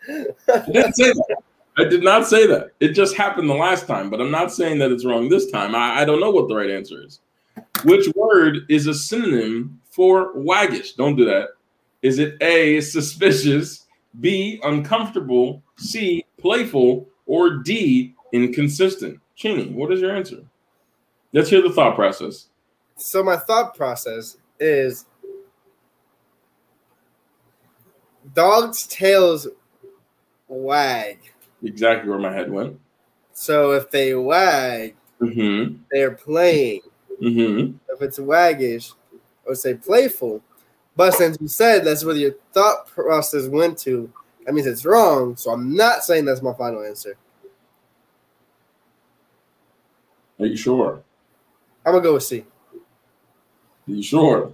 I 0.54 0.70
didn't 0.70 0.94
say 0.94 1.12
that. 1.12 1.36
I 1.78 1.84
did 1.84 2.02
not 2.02 2.26
say 2.26 2.46
that. 2.46 2.72
It 2.80 2.92
just 2.92 3.16
happened 3.16 3.48
the 3.48 3.54
last 3.54 3.86
time, 3.86 4.10
but 4.10 4.20
I'm 4.20 4.30
not 4.30 4.52
saying 4.52 4.78
that 4.80 4.90
it's 4.90 5.04
wrong 5.04 5.28
this 5.28 5.50
time. 5.50 5.74
I, 5.74 6.00
I 6.00 6.04
don't 6.04 6.20
know 6.20 6.30
what 6.30 6.48
the 6.48 6.54
right 6.54 6.70
answer 6.70 7.02
is. 7.04 7.20
Which 7.84 8.08
word 8.14 8.58
is 8.68 8.86
a 8.86 8.94
synonym 8.94 9.80
for 9.90 10.34
waggish? 10.34 10.94
Don't 10.96 11.16
do 11.16 11.24
that. 11.24 11.48
Is 12.02 12.18
it 12.18 12.42
A, 12.42 12.80
suspicious, 12.80 13.86
B, 14.20 14.60
uncomfortable, 14.62 15.62
C, 15.76 16.24
playful, 16.38 17.08
or 17.26 17.58
D, 17.58 18.14
inconsistent? 18.32 19.20
Channy, 19.36 19.70
what 19.72 19.92
is 19.92 20.00
your 20.00 20.14
answer? 20.14 20.44
Let's 21.32 21.48
hear 21.48 21.62
the 21.62 21.72
thought 21.72 21.94
process. 21.94 22.48
so 22.96 23.22
my 23.22 23.36
thought 23.36 23.74
process 23.74 24.36
is 24.58 25.06
dogs' 28.34 28.86
tails 28.86 29.46
wag. 30.50 31.18
Exactly 31.62 32.08
where 32.10 32.18
my 32.18 32.32
head 32.32 32.50
went. 32.50 32.78
So 33.32 33.72
if 33.72 33.90
they 33.90 34.14
wag, 34.14 34.96
Mm-hmm. 35.20 35.74
they're 35.90 36.12
playing. 36.12 36.80
Mm-hmm. 37.20 37.76
If 37.90 38.00
it's 38.00 38.18
waggish, 38.18 38.92
I 39.12 39.50
would 39.50 39.58
say 39.58 39.74
playful. 39.74 40.42
But 40.96 41.12
since 41.12 41.36
you 41.40 41.46
said 41.48 41.84
that's 41.84 42.04
where 42.04 42.16
your 42.16 42.32
thought 42.52 42.86
process 42.86 43.46
went 43.46 43.76
to, 43.80 44.10
that 44.46 44.54
means 44.54 44.66
it's 44.66 44.86
wrong. 44.86 45.36
So 45.36 45.50
I'm 45.50 45.76
not 45.76 46.04
saying 46.04 46.24
that's 46.24 46.40
my 46.40 46.54
final 46.54 46.82
answer. 46.82 47.16
Are 50.38 50.46
you 50.46 50.56
sure? 50.56 51.02
I'm 51.84 51.92
gonna 51.92 52.02
go 52.02 52.14
with 52.14 52.22
C. 52.22 52.46
Are 52.72 53.92
you 53.92 54.02
sure? 54.02 54.52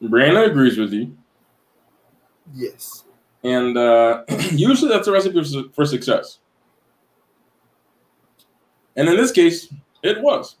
Brianna 0.00 0.46
agrees 0.48 0.78
with 0.78 0.92
you. 0.92 1.16
Yes. 2.54 3.02
And 3.44 3.76
uh, 3.76 4.24
usually 4.50 4.90
that's 4.90 5.08
a 5.08 5.12
recipe 5.12 5.42
for, 5.42 5.68
for 5.72 5.86
success. 5.86 6.38
And 8.96 9.08
in 9.08 9.16
this 9.16 9.30
case, 9.30 9.72
it 10.02 10.20
was. 10.20 10.56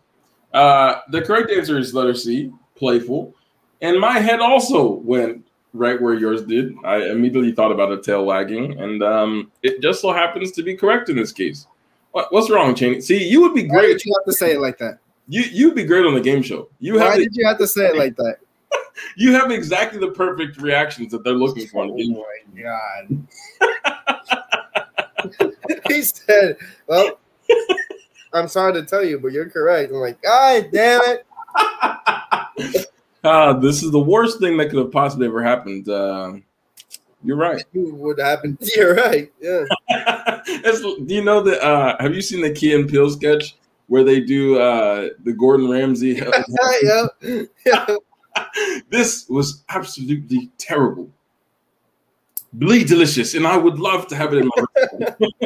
Uh, 0.52 1.00
the 1.10 1.22
correct 1.22 1.50
answer 1.50 1.76
is 1.78 1.92
letter 1.92 2.14
C, 2.14 2.52
playful. 2.76 3.34
And 3.80 4.00
my 4.00 4.18
head 4.18 4.40
also 4.40 4.92
went 4.92 5.44
right 5.72 6.00
where 6.00 6.14
yours 6.14 6.42
did. 6.42 6.74
I 6.84 7.10
immediately 7.10 7.52
thought 7.52 7.72
about 7.72 7.92
a 7.92 8.00
tail 8.00 8.24
wagging, 8.24 8.80
and 8.80 9.02
um, 9.02 9.52
it 9.62 9.80
just 9.80 10.00
so 10.00 10.12
happens 10.12 10.52
to 10.52 10.62
be 10.62 10.76
correct 10.76 11.08
in 11.08 11.16
this 11.16 11.32
case. 11.32 11.66
What, 12.12 12.32
what's 12.32 12.50
wrong, 12.50 12.74
Channy? 12.74 13.02
See, 13.02 13.28
you 13.28 13.40
would 13.42 13.54
be 13.54 13.68
Why 13.68 13.80
great. 13.80 13.86
did 13.88 14.04
you 14.04 14.14
have 14.18 14.24
to 14.24 14.32
say 14.32 14.52
it 14.54 14.60
like 14.60 14.78
that? 14.78 14.98
You 15.28 15.42
you'd 15.42 15.74
be 15.74 15.84
great 15.84 16.06
on 16.06 16.14
the 16.14 16.20
game 16.20 16.42
show. 16.42 16.68
You 16.80 16.94
Why 16.94 17.10
have 17.10 17.16
did 17.16 17.36
you 17.36 17.46
have 17.46 17.58
to 17.58 17.66
say 17.66 17.88
it 17.88 17.96
like 17.96 18.16
that? 18.16 18.38
you 19.16 19.32
have 19.32 19.50
exactly 19.50 19.98
the 19.98 20.10
perfect 20.10 20.60
reactions 20.60 21.12
that 21.12 21.24
they're 21.24 21.34
looking 21.34 21.66
for. 21.66 21.82
on 21.82 21.96
the 21.96 22.02
game 22.02 22.16
Oh 22.16 22.24
my 22.54 22.62
god. 25.42 25.54
he 25.88 26.02
said, 26.02 26.56
Well, 26.86 27.18
I'm 28.32 28.48
sorry 28.48 28.74
to 28.74 28.82
tell 28.84 29.04
you, 29.04 29.18
but 29.18 29.32
you're 29.32 29.50
correct. 29.50 29.90
I'm 29.92 29.98
like, 29.98 30.22
God 30.22 30.68
damn 30.72 31.00
it. 31.04 31.26
Ah, 33.24 33.52
this 33.52 33.82
is 33.82 33.90
the 33.90 33.98
worst 33.98 34.38
thing 34.38 34.56
that 34.56 34.70
could 34.70 34.78
have 34.78 34.92
possibly 34.92 35.26
ever 35.26 35.42
happened. 35.42 35.88
Uh, 35.88 36.34
you're 37.24 37.36
right. 37.36 37.64
What 37.72 38.20
happened? 38.20 38.58
happen. 38.60 38.68
You're 38.76 38.94
right. 38.94 39.32
Yeah. 39.40 39.64
Do 40.64 41.14
you 41.14 41.24
know 41.24 41.42
that? 41.42 41.60
Uh, 41.60 41.96
have 41.98 42.14
you 42.14 42.22
seen 42.22 42.42
the 42.42 42.52
Key 42.52 42.74
and 42.74 42.88
Peele 42.88 43.10
sketch 43.10 43.56
where 43.88 44.04
they 44.04 44.20
do 44.20 44.60
uh, 44.60 45.08
the 45.24 45.32
Gordon 45.32 45.68
Ramsay? 45.68 46.22
yeah. 46.82 47.06
yeah. 47.66 47.96
this 48.90 49.28
was 49.28 49.64
absolutely 49.68 50.50
terrible, 50.58 51.10
bleed 52.52 52.88
delicious, 52.88 53.34
and 53.34 53.46
I 53.46 53.56
would 53.56 53.78
love 53.78 54.06
to 54.08 54.16
have 54.16 54.34
it 54.34 54.38
in 54.38 54.50
my. 54.54 54.64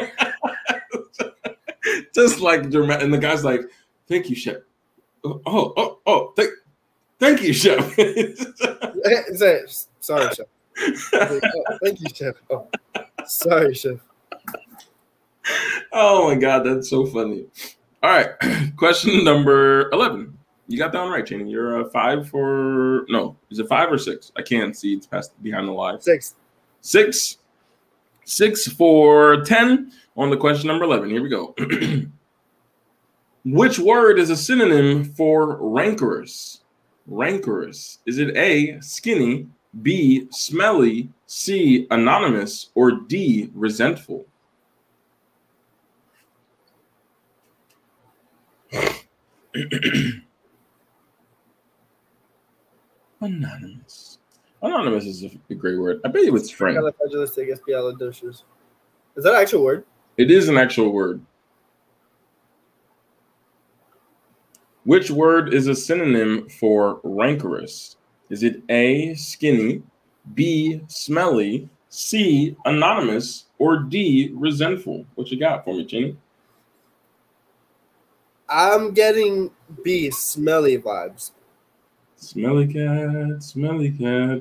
Just 2.14 2.40
like 2.40 2.70
dramatic, 2.70 3.03
and 3.05 3.12
the 3.12 3.18
guy's 3.18 3.45
like, 3.45 3.62
"Thank 4.09 4.30
you, 4.30 4.36
chef." 4.36 4.59
Oh, 5.24 5.40
oh, 5.47 5.74
oh, 5.76 5.99
oh 6.07 6.32
thank, 6.36 6.51
thank 7.18 7.43
you, 7.43 7.53
chef. 7.53 7.95
Sorry, 10.01 10.34
chef. 10.34 10.47
Oh, 11.14 11.40
thank 11.82 12.01
you, 12.01 12.07
chef. 12.14 12.34
Oh, 12.51 12.66
sorry, 13.26 13.74
chef. 13.74 13.99
Oh 15.93 16.28
my 16.28 16.34
god, 16.36 16.61
that's 16.64 16.88
so 16.90 17.07
funny. 17.07 17.47
All 18.03 18.11
right, 18.11 18.30
question 18.76 19.24
number 19.24 19.90
eleven. 19.90 20.38
You 20.68 20.78
got 20.78 20.92
that 20.92 21.02
one 21.02 21.10
right, 21.10 21.24
Channy. 21.24 21.50
You're 21.50 21.80
a 21.80 21.90
five 21.90 22.28
for 22.28 23.04
no, 23.08 23.36
is 23.50 23.58
it 23.58 23.68
five 23.68 23.90
or 23.90 23.98
six? 23.98 24.32
I 24.36 24.42
can't 24.42 24.76
see. 24.76 24.94
It's 24.94 25.06
past 25.06 25.40
behind 25.42 25.68
the 25.68 25.72
live. 25.72 26.02
Six. 26.02 26.36
Six, 26.80 27.38
six 28.24 28.68
for 28.68 29.42
ten 29.42 29.92
on 30.16 30.30
the 30.30 30.36
question 30.36 30.68
number 30.68 30.84
eleven. 30.84 31.10
Here 31.10 31.22
we 31.22 31.28
go. 31.28 31.54
Which 33.44 33.78
word 33.78 34.18
is 34.20 34.30
a 34.30 34.36
synonym 34.36 35.04
for 35.14 35.56
rancorous? 35.60 36.60
Rancorous. 37.06 37.98
Is 38.06 38.18
it 38.18 38.36
A, 38.36 38.80
skinny, 38.80 39.48
B, 39.82 40.28
smelly, 40.30 41.08
C, 41.26 41.88
anonymous, 41.90 42.70
or 42.76 42.92
D, 42.92 43.50
resentful? 43.52 44.24
Anonymous. 53.22 54.18
Anonymous 54.62 55.06
is 55.06 55.24
a, 55.24 55.54
great 55.54 55.78
word. 55.78 56.00
I 56.04 56.08
bet 56.08 56.24
you 56.24 56.34
it's 56.34 56.50
French. 56.50 56.76
Is 56.76 59.24
that 59.24 59.34
an 59.34 59.40
actual 59.40 59.62
word? 59.62 59.84
It 60.16 60.30
is 60.30 60.48
an 60.48 60.58
actual 60.58 60.92
word. 60.92 61.24
Which 64.84 65.10
word 65.10 65.54
is 65.54 65.68
a 65.68 65.74
synonym 65.74 66.48
for 66.48 67.00
rancorous? 67.04 67.96
Is 68.28 68.42
it 68.42 68.62
A, 68.68 69.14
skinny, 69.14 69.82
B, 70.34 70.80
smelly, 70.88 71.68
C, 71.90 72.56
anonymous, 72.64 73.46
or 73.58 73.78
D, 73.78 74.32
resentful? 74.34 75.06
What 75.14 75.30
you 75.30 75.38
got 75.38 75.64
for 75.64 75.74
me, 75.74 75.86
Channy? 75.86 76.16
I'm 78.48 78.92
getting 78.92 79.52
B, 79.84 80.10
smelly 80.10 80.78
vibes. 80.78 81.30
Smelly 82.22 82.72
cat, 82.72 83.42
smelly 83.42 83.90
cat. 83.90 84.40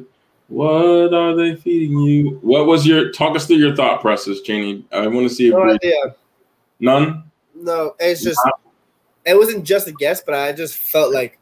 What 0.49 1.13
are 1.15 1.35
they 1.35 1.55
feeding 1.55 1.97
you? 1.99 2.37
What 2.43 2.67
was 2.67 2.85
your 2.85 3.11
talk 3.11 3.35
us 3.35 3.47
through 3.47 3.55
your 3.57 3.75
thought 3.75 4.01
process, 4.01 4.37
Channy? 4.45 4.83
I 4.91 5.07
want 5.07 5.27
to 5.27 5.33
see 5.33 5.47
if 5.47 5.53
No 5.53 5.63
we- 5.65 5.71
idea. 5.73 6.15
none. 6.79 7.23
No, 7.55 7.95
it's 7.99 8.23
just 8.23 8.39
it 9.25 9.35
wasn't 9.35 9.63
just 9.65 9.87
a 9.87 9.91
guess, 9.93 10.21
but 10.21 10.35
I 10.35 10.51
just 10.51 10.77
felt 10.77 11.11
like 11.11 11.39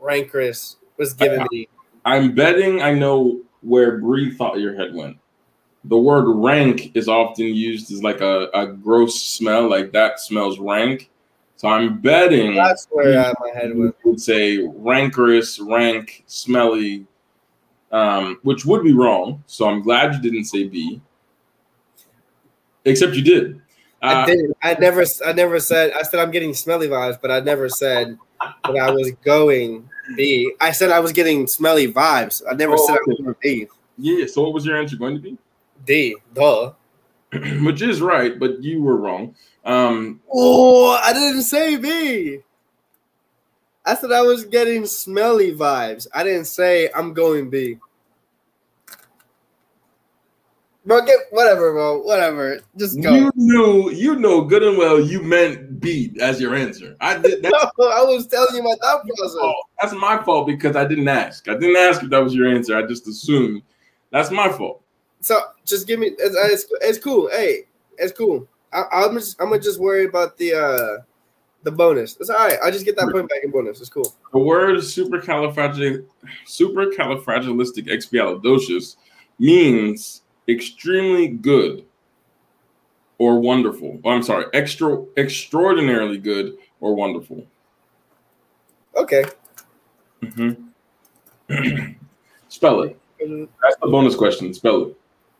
rancorous 0.00 0.76
was 0.96 1.12
giving 1.12 1.46
me. 1.52 1.68
I'm 2.04 2.34
betting 2.34 2.82
I 2.82 2.92
know 2.92 3.40
where 3.62 3.98
Bree 3.98 4.32
thought 4.34 4.58
your 4.58 4.74
head 4.74 4.92
went. 4.92 5.18
The 5.84 5.98
word 5.98 6.24
rank 6.34 6.96
is 6.96 7.08
often 7.08 7.46
used 7.46 7.92
as 7.92 8.02
like 8.02 8.20
a, 8.20 8.48
a 8.54 8.66
gross 8.66 9.22
smell, 9.22 9.68
like 9.70 9.92
that 9.92 10.18
smells 10.18 10.58
rank. 10.58 11.10
So 11.56 11.68
I'm 11.68 11.98
betting 12.00 12.54
That's 12.54 12.86
where 12.90 13.18
uh, 13.18 13.32
my 13.40 13.50
head 13.58 13.76
went. 13.76 13.96
would 14.04 14.20
say 14.20 14.58
rancorous, 14.74 15.58
rank, 15.58 16.22
smelly, 16.26 17.06
um, 17.92 18.38
which 18.42 18.66
would 18.66 18.82
be 18.84 18.92
wrong. 18.92 19.42
So 19.46 19.66
I'm 19.68 19.80
glad 19.82 20.14
you 20.14 20.20
didn't 20.20 20.44
say 20.44 20.64
B. 20.68 21.00
Except 22.84 23.14
you 23.14 23.22
did. 23.22 23.60
I 24.02 24.22
Uh, 24.22 24.26
didn't. 24.26 24.56
I 24.62 24.74
never. 24.78 25.04
I 25.24 25.32
never 25.32 25.58
said. 25.58 25.92
I 25.92 26.02
said 26.02 26.20
I'm 26.20 26.30
getting 26.30 26.52
smelly 26.54 26.88
vibes, 26.88 27.18
but 27.20 27.30
I 27.30 27.40
never 27.40 27.68
said 27.68 28.18
that 28.64 28.76
I 28.76 28.90
was 28.90 29.10
going 29.24 29.88
B. 30.14 30.52
I 30.60 30.70
said 30.72 30.90
I 30.90 31.00
was 31.00 31.12
getting 31.12 31.46
smelly 31.46 31.90
vibes. 31.92 32.42
I 32.48 32.54
never 32.54 32.74
Oh, 32.76 32.86
said 32.86 32.96
I 32.96 32.98
was 33.06 33.18
going 33.18 33.34
B. 33.42 33.66
yeah. 33.98 34.26
So 34.26 34.42
what 34.42 34.52
was 34.52 34.66
your 34.66 34.76
answer 34.76 34.96
going 34.96 35.14
to 35.14 35.20
be? 35.20 35.38
D. 35.86 36.16
Duh. 36.34 36.72
which 37.64 37.82
is 37.82 38.00
right, 38.00 38.38
but 38.38 38.62
you 38.62 38.82
were 38.82 38.96
wrong. 38.96 39.34
Um, 39.64 40.20
Oh, 40.32 40.98
I 41.02 41.12
didn't 41.12 41.42
say 41.42 41.76
B. 41.76 42.40
I 43.84 43.94
said 43.94 44.10
I 44.12 44.22
was 44.22 44.44
getting 44.44 44.84
smelly 44.86 45.54
vibes. 45.54 46.06
I 46.14 46.24
didn't 46.24 46.46
say 46.46 46.90
I'm 46.94 47.12
going 47.14 47.50
B. 47.50 47.78
Bro, 50.84 51.04
get 51.04 51.18
whatever, 51.30 51.72
bro. 51.72 51.98
Whatever. 52.02 52.60
Just 52.76 53.00
go. 53.02 53.12
You 53.12 53.32
knew, 53.34 53.90
you 53.90 54.14
know 54.14 54.42
good 54.42 54.62
and 54.62 54.78
well 54.78 55.00
you 55.00 55.20
meant 55.20 55.80
B 55.80 56.16
as 56.20 56.40
your 56.40 56.54
answer. 56.54 56.96
I 57.00 57.18
did. 57.18 57.42
That's, 57.42 57.52
No, 57.76 57.88
I 57.88 58.02
was 58.02 58.28
telling 58.28 58.54
you 58.54 58.62
my 58.62 58.74
thought 58.80 59.02
process. 59.04 59.36
fault. 59.40 59.56
that's 59.80 59.92
my 59.94 60.22
fault 60.22 60.46
because 60.46 60.76
I 60.76 60.84
didn't 60.84 61.08
ask. 61.08 61.48
I 61.48 61.54
didn't 61.54 61.76
ask 61.76 62.04
if 62.04 62.10
that 62.10 62.22
was 62.22 62.34
your 62.34 62.48
answer. 62.48 62.76
I 62.76 62.82
just 62.86 63.08
assumed. 63.08 63.62
That's 64.12 64.30
my 64.30 64.48
fault. 64.48 64.82
So 65.26 65.40
just 65.64 65.88
give 65.88 65.98
me. 65.98 66.12
It's, 66.20 66.36
it's, 66.38 66.72
it's 66.82 67.00
cool. 67.00 67.28
Hey, 67.30 67.62
it's 67.98 68.16
cool. 68.16 68.46
I, 68.72 68.84
I'm 68.92 69.14
just 69.14 69.42
I'm 69.42 69.48
gonna 69.48 69.60
just 69.60 69.80
worry 69.80 70.04
about 70.04 70.38
the 70.38 70.54
uh 70.54 70.98
the 71.64 71.72
bonus. 71.72 72.16
It's 72.20 72.30
all 72.30 72.36
right. 72.36 72.56
I 72.62 72.70
just 72.70 72.84
get 72.84 72.96
that 72.96 73.10
point 73.10 73.28
back 73.28 73.40
in 73.42 73.50
bonus. 73.50 73.80
It's 73.80 73.90
cool. 73.90 74.14
The 74.32 74.38
word 74.38 74.76
supercalifragil 74.76 76.06
supercalifragilisticexpialidocious 76.46 78.96
means 79.40 80.22
extremely 80.46 81.26
good 81.26 81.84
or 83.18 83.40
wonderful. 83.40 84.00
Oh, 84.04 84.10
I'm 84.10 84.22
sorry, 84.22 84.44
extra 84.54 85.04
extraordinarily 85.16 86.18
good 86.18 86.56
or 86.78 86.94
wonderful. 86.94 87.44
Okay. 88.94 89.24
Mm-hmm. 90.22 90.68
Spell 92.48 92.82
it. 92.82 92.96
That's 93.18 93.76
the 93.82 93.88
bonus 93.88 94.14
question. 94.14 94.54
Spell 94.54 94.84
it. 94.84 94.96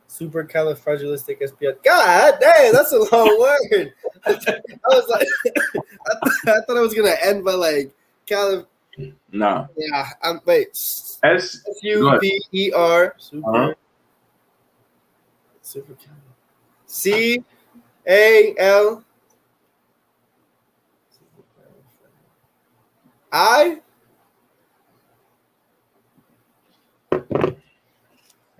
Supercalifragilisticexpialidocious. 0.09 1.83
God 1.83 2.35
damn, 2.41 2.73
that's 2.73 2.93
a 2.93 2.99
long 2.99 3.41
word. 3.41 3.93
I 4.27 4.33
was 4.89 5.09
like, 5.09 5.27
I, 5.47 6.15
th- 6.25 6.57
I 6.57 6.61
thought 6.67 6.77
I 6.77 6.81
was 6.81 6.95
gonna 6.95 7.17
end 7.23 7.45
by 7.45 7.53
like 7.53 7.93
calif. 8.27 8.67
Nah. 9.33 9.67
Yeah. 9.77 10.09
I'm 10.23 10.41
wait. 10.47 10.69
S. 11.23 11.65
U 11.83 12.19
P 12.21 12.41
E 12.53 12.73
R. 12.73 13.15
Super. 13.19 13.57
Uh-huh. 13.57 13.75
Super. 15.63 15.95
C 16.87 17.45
A 18.07 18.55
L 18.59 19.05
I 23.33 23.81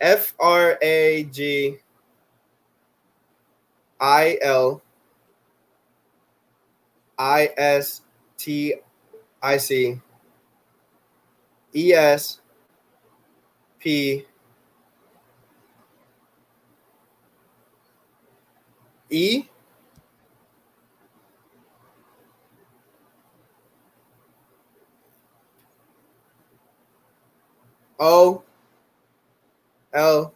F 0.01 0.35
R 0.39 0.79
A 0.83 1.25
G 1.25 1.79
I 4.01 4.39
L 4.43 4.83
I 7.19 7.51
S 7.57 8.03
T 8.37 8.75
I 9.43 9.57
C 9.57 10.01
E 11.75 11.93
S 11.93 12.41
P 13.79 14.27
E 19.09 19.45
O 27.99 28.46
L 29.97 30.35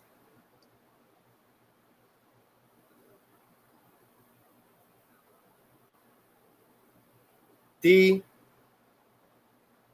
D 7.83 8.23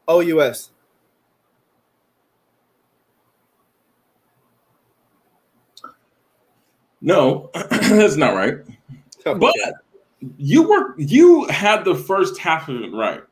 O 0.09 0.21
U 0.21 0.41
S. 0.43 0.71
No, 7.03 7.51
that's 7.55 8.17
not 8.17 8.35
right. 8.35 8.55
Okay. 9.27 9.39
But 9.39 9.55
you 10.39 10.69
were 10.69 10.99
you 10.99 11.47
had 11.49 11.85
the 11.85 11.95
first 11.95 12.39
half 12.39 12.69
of 12.69 12.83
it 12.83 12.93
right. 12.93 13.23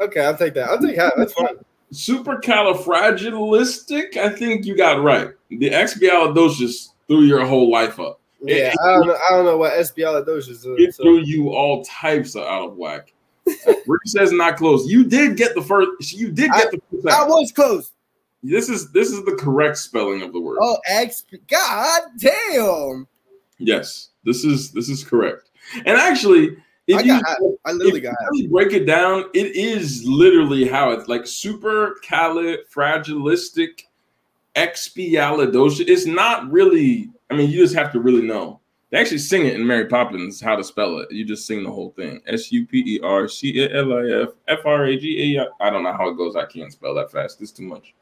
okay, 0.00 0.20
I'll 0.20 0.36
take 0.36 0.54
that. 0.54 0.68
I'll 0.68 0.80
take 0.80 0.96
half. 0.96 1.12
That's 1.16 1.32
fine. 1.32 1.56
Supercalifragilistic, 1.92 4.16
I 4.16 4.30
think 4.30 4.64
you 4.64 4.76
got 4.76 5.02
right. 5.02 5.30
The 5.50 5.70
expialidocious 5.70 6.90
threw 7.06 7.22
your 7.22 7.44
whole 7.44 7.70
life 7.70 7.98
up. 7.98 8.20
Yeah, 8.40 8.72
I 8.84 8.92
don't 8.92 9.06
know. 9.06 9.16
I 9.16 9.30
don't 9.30 9.44
know 9.44 9.56
what 9.56 9.72
espialidocious 9.72 10.48
is. 10.48 10.64
It 10.66 10.94
So. 10.94 11.02
threw 11.02 11.20
you 11.20 11.50
all 11.50 11.84
types 11.84 12.36
of 12.36 12.44
out 12.44 12.68
of 12.68 12.76
whack. 12.76 13.12
Rick 13.46 14.02
says 14.06 14.32
not 14.32 14.56
close. 14.56 14.86
You 14.86 15.04
did 15.04 15.36
get 15.36 15.54
the 15.54 15.62
first. 15.62 16.12
You 16.12 16.30
did 16.30 16.50
get 16.52 16.70
the 16.70 16.80
first. 16.92 17.06
I 17.08 17.24
was 17.24 17.52
close. 17.52 17.92
This 18.42 18.68
is 18.68 18.92
this 18.92 19.10
is 19.10 19.24
the 19.24 19.32
correct 19.32 19.78
spelling 19.78 20.22
of 20.22 20.32
the 20.32 20.40
word. 20.40 20.58
Oh, 20.60 20.78
X. 20.86 21.24
God 21.48 22.02
damn. 22.18 23.08
Yes, 23.58 24.10
this 24.24 24.44
is 24.44 24.70
this 24.70 24.88
is 24.88 25.02
correct. 25.02 25.50
And 25.74 25.98
actually, 25.98 26.56
if 26.88 26.98
I 26.98 27.00
you 27.02 27.22
got. 27.22 27.38
I 27.64 27.72
literally 27.72 27.98
if 27.98 28.04
you 28.04 28.10
got. 28.10 28.16
really 28.32 28.46
break 28.48 28.72
it 28.72 28.86
down, 28.86 29.26
it 29.34 29.54
is 29.54 30.04
literally 30.06 30.66
how 30.66 30.90
it's 30.90 31.06
like 31.06 31.26
super 31.26 31.96
califragilistic 32.04 33.84
expialidocious. 34.56 35.86
It's 35.86 36.06
not 36.06 36.50
really. 36.50 37.10
I 37.30 37.36
mean, 37.36 37.50
you 37.50 37.58
just 37.58 37.74
have 37.74 37.92
to 37.92 38.00
really 38.00 38.22
know. 38.22 38.60
They 38.90 38.98
actually 38.98 39.18
sing 39.18 39.44
it 39.44 39.54
in 39.54 39.66
Mary 39.66 39.84
Poppins 39.84 40.40
how 40.40 40.56
to 40.56 40.64
spell 40.64 40.98
it. 40.98 41.12
You 41.12 41.22
just 41.26 41.46
sing 41.46 41.62
the 41.62 41.70
whole 41.70 41.90
thing. 41.90 42.22
S 42.26 42.50
U 42.50 42.66
P 42.66 42.82
E 42.86 43.00
R 43.02 43.28
C 43.28 43.62
A 43.62 43.76
L 43.76 43.92
I 43.92 44.22
F 44.22 44.28
F 44.48 44.60
R 44.64 44.86
A 44.86 44.96
G 44.96 45.36
A. 45.36 45.46
I 45.60 45.68
don't 45.68 45.82
know 45.82 45.92
how 45.92 46.08
it 46.08 46.16
goes. 46.16 46.36
I 46.36 46.46
can't 46.46 46.72
spell 46.72 46.94
that 46.94 47.12
fast. 47.12 47.42
It's 47.42 47.52
too 47.52 47.64
much. 47.64 47.94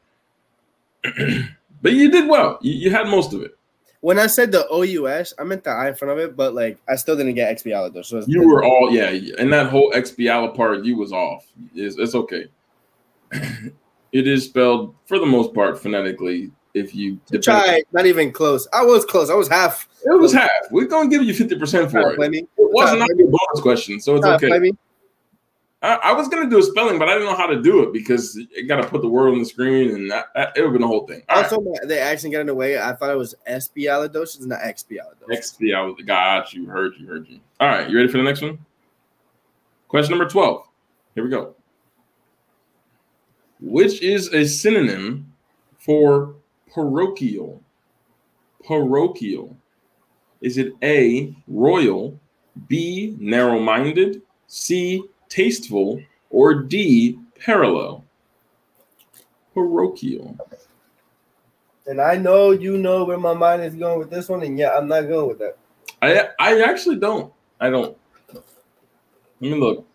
but 1.81 1.91
you 1.91 2.09
did 2.09 2.29
well. 2.29 2.57
You, 2.61 2.73
you 2.73 2.89
had 2.89 3.07
most 3.07 3.33
of 3.33 3.41
it. 3.41 3.56
When 4.01 4.19
I 4.19 4.27
said 4.27 4.51
the 4.51 4.67
OUS, 4.71 5.33
I 5.39 5.43
meant 5.43 5.63
the 5.63 5.71
I 5.71 5.89
in 5.89 5.95
front 5.95 6.11
of 6.11 6.19
it, 6.19 6.35
but 6.35 6.53
like 6.53 6.77
I 6.87 6.95
still 6.95 7.15
didn't 7.17 7.33
get 7.35 7.55
expialidocious. 7.55 8.05
So 8.05 8.17
it's- 8.17 8.27
You 8.27 8.47
were 8.47 8.63
all 8.63 8.91
yeah, 8.91 9.09
and 9.39 9.51
that 9.53 9.69
whole 9.69 9.91
expiala 9.91 10.55
part, 10.55 10.85
you 10.85 10.95
was 10.97 11.11
off. 11.11 11.47
It's, 11.73 11.97
it's 11.97 12.13
okay. 12.15 12.45
it 13.31 14.27
is 14.27 14.45
spelled 14.45 14.95
for 15.05 15.19
the 15.19 15.25
most 15.25 15.53
part 15.53 15.81
phonetically. 15.81 16.51
If 16.73 16.93
you 16.93 17.19
Try 17.41 17.81
not 17.91 18.05
even 18.05 18.31
close. 18.31 18.67
I 18.71 18.83
was 18.83 19.03
close. 19.03 19.31
I 19.31 19.33
was 19.33 19.47
half. 19.47 19.87
it 20.03 20.19
was 20.19 20.31
half. 20.31 20.49
We're 20.69 20.85
gonna 20.85 21.09
give 21.09 21.23
you 21.23 21.33
fifty 21.33 21.57
percent 21.57 21.89
for 21.89 22.13
it. 22.13 22.19
It 22.35 22.47
wasn't 22.57 22.99
not 22.99 23.09
your 23.17 23.29
bonus 23.29 23.61
question, 23.61 23.99
so 23.99 24.15
it's 24.17 24.25
okay. 24.27 24.71
I, 25.87 26.09
I 26.09 26.11
was 26.11 26.27
gonna 26.27 26.49
do 26.49 26.59
a 26.59 26.63
spelling, 26.63 26.99
but 26.99 27.07
I 27.07 27.13
didn't 27.13 27.29
know 27.29 27.35
how 27.35 27.47
to 27.47 27.61
do 27.61 27.81
it 27.81 27.93
because 27.93 28.35
you 28.35 28.67
got 28.67 28.81
to 28.81 28.87
put 28.87 29.01
the 29.01 29.07
word 29.07 29.29
on 29.29 29.39
the 29.39 29.45
screen, 29.45 29.95
and 29.95 30.11
that, 30.11 30.25
that, 30.35 30.51
it 30.57 30.59
would 30.59 30.67
have 30.67 30.73
been 30.73 30.81
the 30.81 30.87
whole 30.87 31.07
thing. 31.07 31.23
Oh, 31.29 31.35
All 31.35 31.41
right. 31.41 31.51
Also, 31.51 31.61
my, 31.61 31.85
the 31.85 31.97
accent 31.97 32.33
got 32.33 32.41
in 32.41 32.47
the 32.47 32.55
way. 32.55 32.77
I 32.77 32.91
thought 32.91 33.09
it 33.09 33.17
was 33.17 33.35
espialidocious, 33.49 34.45
not 34.45 34.59
expialidocious. 34.59 35.31
XP, 35.31 35.73
I 35.73 36.01
got 36.03 36.53
you, 36.53 36.65
heard 36.65 36.93
you, 36.99 37.07
heard 37.07 37.25
you. 37.29 37.39
All 37.61 37.69
right, 37.69 37.89
you 37.89 37.95
ready 37.95 38.09
for 38.09 38.17
the 38.17 38.23
next 38.23 38.41
one? 38.41 38.59
Question 39.87 40.17
number 40.17 40.29
12. 40.29 40.63
Here 41.15 41.23
we 41.23 41.29
go. 41.29 41.55
Which 43.61 44.01
is 44.01 44.33
a 44.33 44.45
synonym 44.45 45.31
for 45.79 46.35
parochial? 46.73 47.63
Parochial. 48.65 49.55
Is 50.41 50.57
it 50.57 50.73
A, 50.83 51.33
royal, 51.47 52.19
B, 52.67 53.15
narrow 53.19 53.57
minded, 53.57 54.21
C, 54.47 55.05
tasteful, 55.29 56.01
or 56.29 56.53
D, 56.53 57.19
parallel? 57.39 58.03
Parochial. 59.53 60.37
And 61.87 62.01
I 62.01 62.15
know 62.17 62.51
you 62.51 62.77
know 62.77 63.05
where 63.05 63.17
my 63.17 63.33
mind 63.33 63.63
is 63.63 63.73
going 63.73 63.97
with 63.97 64.09
this 64.09 64.27
one, 64.27 64.43
and 64.43 64.57
yeah, 64.57 64.77
I'm 64.77 64.87
not 64.87 65.01
going 65.07 65.27
with 65.27 65.39
that. 65.39 65.57
I 66.01 66.29
I 66.39 66.61
actually 66.61 66.97
don't. 66.97 67.33
I 67.59 67.69
don't. 67.69 67.97
Let 68.33 68.43
me 69.41 69.55
look. 69.55 69.87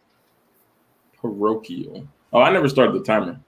Parochial. 1.20 2.06
Oh, 2.32 2.40
I 2.40 2.50
never 2.50 2.68
started 2.68 2.94
the 2.94 3.04
timer. 3.04 3.38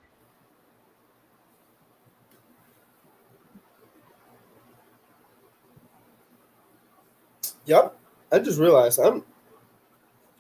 Yep. 7.67 7.97
I 8.31 8.39
just 8.41 8.59
realized 8.59 9.01
I'm. 9.01 9.25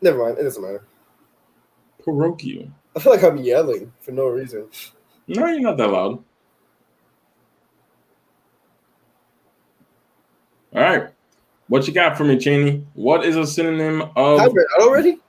Never 0.02 0.18
mind. 0.18 0.38
It 0.38 0.42
doesn't 0.42 0.62
matter. 0.62 0.84
Parochial. 2.04 2.68
I 2.96 3.00
feel 3.00 3.12
like 3.12 3.24
I'm 3.24 3.38
yelling 3.38 3.92
for 4.00 4.12
no 4.12 4.28
reason. 4.28 4.68
No, 5.26 5.46
you're 5.46 5.60
not 5.60 5.76
that 5.78 5.88
loud. 5.88 6.22
All 10.74 10.82
right. 10.82 11.08
What 11.68 11.88
you 11.88 11.94
got 11.94 12.16
for 12.16 12.24
me, 12.24 12.36
Channy? 12.36 12.84
What 12.94 13.24
is 13.24 13.36
a 13.36 13.46
synonym 13.46 14.02
of 14.16 14.38
Time 14.38 14.52
ran 14.52 14.66
out 14.76 14.82
already? 14.82 15.20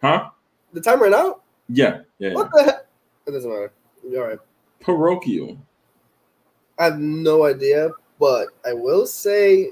huh? 0.00 0.30
The 0.72 0.80
time 0.80 1.02
ran 1.02 1.12
out? 1.12 1.42
Yeah, 1.68 2.00
yeah, 2.18 2.30
yeah. 2.30 2.34
What 2.34 2.50
the 2.52 2.62
heck? 2.64 2.86
It 3.26 3.32
doesn't 3.32 3.50
matter. 3.50 3.72
All 4.16 4.20
right. 4.20 4.38
Parochial. 4.80 5.58
I 6.78 6.84
have 6.86 6.98
no 6.98 7.44
idea, 7.44 7.90
but 8.18 8.48
I 8.66 8.72
will 8.72 9.06
say 9.06 9.70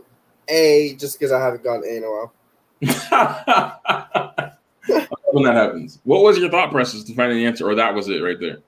A 0.49 0.95
just 0.97 1.19
because 1.19 1.33
I 1.33 1.41
haven't 1.41 1.65
gotten 1.65 1.85
A 1.85 1.97
in 1.97 2.05
a 2.05 2.11
while. 2.11 2.35
when 5.33 5.45
that 5.45 5.55
happens. 5.55 5.99
What 6.05 6.22
was 6.22 6.39
your 6.39 6.51
thought 6.51 6.70
process 6.70 7.05
to 7.05 7.14
find 7.14 7.33
the 7.33 7.45
answer, 7.47 7.68
or 7.68 7.74
that 7.74 7.95
was 7.95 8.09
it 8.09 8.20
right 8.22 8.39
there? 8.41 8.59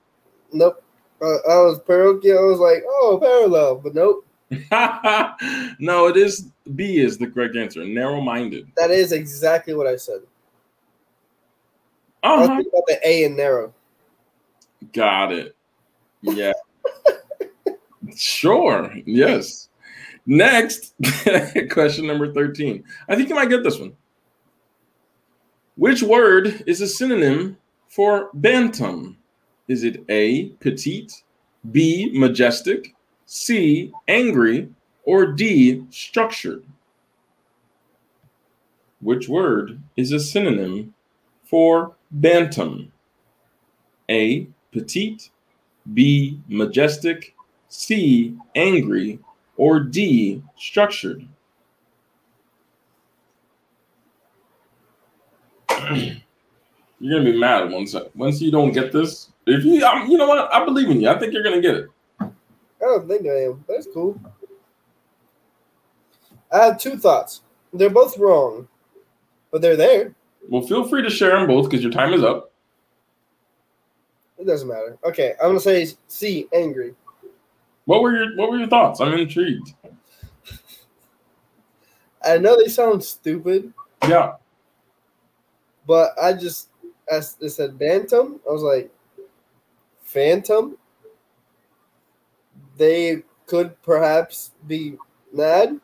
Nope. 0.51 0.83
Uh, 1.21 1.25
I 1.49 1.55
was 1.61 1.79
parochial. 1.85 2.37
I 2.37 2.41
was 2.43 2.59
like, 2.59 2.83
oh, 2.87 3.17
parallel, 3.21 3.75
but 3.75 3.95
nope. 3.95 4.25
no, 5.79 6.07
it 6.07 6.17
is 6.17 6.49
B 6.75 6.97
is 6.99 7.17
the 7.17 7.27
correct 7.27 7.55
answer. 7.55 7.83
Narrow 7.85 8.21
minded. 8.21 8.67
That 8.77 8.91
is 8.91 9.11
exactly 9.11 9.73
what 9.73 9.87
I 9.87 9.95
said. 9.95 10.19
I 12.21 12.35
was 12.37 12.47
Uh-huh. 12.47 12.55
thinking 12.57 12.71
about 12.73 12.83
the 12.87 13.07
A 13.07 13.23
in 13.23 13.35
narrow. 13.35 13.73
Got 14.91 15.31
it. 15.33 15.55
Yeah. 16.21 16.53
sure. 18.15 18.93
Yes. 19.05 19.69
Next, 20.25 20.93
question 21.71 22.07
number 22.07 22.31
13. 22.33 22.83
I 23.09 23.15
think 23.15 23.29
you 23.29 23.35
might 23.35 23.49
get 23.49 23.63
this 23.63 23.77
one. 23.79 23.93
Which 25.75 26.03
word 26.03 26.63
is 26.67 26.81
a 26.81 26.87
synonym 26.87 27.57
for 27.87 28.29
bantam? 28.35 29.17
Is 29.67 29.83
it 29.83 30.03
A, 30.07 30.49
petite, 30.59 31.23
B, 31.71 32.11
majestic, 32.13 32.93
C, 33.25 33.91
angry, 34.07 34.69
or 35.03 35.25
D, 35.25 35.83
structured? 35.89 36.63
Which 39.01 39.27
word 39.27 39.81
is 39.97 40.11
a 40.11 40.19
synonym 40.19 40.93
for 41.43 41.95
bantam? 42.11 42.91
A, 44.09 44.47
petite, 44.71 45.31
B, 45.91 46.39
majestic, 46.47 47.33
C, 47.69 48.37
angry, 48.53 49.17
or 49.57 49.79
D, 49.79 50.43
structured? 50.55 51.27
you're 56.99 57.19
gonna 57.19 57.31
be 57.31 57.37
mad 57.37 57.71
once 57.71 57.95
once 58.15 58.41
you 58.41 58.51
don't 58.51 58.71
get 58.71 58.91
this. 58.91 59.31
If 59.45 59.65
you, 59.65 59.85
um, 59.85 60.07
you 60.07 60.17
know 60.17 60.27
what, 60.27 60.53
I 60.53 60.63
believe 60.63 60.89
in 60.89 61.01
you. 61.01 61.09
I 61.09 61.19
think 61.19 61.33
you're 61.33 61.43
gonna 61.43 61.61
get 61.61 61.75
it. 61.75 61.87
I 62.19 62.29
don't 62.79 63.07
think 63.07 63.27
I 63.27 63.43
am. 63.43 63.63
That's 63.67 63.87
cool. 63.93 64.19
I 66.51 66.65
have 66.65 66.79
two 66.79 66.97
thoughts. 66.97 67.41
They're 67.73 67.89
both 67.89 68.17
wrong, 68.17 68.67
but 69.51 69.61
they're 69.61 69.75
there. 69.75 70.13
Well, 70.49 70.61
feel 70.61 70.87
free 70.87 71.01
to 71.01 71.09
share 71.09 71.37
them 71.37 71.47
both 71.47 71.69
because 71.69 71.83
your 71.83 71.91
time 71.91 72.13
is 72.13 72.23
up. 72.23 72.51
It 74.37 74.45
doesn't 74.45 74.67
matter. 74.67 74.97
Okay, 75.05 75.33
I'm 75.41 75.49
gonna 75.49 75.59
say 75.59 75.87
C, 76.07 76.47
angry. 76.53 76.93
What 77.85 78.01
were 78.01 78.15
your 78.15 78.35
What 78.35 78.49
were 78.51 78.57
your 78.57 78.67
thoughts? 78.67 78.99
I'm 79.01 79.13
intrigued. 79.13 79.73
I 82.25 82.37
know 82.37 82.57
they 82.57 82.69
sound 82.69 83.03
stupid, 83.03 83.73
Yeah, 84.07 84.35
but 85.85 86.11
I 86.21 86.33
just 86.33 86.69
as 87.09 87.37
it 87.41 87.49
said 87.49 87.77
bantam, 87.77 88.39
I 88.47 88.51
was 88.51 88.61
like, 88.61 88.91
phantom. 90.03 90.77
They 92.77 93.23
could 93.45 93.79
perhaps 93.83 94.51
be 94.67 94.97
mad. 95.31 95.79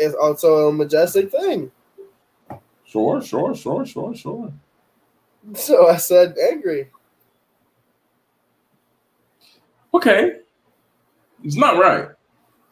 Is 0.00 0.14
also 0.14 0.68
a 0.68 0.72
majestic 0.72 1.30
thing. 1.30 1.70
sure, 2.84 3.22
sure, 3.22 3.54
sure, 3.54 3.86
sure, 3.86 4.14
sure. 4.14 4.52
So 5.54 5.88
I 5.88 5.96
said 5.96 6.36
angry. 6.50 6.90
Okay, 9.92 10.38
it's 11.44 11.54
not 11.54 11.78
right. 11.78 12.08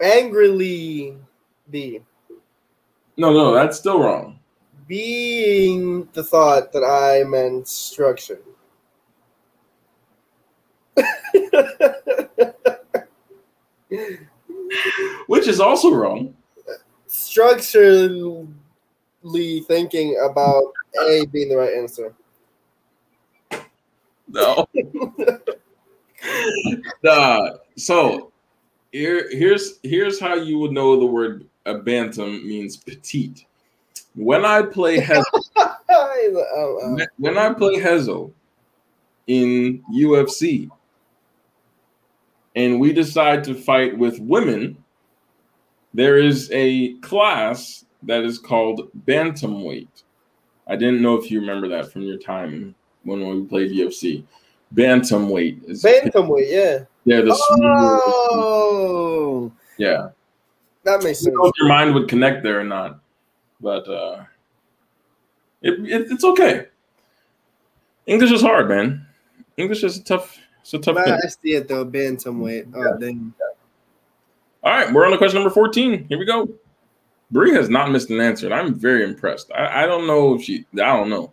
Angrily 0.00 1.16
be. 1.70 2.00
No, 3.16 3.32
no, 3.32 3.52
that's 3.54 3.78
still 3.78 4.00
wrong. 4.00 4.40
Being 4.92 6.06
the 6.12 6.22
thought 6.22 6.70
that 6.74 6.84
I 6.84 7.24
meant 7.24 7.66
structure. 7.66 8.42
Which 15.28 15.48
is 15.48 15.60
also 15.60 15.94
wrong. 15.94 16.34
Structurally 17.06 18.46
thinking 19.66 20.20
about 20.22 20.64
A 21.00 21.24
being 21.32 21.48
the 21.48 21.56
right 21.56 21.72
answer. 21.72 22.14
No. 24.28 24.68
uh, 27.08 27.50
so 27.76 28.30
here, 28.92 29.30
here's 29.30 29.78
here's 29.82 30.20
how 30.20 30.34
you 30.34 30.58
would 30.58 30.72
know 30.72 31.00
the 31.00 31.06
word 31.06 31.46
a 31.64 31.78
bantam 31.78 32.46
means 32.46 32.76
petite. 32.76 33.46
When 34.14 34.44
I 34.44 34.62
play 34.62 34.98
Hezo, 35.00 35.24
when 37.18 37.38
I 37.38 37.46
um, 37.46 37.54
play 37.54 37.76
Hezo 37.80 38.32
in 39.26 39.82
UFC, 39.92 40.68
and 42.54 42.78
we 42.78 42.92
decide 42.92 43.42
to 43.44 43.54
fight 43.54 43.96
with 43.96 44.18
women, 44.20 44.76
there 45.94 46.18
is 46.18 46.50
a 46.52 46.94
class 46.98 47.84
that 48.02 48.24
is 48.24 48.38
called 48.38 48.90
bantamweight. 49.06 49.88
I 50.66 50.76
didn't 50.76 51.02
know 51.02 51.14
if 51.16 51.30
you 51.30 51.40
remember 51.40 51.68
that 51.68 51.90
from 51.92 52.02
your 52.02 52.18
time 52.18 52.74
when 53.04 53.26
we 53.26 53.46
played 53.46 53.70
UFC. 53.72 54.24
Bantamweight 54.74 55.68
is 55.68 55.82
Bantamweight, 55.82 56.50
yeah. 56.50 56.84
they're 57.04 57.22
the 57.22 57.38
Oh, 58.32 59.52
yeah. 59.78 60.08
that 60.84 61.02
makes 61.02 61.22
I 61.26 61.30
don't 61.30 61.36
know 61.36 61.44
sense. 61.44 61.52
if 61.56 61.60
your 61.60 61.68
mind 61.68 61.94
would 61.94 62.08
connect 62.08 62.42
there 62.42 62.60
or 62.60 62.64
not, 62.64 63.01
but 63.62 63.88
uh, 63.88 64.24
it, 65.62 65.74
it, 65.88 66.10
it's 66.10 66.24
okay. 66.24 66.66
English 68.06 68.32
is 68.32 68.42
hard, 68.42 68.68
man. 68.68 69.06
English 69.56 69.84
is 69.84 69.98
a 69.98 70.02
tough. 70.02 70.38
It's 70.60 70.74
a 70.74 70.78
tough 70.78 70.96
Nah, 70.96 71.04
thing. 71.04 71.12
I 71.14 71.28
see 71.28 71.54
it 71.54 71.68
though. 71.68 71.84
Bantamweight. 71.86 72.72
Oh, 72.74 72.98
dang. 72.98 73.32
All 74.64 74.72
right, 74.72 74.92
we're 74.92 75.04
on 75.04 75.12
to 75.12 75.18
question 75.18 75.40
number 75.40 75.54
fourteen. 75.54 76.06
Here 76.08 76.18
we 76.18 76.24
go. 76.24 76.48
Bree 77.30 77.54
has 77.54 77.68
not 77.68 77.90
missed 77.90 78.10
an 78.10 78.20
answer, 78.20 78.46
and 78.46 78.54
I'm 78.54 78.74
very 78.74 79.04
impressed. 79.04 79.50
I, 79.52 79.84
I 79.84 79.86
don't 79.86 80.06
know 80.06 80.34
if 80.34 80.42
she. 80.42 80.66
I 80.74 80.96
don't 80.96 81.08
know. 81.08 81.32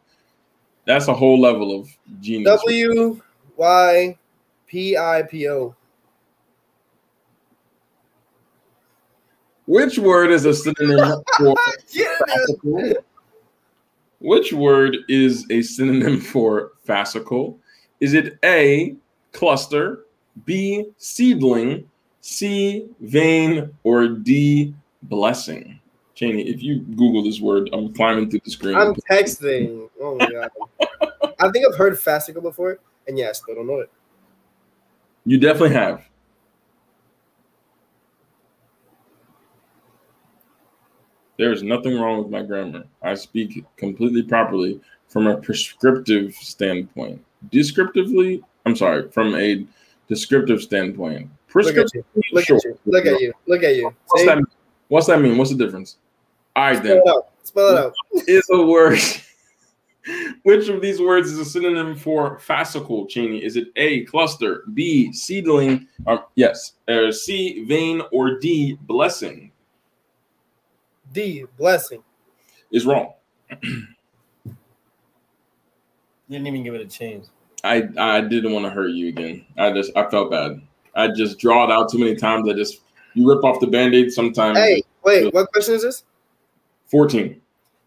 That's 0.85 1.07
a 1.07 1.13
whole 1.13 1.39
level 1.39 1.77
of 1.77 1.89
genius. 2.21 2.61
W 2.61 3.21
Y 3.57 4.17
P 4.65 4.97
I 4.97 5.23
P 5.23 5.49
O. 5.49 5.75
Which 9.69 9.99
word 9.99 10.31
is 10.31 10.45
a 10.45 10.53
synonym 10.55 11.21
for 11.37 11.55
fascicle? 12.27 12.95
Which 14.17 14.51
word 14.51 14.97
is 15.07 15.45
a 15.51 15.61
synonym 15.61 16.19
for 16.21 16.71
fascicle? 16.87 17.59
Is 17.99 18.15
it 18.15 18.39
A, 18.43 18.95
cluster, 19.31 20.05
B, 20.43 20.87
seedling, 20.97 21.87
C, 22.21 22.87
vein, 22.99 23.71
or 23.83 24.07
D, 24.07 24.73
blessing? 25.03 25.79
Channy, 26.17 26.51
if 26.51 26.63
you 26.63 26.79
Google 26.79 27.23
this 27.23 27.39
word, 27.39 27.69
I'm 27.71 27.93
climbing 27.93 28.31
through 28.31 28.41
the 28.43 28.49
screen. 28.49 28.75
I'm 28.75 28.95
texting. 29.07 29.87
Oh 30.01 30.15
my 30.15 30.31
god. 30.31 30.49
I 31.39 31.51
think 31.51 31.67
I've 31.67 31.77
heard 31.77 31.93
fascicle 31.93 32.41
before, 32.41 32.79
and 33.07 33.19
yeah, 33.19 33.29
I 33.29 33.33
still 33.33 33.53
don't 33.53 33.67
know 33.67 33.81
it. 33.81 33.91
You 35.25 35.37
definitely 35.37 35.75
have. 35.75 36.03
There's 41.39 41.63
nothing 41.63 41.97
wrong 41.97 42.17
with 42.17 42.29
my 42.29 42.43
grammar. 42.43 42.83
I 43.01 43.15
speak 43.15 43.63
completely 43.77 44.23
properly 44.23 44.81
from 45.07 45.25
a 45.27 45.37
prescriptive 45.37 46.35
standpoint. 46.35 47.23
Descriptively, 47.49 48.43
I'm 48.65 48.75
sorry, 48.75 49.09
from 49.09 49.33
a 49.35 49.65
descriptive 50.09 50.61
standpoint. 50.61 51.21
Look 51.21 51.29
at 51.29 51.47
Prescriptive, 51.47 52.03
you. 52.13 52.23
Look 52.33 52.49
at 52.49 52.63
you. 52.65 52.79
Look 52.85 53.05
at 53.05 53.21
you. 53.21 53.33
Look 53.45 53.63
at 53.63 53.75
you. 53.77 53.95
What's 54.07 54.25
that, 54.25 54.43
what's 54.89 55.07
that 55.07 55.21
mean? 55.21 55.37
What's 55.37 55.51
the 55.51 55.55
difference? 55.55 55.95
All 56.57 56.63
right, 56.63 56.75
Spell 56.75 56.95
then. 56.95 56.97
it 56.97 57.07
out. 57.07 57.29
Spell 57.43 57.69
it 57.69 57.77
out. 57.77 57.93
Is 58.27 58.45
a 58.51 58.65
word. 58.65 58.99
Which 60.43 60.67
of 60.67 60.81
these 60.81 60.99
words 60.99 61.31
is 61.31 61.39
a 61.39 61.45
synonym 61.45 61.95
for 61.95 62.37
fascicle, 62.39 63.09
Channy? 63.09 63.41
Is 63.41 63.55
it 63.55 63.69
A, 63.77 64.03
cluster, 64.05 64.65
B, 64.73 65.13
seedling, 65.13 65.87
um, 66.05 66.19
yes, 66.35 66.73
uh, 66.89 67.13
C, 67.13 67.63
vein, 67.63 68.01
or 68.11 68.39
D, 68.39 68.77
blessing? 68.81 69.53
D 71.13 71.45
blessing. 71.57 72.03
Is 72.71 72.85
wrong. 72.85 73.13
You 73.61 73.85
didn't 76.29 76.47
even 76.47 76.63
give 76.63 76.75
it 76.75 76.81
a 76.81 76.85
chance. 76.85 77.31
I 77.63 77.89
I 77.97 78.21
didn't 78.21 78.53
want 78.53 78.65
to 78.65 78.71
hurt 78.71 78.91
you 78.91 79.09
again. 79.09 79.45
I 79.57 79.71
just 79.71 79.95
I 79.97 80.09
felt 80.09 80.31
bad. 80.31 80.61
I 80.95 81.07
just 81.09 81.39
draw 81.39 81.63
it 81.65 81.71
out 81.71 81.89
too 81.91 81.97
many 81.97 82.15
times. 82.15 82.47
I 82.47 82.53
just 82.53 82.81
you 83.15 83.27
rip 83.27 83.43
off 83.43 83.59
the 83.59 83.67
band-aid 83.67 84.11
sometimes. 84.11 84.57
Hey, 84.57 84.83
wait. 85.03 85.33
What 85.33 85.51
question 85.51 85.73
is 85.75 85.81
this? 85.81 86.03
14. 86.87 87.41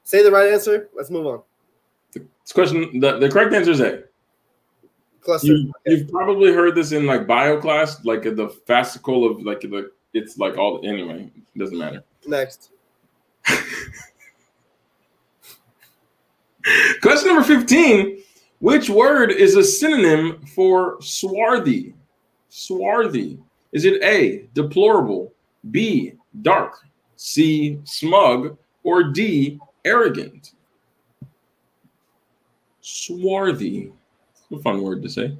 Say 0.04 0.22
the 0.22 0.30
right 0.30 0.52
answer. 0.52 0.88
Let's 0.94 1.10
move 1.10 1.26
on. 1.26 1.42
This 2.12 2.52
question 2.52 2.98
the, 2.98 3.18
the 3.18 3.28
correct 3.28 3.54
answer 3.54 3.70
is 3.70 3.80
A. 3.80 4.02
Cluster. 5.20 5.54
You, 5.54 5.72
you've 5.86 6.10
probably 6.10 6.52
heard 6.52 6.74
this 6.74 6.90
in 6.90 7.06
like 7.06 7.28
bio 7.28 7.60
class, 7.60 8.04
like 8.04 8.22
the 8.24 8.48
fascicle 8.66 9.30
of 9.30 9.42
like 9.42 9.60
the 9.60 9.92
it's 10.12 10.36
like 10.36 10.58
all 10.58 10.80
anyway, 10.84 11.30
it 11.36 11.58
doesn't 11.58 11.78
matter. 11.78 12.02
Next. 12.26 12.71
Question 17.00 17.28
number 17.28 17.44
15. 17.44 18.22
Which 18.60 18.88
word 18.88 19.32
is 19.32 19.56
a 19.56 19.64
synonym 19.64 20.44
for 20.46 20.96
swarthy? 21.00 21.94
Swarthy. 22.48 23.38
Is 23.72 23.84
it 23.84 24.02
A, 24.02 24.48
deplorable, 24.54 25.32
B, 25.70 26.12
dark, 26.42 26.74
C, 27.16 27.80
smug, 27.84 28.56
or 28.84 29.04
D, 29.04 29.58
arrogant? 29.84 30.52
Swarthy. 32.80 33.92
It's 34.30 34.42
a 34.52 34.62
fun 34.62 34.82
word 34.82 35.02
to 35.02 35.08
say. 35.08 35.36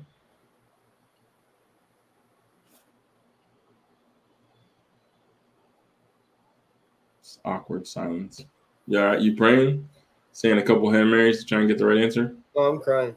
Awkward 7.44 7.86
silence. 7.86 8.44
Yeah, 8.86 9.16
you 9.16 9.36
praying? 9.36 9.88
Saying 10.32 10.58
a 10.58 10.62
couple 10.62 10.90
Hail 10.90 11.04
Marys 11.04 11.40
to 11.40 11.46
try 11.46 11.60
and 11.60 11.68
get 11.68 11.78
the 11.78 11.86
right 11.86 11.98
answer? 11.98 12.34
Oh, 12.56 12.70
I'm 12.70 12.80
crying. 12.80 13.14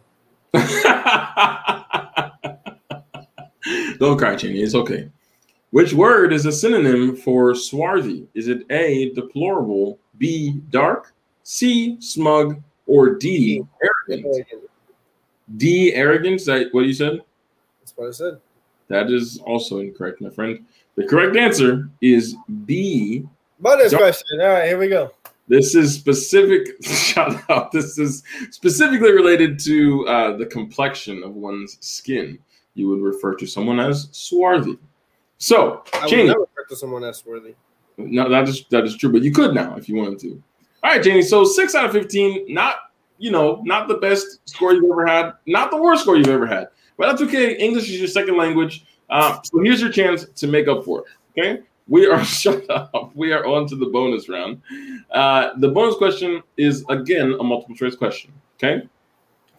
Don't 3.99 4.17
cry, 4.17 4.35
Channy. 4.35 4.63
It's 4.63 4.75
okay. 4.75 5.09
Which 5.71 5.93
word 5.93 6.31
is 6.31 6.45
a 6.45 6.51
synonym 6.51 7.15
for 7.15 7.55
swarthy? 7.55 8.27
Is 8.33 8.47
it 8.47 8.65
A, 8.69 9.11
deplorable, 9.13 9.99
B, 10.17 10.61
dark, 10.69 11.13
C, 11.43 11.97
smug, 11.99 12.61
or 12.87 13.15
D, 13.15 13.63
arrogant? 14.07 14.47
D, 15.57 15.93
arrogant? 15.93 16.35
Is 16.41 16.45
that 16.45 16.73
what 16.73 16.85
you 16.85 16.93
said? 16.93 17.21
That's 17.79 17.93
what 17.95 18.07
I 18.07 18.11
said. 18.11 18.39
That 18.87 19.09
is 19.09 19.39
also 19.39 19.79
incorrect, 19.79 20.21
my 20.21 20.29
friend. 20.29 20.65
The 20.95 21.05
correct 21.07 21.35
answer 21.35 21.89
is 22.01 22.35
B. 22.65 23.25
Bonus 23.59 23.93
question. 23.93 24.41
All 24.41 24.47
right, 24.47 24.67
here 24.67 24.77
we 24.77 24.89
go. 24.89 25.11
This 25.47 25.75
is 25.75 25.93
specific. 25.93 26.83
Shout 26.83 27.39
out. 27.49 27.71
This 27.71 27.97
is 27.97 28.23
specifically 28.51 29.11
related 29.11 29.59
to 29.59 30.07
uh, 30.07 30.37
the 30.37 30.45
complexion 30.45 31.23
of 31.23 31.35
one's 31.35 31.77
skin. 31.85 32.39
You 32.73 32.89
would 32.89 33.01
refer 33.01 33.35
to 33.35 33.45
someone 33.45 33.79
as 33.79 34.09
swarthy. 34.11 34.77
So, 35.37 35.83
I 35.93 36.05
would 36.05 36.25
never 36.25 36.39
refer 36.39 36.65
to 36.69 36.75
someone 36.75 37.01
that's 37.01 37.25
worthy. 37.25 37.55
no, 37.97 38.29
that 38.29 38.49
is 38.49 38.65
that 38.69 38.83
is 38.85 38.97
true, 38.97 39.11
but 39.11 39.21
you 39.21 39.31
could 39.31 39.53
now 39.53 39.75
if 39.75 39.87
you 39.87 39.95
wanted 39.95 40.19
to. 40.19 40.41
All 40.83 40.91
right, 40.91 41.01
Channy. 41.01 41.23
So 41.23 41.43
six 41.43 41.75
out 41.75 41.85
of 41.85 41.91
fifteen. 41.91 42.45
Not 42.53 42.77
you 43.17 43.31
know, 43.31 43.61
not 43.63 43.87
the 43.87 43.95
best 43.95 44.47
score 44.47 44.73
you've 44.73 44.91
ever 44.91 45.05
had, 45.05 45.33
not 45.45 45.71
the 45.71 45.77
worst 45.77 46.03
score 46.03 46.17
you've 46.17 46.27
ever 46.27 46.45
had, 46.45 46.67
but 46.97 47.07
that's 47.07 47.21
okay. 47.21 47.55
English 47.57 47.89
is 47.89 47.97
your 47.97 48.07
second 48.07 48.37
language, 48.37 48.85
uh, 49.09 49.39
so 49.43 49.59
here's 49.61 49.81
your 49.81 49.91
chance 49.91 50.25
to 50.35 50.47
make 50.47 50.67
up 50.67 50.83
for 50.83 50.99
it. 50.99 51.05
Okay, 51.37 51.61
we 51.87 52.07
are 52.07 52.23
shut 52.25 52.69
up. 52.69 53.15
We 53.15 53.31
are 53.33 53.45
on 53.45 53.67
to 53.67 53.75
the 53.75 53.87
bonus 53.87 54.29
round. 54.29 54.61
Uh, 55.11 55.51
the 55.57 55.69
bonus 55.69 55.95
question 55.95 56.41
is 56.57 56.85
again 56.89 57.35
a 57.39 57.43
multiple 57.43 57.75
choice 57.75 57.95
question. 57.95 58.31
Okay, 58.57 58.87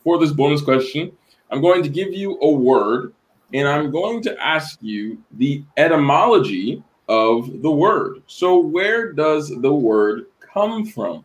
for 0.02 0.18
this 0.18 0.32
bonus 0.32 0.62
question, 0.62 1.12
I'm 1.50 1.60
going 1.60 1.82
to 1.82 1.88
give 1.88 2.12
you 2.12 2.38
a 2.40 2.50
word, 2.50 3.12
and 3.52 3.68
I'm 3.68 3.90
going 3.90 4.22
to 4.22 4.42
ask 4.42 4.78
you 4.80 5.22
the 5.32 5.62
etymology 5.76 6.82
of 7.08 7.62
the 7.62 7.70
word. 7.70 8.22
So, 8.26 8.58
where 8.58 9.12
does 9.12 9.48
the 9.48 9.72
word 9.72 10.26
come 10.40 10.86
from? 10.86 11.24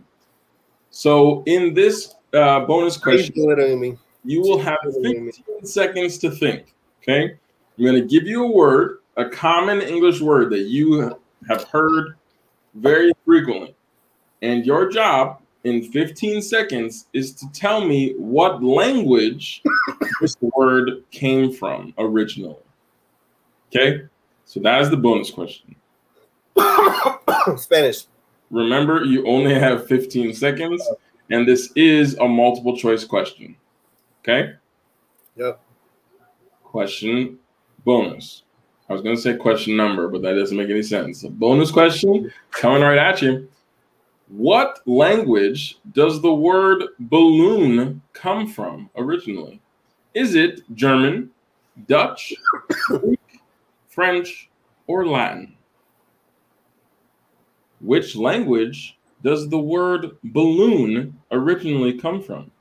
So, 0.92 1.44
in 1.46 1.74
this 1.74 2.16
uh, 2.34 2.62
bonus 2.62 2.98
question, 2.98 3.98
you 4.24 4.42
will 4.42 4.60
have 4.60 4.78
15 4.84 5.32
seconds 5.64 6.18
to 6.20 6.30
think. 6.30 6.74
Okay. 7.02 7.36
I'm 7.78 7.84
going 7.84 7.96
to 7.96 8.08
give 8.08 8.28
you 8.28 8.44
a 8.44 8.52
word, 8.52 9.00
a 9.22 9.30
common 9.30 9.82
English 9.82 10.20
word 10.20 10.52
that 10.52 10.62
you 10.62 11.16
have 11.48 11.64
heard 11.66 12.16
very 12.74 13.14
frequently. 13.26 13.76
And 14.42 14.66
your 14.66 14.90
job 14.90 15.42
in 15.64 15.84
15 15.84 16.42
seconds 16.42 17.08
is 17.14 17.34
to 17.36 17.46
tell 17.52 17.86
me 17.86 18.14
what 18.18 18.64
language 18.64 19.62
this 20.22 20.36
word 20.56 21.04
came 21.12 21.54
from 21.54 21.94
originally. 21.98 22.56
Okay. 23.70 24.04
So 24.46 24.60
that 24.62 24.82
is 24.82 24.90
the 24.90 24.98
bonus 24.98 25.30
question. 25.30 25.76
Spanish. 27.58 28.06
Remember, 28.50 29.04
you 29.06 29.26
only 29.26 29.54
have 29.54 29.88
15 29.88 30.34
seconds, 30.34 30.86
and 31.30 31.48
this 31.48 31.72
is 31.76 32.16
a 32.16 32.28
multiple 32.28 32.76
choice 32.76 33.06
question. 33.06 33.56
Okay? 34.22 34.54
Yep. 35.38 35.62
Question 36.64 37.40
bonus. 37.86 38.44
I 38.92 38.94
was 38.94 39.02
going 39.04 39.16
to 39.16 39.22
say 39.22 39.38
question 39.38 39.78
number, 39.78 40.10
but 40.10 40.22
that 40.22 40.34
doesn't 40.34 40.58
make 40.58 40.70
any 40.70 40.84
sense. 40.84 41.24
A 41.24 41.30
bonus 41.30 41.72
question 41.72 42.30
coming 42.52 42.82
right 42.82 42.98
at 42.98 43.22
you. 43.22 43.48
What 44.28 44.82
language 44.86 45.78
does 45.94 46.22
the 46.22 46.34
word 46.34 46.84
balloon 47.00 48.02
come 48.12 48.48
from 48.48 48.90
originally? 48.98 49.62
Is 50.14 50.36
it 50.36 50.64
German, 50.76 51.32
Dutch, 51.88 52.34
Greek, 52.88 53.40
French, 53.88 54.50
or 54.88 55.08
Latin? 55.08 55.56
Which 57.80 58.18
language 58.18 58.98
does 59.24 59.48
the 59.48 59.60
word 59.60 60.18
balloon 60.26 61.18
originally 61.32 61.98
come 61.98 62.22
from? 62.22 62.52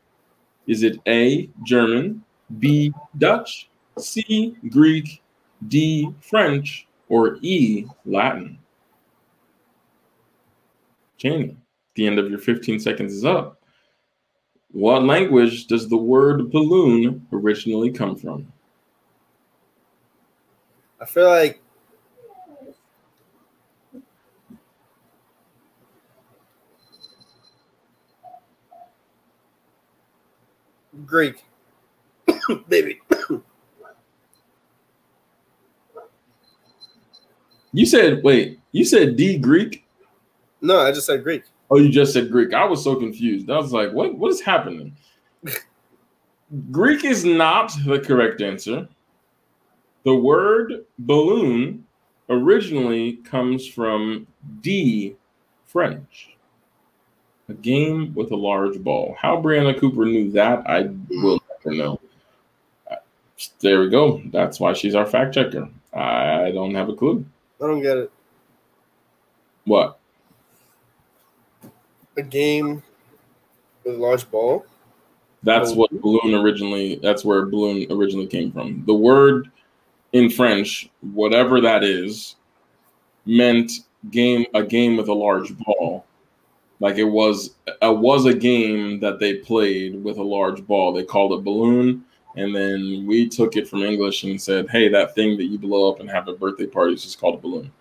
Is 0.69 0.85
it 0.85 1.01
A, 1.09 1.51
German, 1.65 2.23
B, 2.61 2.93
Dutch, 3.19 3.69
C, 3.99 4.57
Greek, 4.69 5.21
D, 5.69 6.13
French, 6.21 6.87
or 7.09 7.39
E, 7.43 7.87
Latin? 8.05 8.59
Jamie, 11.19 11.57
the 11.95 12.07
end 12.07 12.19
of 12.19 12.31
your 12.31 12.39
15 12.39 12.81
seconds 12.81 13.13
is 13.13 13.25
up. 13.25 13.61
What 14.73 15.03
language 15.03 15.67
does 15.67 15.89
the 15.89 15.97
word 15.97 16.51
balloon 16.51 17.27
originally 17.33 17.91
come 17.91 18.17
from? 18.17 18.51
I 21.01 21.05
feel 21.05 21.27
like 21.27 21.61
Greek. 31.05 31.45
Maybe. 32.69 33.01
You 37.73 37.87
said, 37.87 38.23
wait, 38.23 38.59
you 38.73 38.85
said 38.85 39.17
D, 39.17 39.39
Greek? 39.39 39.85
No, 40.61 40.81
I 40.81 40.93
just 40.93 41.07
said 41.07 41.23
Greek. 41.23 41.45
Oh, 41.71 41.77
you 41.79 41.89
just 41.89 42.13
said 42.13 42.31
Greek. 42.31 42.53
I 42.53 42.65
was 42.65 42.83
so 42.83 42.97
confused. 42.97 43.49
I 43.49 43.57
was 43.57 43.73
like, 43.73 43.93
what, 43.93 44.17
what 44.19 44.33
is 44.33 44.41
happening? 44.41 44.97
Greek 46.73 47.05
is 47.05 47.25
not 47.25 47.73
the 47.87 48.01
correct 48.01 48.41
answer. 48.41 48.89
The 50.05 50.15
word 50.15 50.85
balloon 50.99 51.87
originally 52.29 53.17
comes 53.19 53.67
from 53.67 54.27
D, 54.63 55.15
French. 55.67 56.31
A 57.49 57.55
game 57.55 58.13
with 58.15 58.33
a 58.33 58.37
large 58.37 58.79
ball. 58.81 59.17
How 59.19 59.37
Brianna 59.41 59.79
Cooper 59.79 60.05
knew 60.05 60.31
that, 60.33 60.69
I 60.69 60.91
will 61.09 61.41
never 61.65 61.77
know. 61.77 62.01
There 63.61 63.81
we 63.81 63.89
go. 63.89 64.23
That's 64.27 64.61
why 64.61 64.73
she's 64.73 64.95
our 64.95 65.07
fact 65.07 65.35
checker. 65.35 65.69
I 65.93 66.51
don't 66.53 66.75
have 66.75 66.89
a 66.89 66.95
clue. 66.95 67.25
I 67.63 67.67
don't 67.67 67.83
get 67.83 67.97
it. 67.99 68.11
What? 69.65 69.99
A 72.17 72.23
game 72.23 72.83
with 73.85 73.95
a 73.97 73.99
large 73.99 74.31
ball. 74.31 74.65
That's 75.43 75.73
Oh. 75.73 75.75
what 75.77 75.91
balloon 76.03 76.35
originally. 76.35 76.97
That's 76.97 77.25
where 77.25 77.47
balloon 77.47 77.87
originally 77.91 78.27
came 78.27 78.53
from. 78.53 78.83
The 78.87 78.95
word 78.95 79.51
in 80.13 80.29
French, 80.31 80.91
whatever 81.15 81.61
that 81.61 81.85
is, 81.85 82.37
meant 83.27 83.73
game 84.11 84.47
a 84.55 84.63
game 84.63 84.97
with 84.97 85.09
a 85.09 85.15
large 85.15 85.57
ball. 85.59 86.05
Like 86.81 86.97
it 86.97 87.05
was, 87.05 87.55
it 87.67 87.99
was 87.99 88.25
a 88.25 88.35
game 88.35 89.01
that 89.01 89.19
they 89.19 89.35
played 89.35 90.03
with 90.03 90.17
a 90.17 90.23
large 90.23 90.67
ball. 90.67 90.93
They 90.93 91.05
called 91.05 91.33
it 91.35 91.45
balloon, 91.45 92.05
and 92.37 92.55
then 92.55 93.05
we 93.07 93.29
took 93.29 93.57
it 93.57 93.69
from 93.69 93.83
English 93.83 94.25
and 94.25 94.41
said, 94.41 94.69
"Hey, 94.71 94.89
that 94.89 95.15
thing 95.15 95.37
that 95.37 95.45
you 95.45 95.59
blow 95.59 95.91
up 95.91 96.01
and 96.01 96.11
have 96.11 96.29
a 96.29 96.35
birthday 96.35 96.67
party 96.67 96.95
is 96.95 97.03
just 97.03 97.21
called 97.21 97.35
a 97.35 97.39
balloon." 97.39 97.73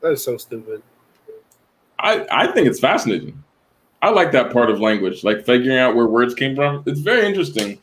That 0.00 0.12
is 0.12 0.24
so 0.24 0.36
stupid. 0.36 0.82
I 1.98 2.26
I 2.30 2.46
think 2.48 2.66
it's 2.68 2.80
fascinating. 2.80 3.42
I 4.02 4.10
like 4.10 4.32
that 4.32 4.52
part 4.52 4.70
of 4.70 4.80
language, 4.80 5.24
like 5.24 5.44
figuring 5.44 5.78
out 5.78 5.96
where 5.96 6.06
words 6.06 6.34
came 6.34 6.54
from. 6.54 6.82
It's 6.86 7.00
very 7.00 7.26
interesting. 7.26 7.78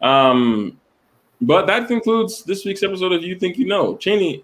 Um, 0.00 0.78
but 1.40 1.66
that 1.66 1.88
concludes 1.88 2.42
this 2.42 2.64
week's 2.64 2.82
episode 2.82 3.12
of 3.12 3.22
You 3.22 3.38
Think 3.38 3.58
You 3.58 3.66
Know. 3.66 3.94
Channy 3.94 4.42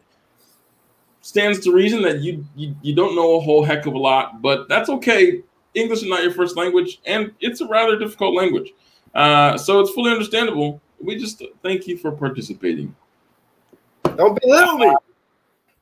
stands 1.23 1.59
to 1.61 1.73
reason 1.73 2.03
that 2.03 2.21
you, 2.21 2.45
you 2.55 2.77
you 2.83 2.95
don't 2.95 3.17
know 3.17 3.37
a 3.37 3.41
whole 3.41 3.65
heck 3.65 3.87
of 3.87 3.95
a 3.95 3.99
lot, 3.99 4.43
but 4.43 4.69
that's 4.69 4.89
okay. 4.89 5.43
English 5.75 6.03
is 6.03 6.09
not 6.09 6.23
your 6.23 6.33
first 6.33 6.57
language, 6.57 7.01
and 7.07 7.33
it's 7.41 7.61
a 7.61 7.67
rather 7.67 7.99
difficult 7.99 8.35
language. 8.35 8.73
Uh, 9.15 9.57
so 9.57 9.81
it's 9.81 9.91
fully 9.91 10.11
understandable. 10.11 10.81
We 11.01 11.17
just 11.17 11.43
thank 11.63 11.87
you 11.87 11.97
for 11.97 12.13
participating. 12.13 12.95
Don't 14.17 14.41
belittle 14.41 14.79
me. 14.79 14.95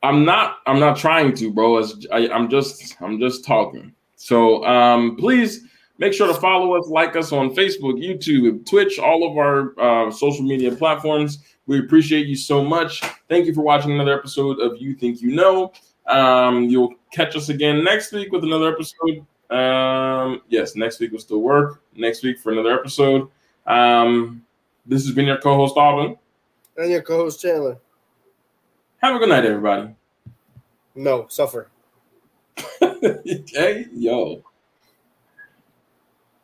I'm 0.03 0.25
not. 0.25 0.59
I'm 0.67 0.81
not 0.81 0.97
trying 0.97 1.35
to, 1.37 1.53
bro. 1.53 1.79
As 1.79 2.07
I, 2.11 2.29
I'm 2.29 2.49
just. 2.49 3.01
I'm 3.01 3.19
just 3.21 3.45
talking. 3.45 3.95
So 4.17 4.65
um, 4.65 5.17
please 5.17 5.65
make 5.99 6.13
sure 6.13 6.27
to 6.27 6.35
follow 6.35 6.75
us, 6.75 6.89
like 6.89 7.17
us 7.17 7.33
on 7.33 7.55
Facebook, 7.55 8.03
YouTube, 8.03 8.69
Twitch, 8.69 8.99
all 8.99 9.29
of 9.29 9.37
our 9.37 9.79
uh, 9.81 10.11
social 10.11 10.45
media 10.45 10.75
platforms. 10.75 11.39
We 11.67 11.79
appreciate 11.79 12.27
you 12.27 12.37
so 12.37 12.65
much. 12.65 13.01
Thank 13.29 13.47
you 13.47 13.55
for 13.55 13.63
watching 13.63 13.93
another 13.93 14.19
episode 14.19 14.61
of 14.61 14.81
You 14.81 14.95
Think 14.95 15.23
You 15.23 15.33
Know. 15.33 15.73
Um, 16.07 16.65
you'll 16.65 16.95
catch 17.13 17.37
us 17.37 17.49
again 17.49 17.85
next 17.85 18.13
week 18.13 18.33
with 18.33 18.43
another 18.43 18.73
episode. 18.73 19.25
Um, 19.53 20.43
yes, 20.49 20.77
next 20.77 20.99
week 20.99 21.13
will 21.13 21.19
still 21.19 21.43
work. 21.43 21.83
Next 21.95 22.23
week 22.23 22.39
for 22.39 22.53
another 22.53 22.73
episode. 22.73 23.29
Um, 23.67 24.45
this 24.87 25.05
has 25.05 25.15
been 25.15 25.27
your 25.27 25.39
co-host 25.39 25.77
Alvin. 25.77 26.17
And 26.77 26.91
your 26.91 27.03
co-host 27.03 27.41
Chandler. 27.41 27.79
Have 28.99 29.17
a 29.17 29.19
good 29.19 29.29
night, 29.29 29.45
everybody. 29.45 29.95
No, 30.95 31.27
suffer. 31.29 31.69
hey, 32.81 33.87
yo. 33.93 34.43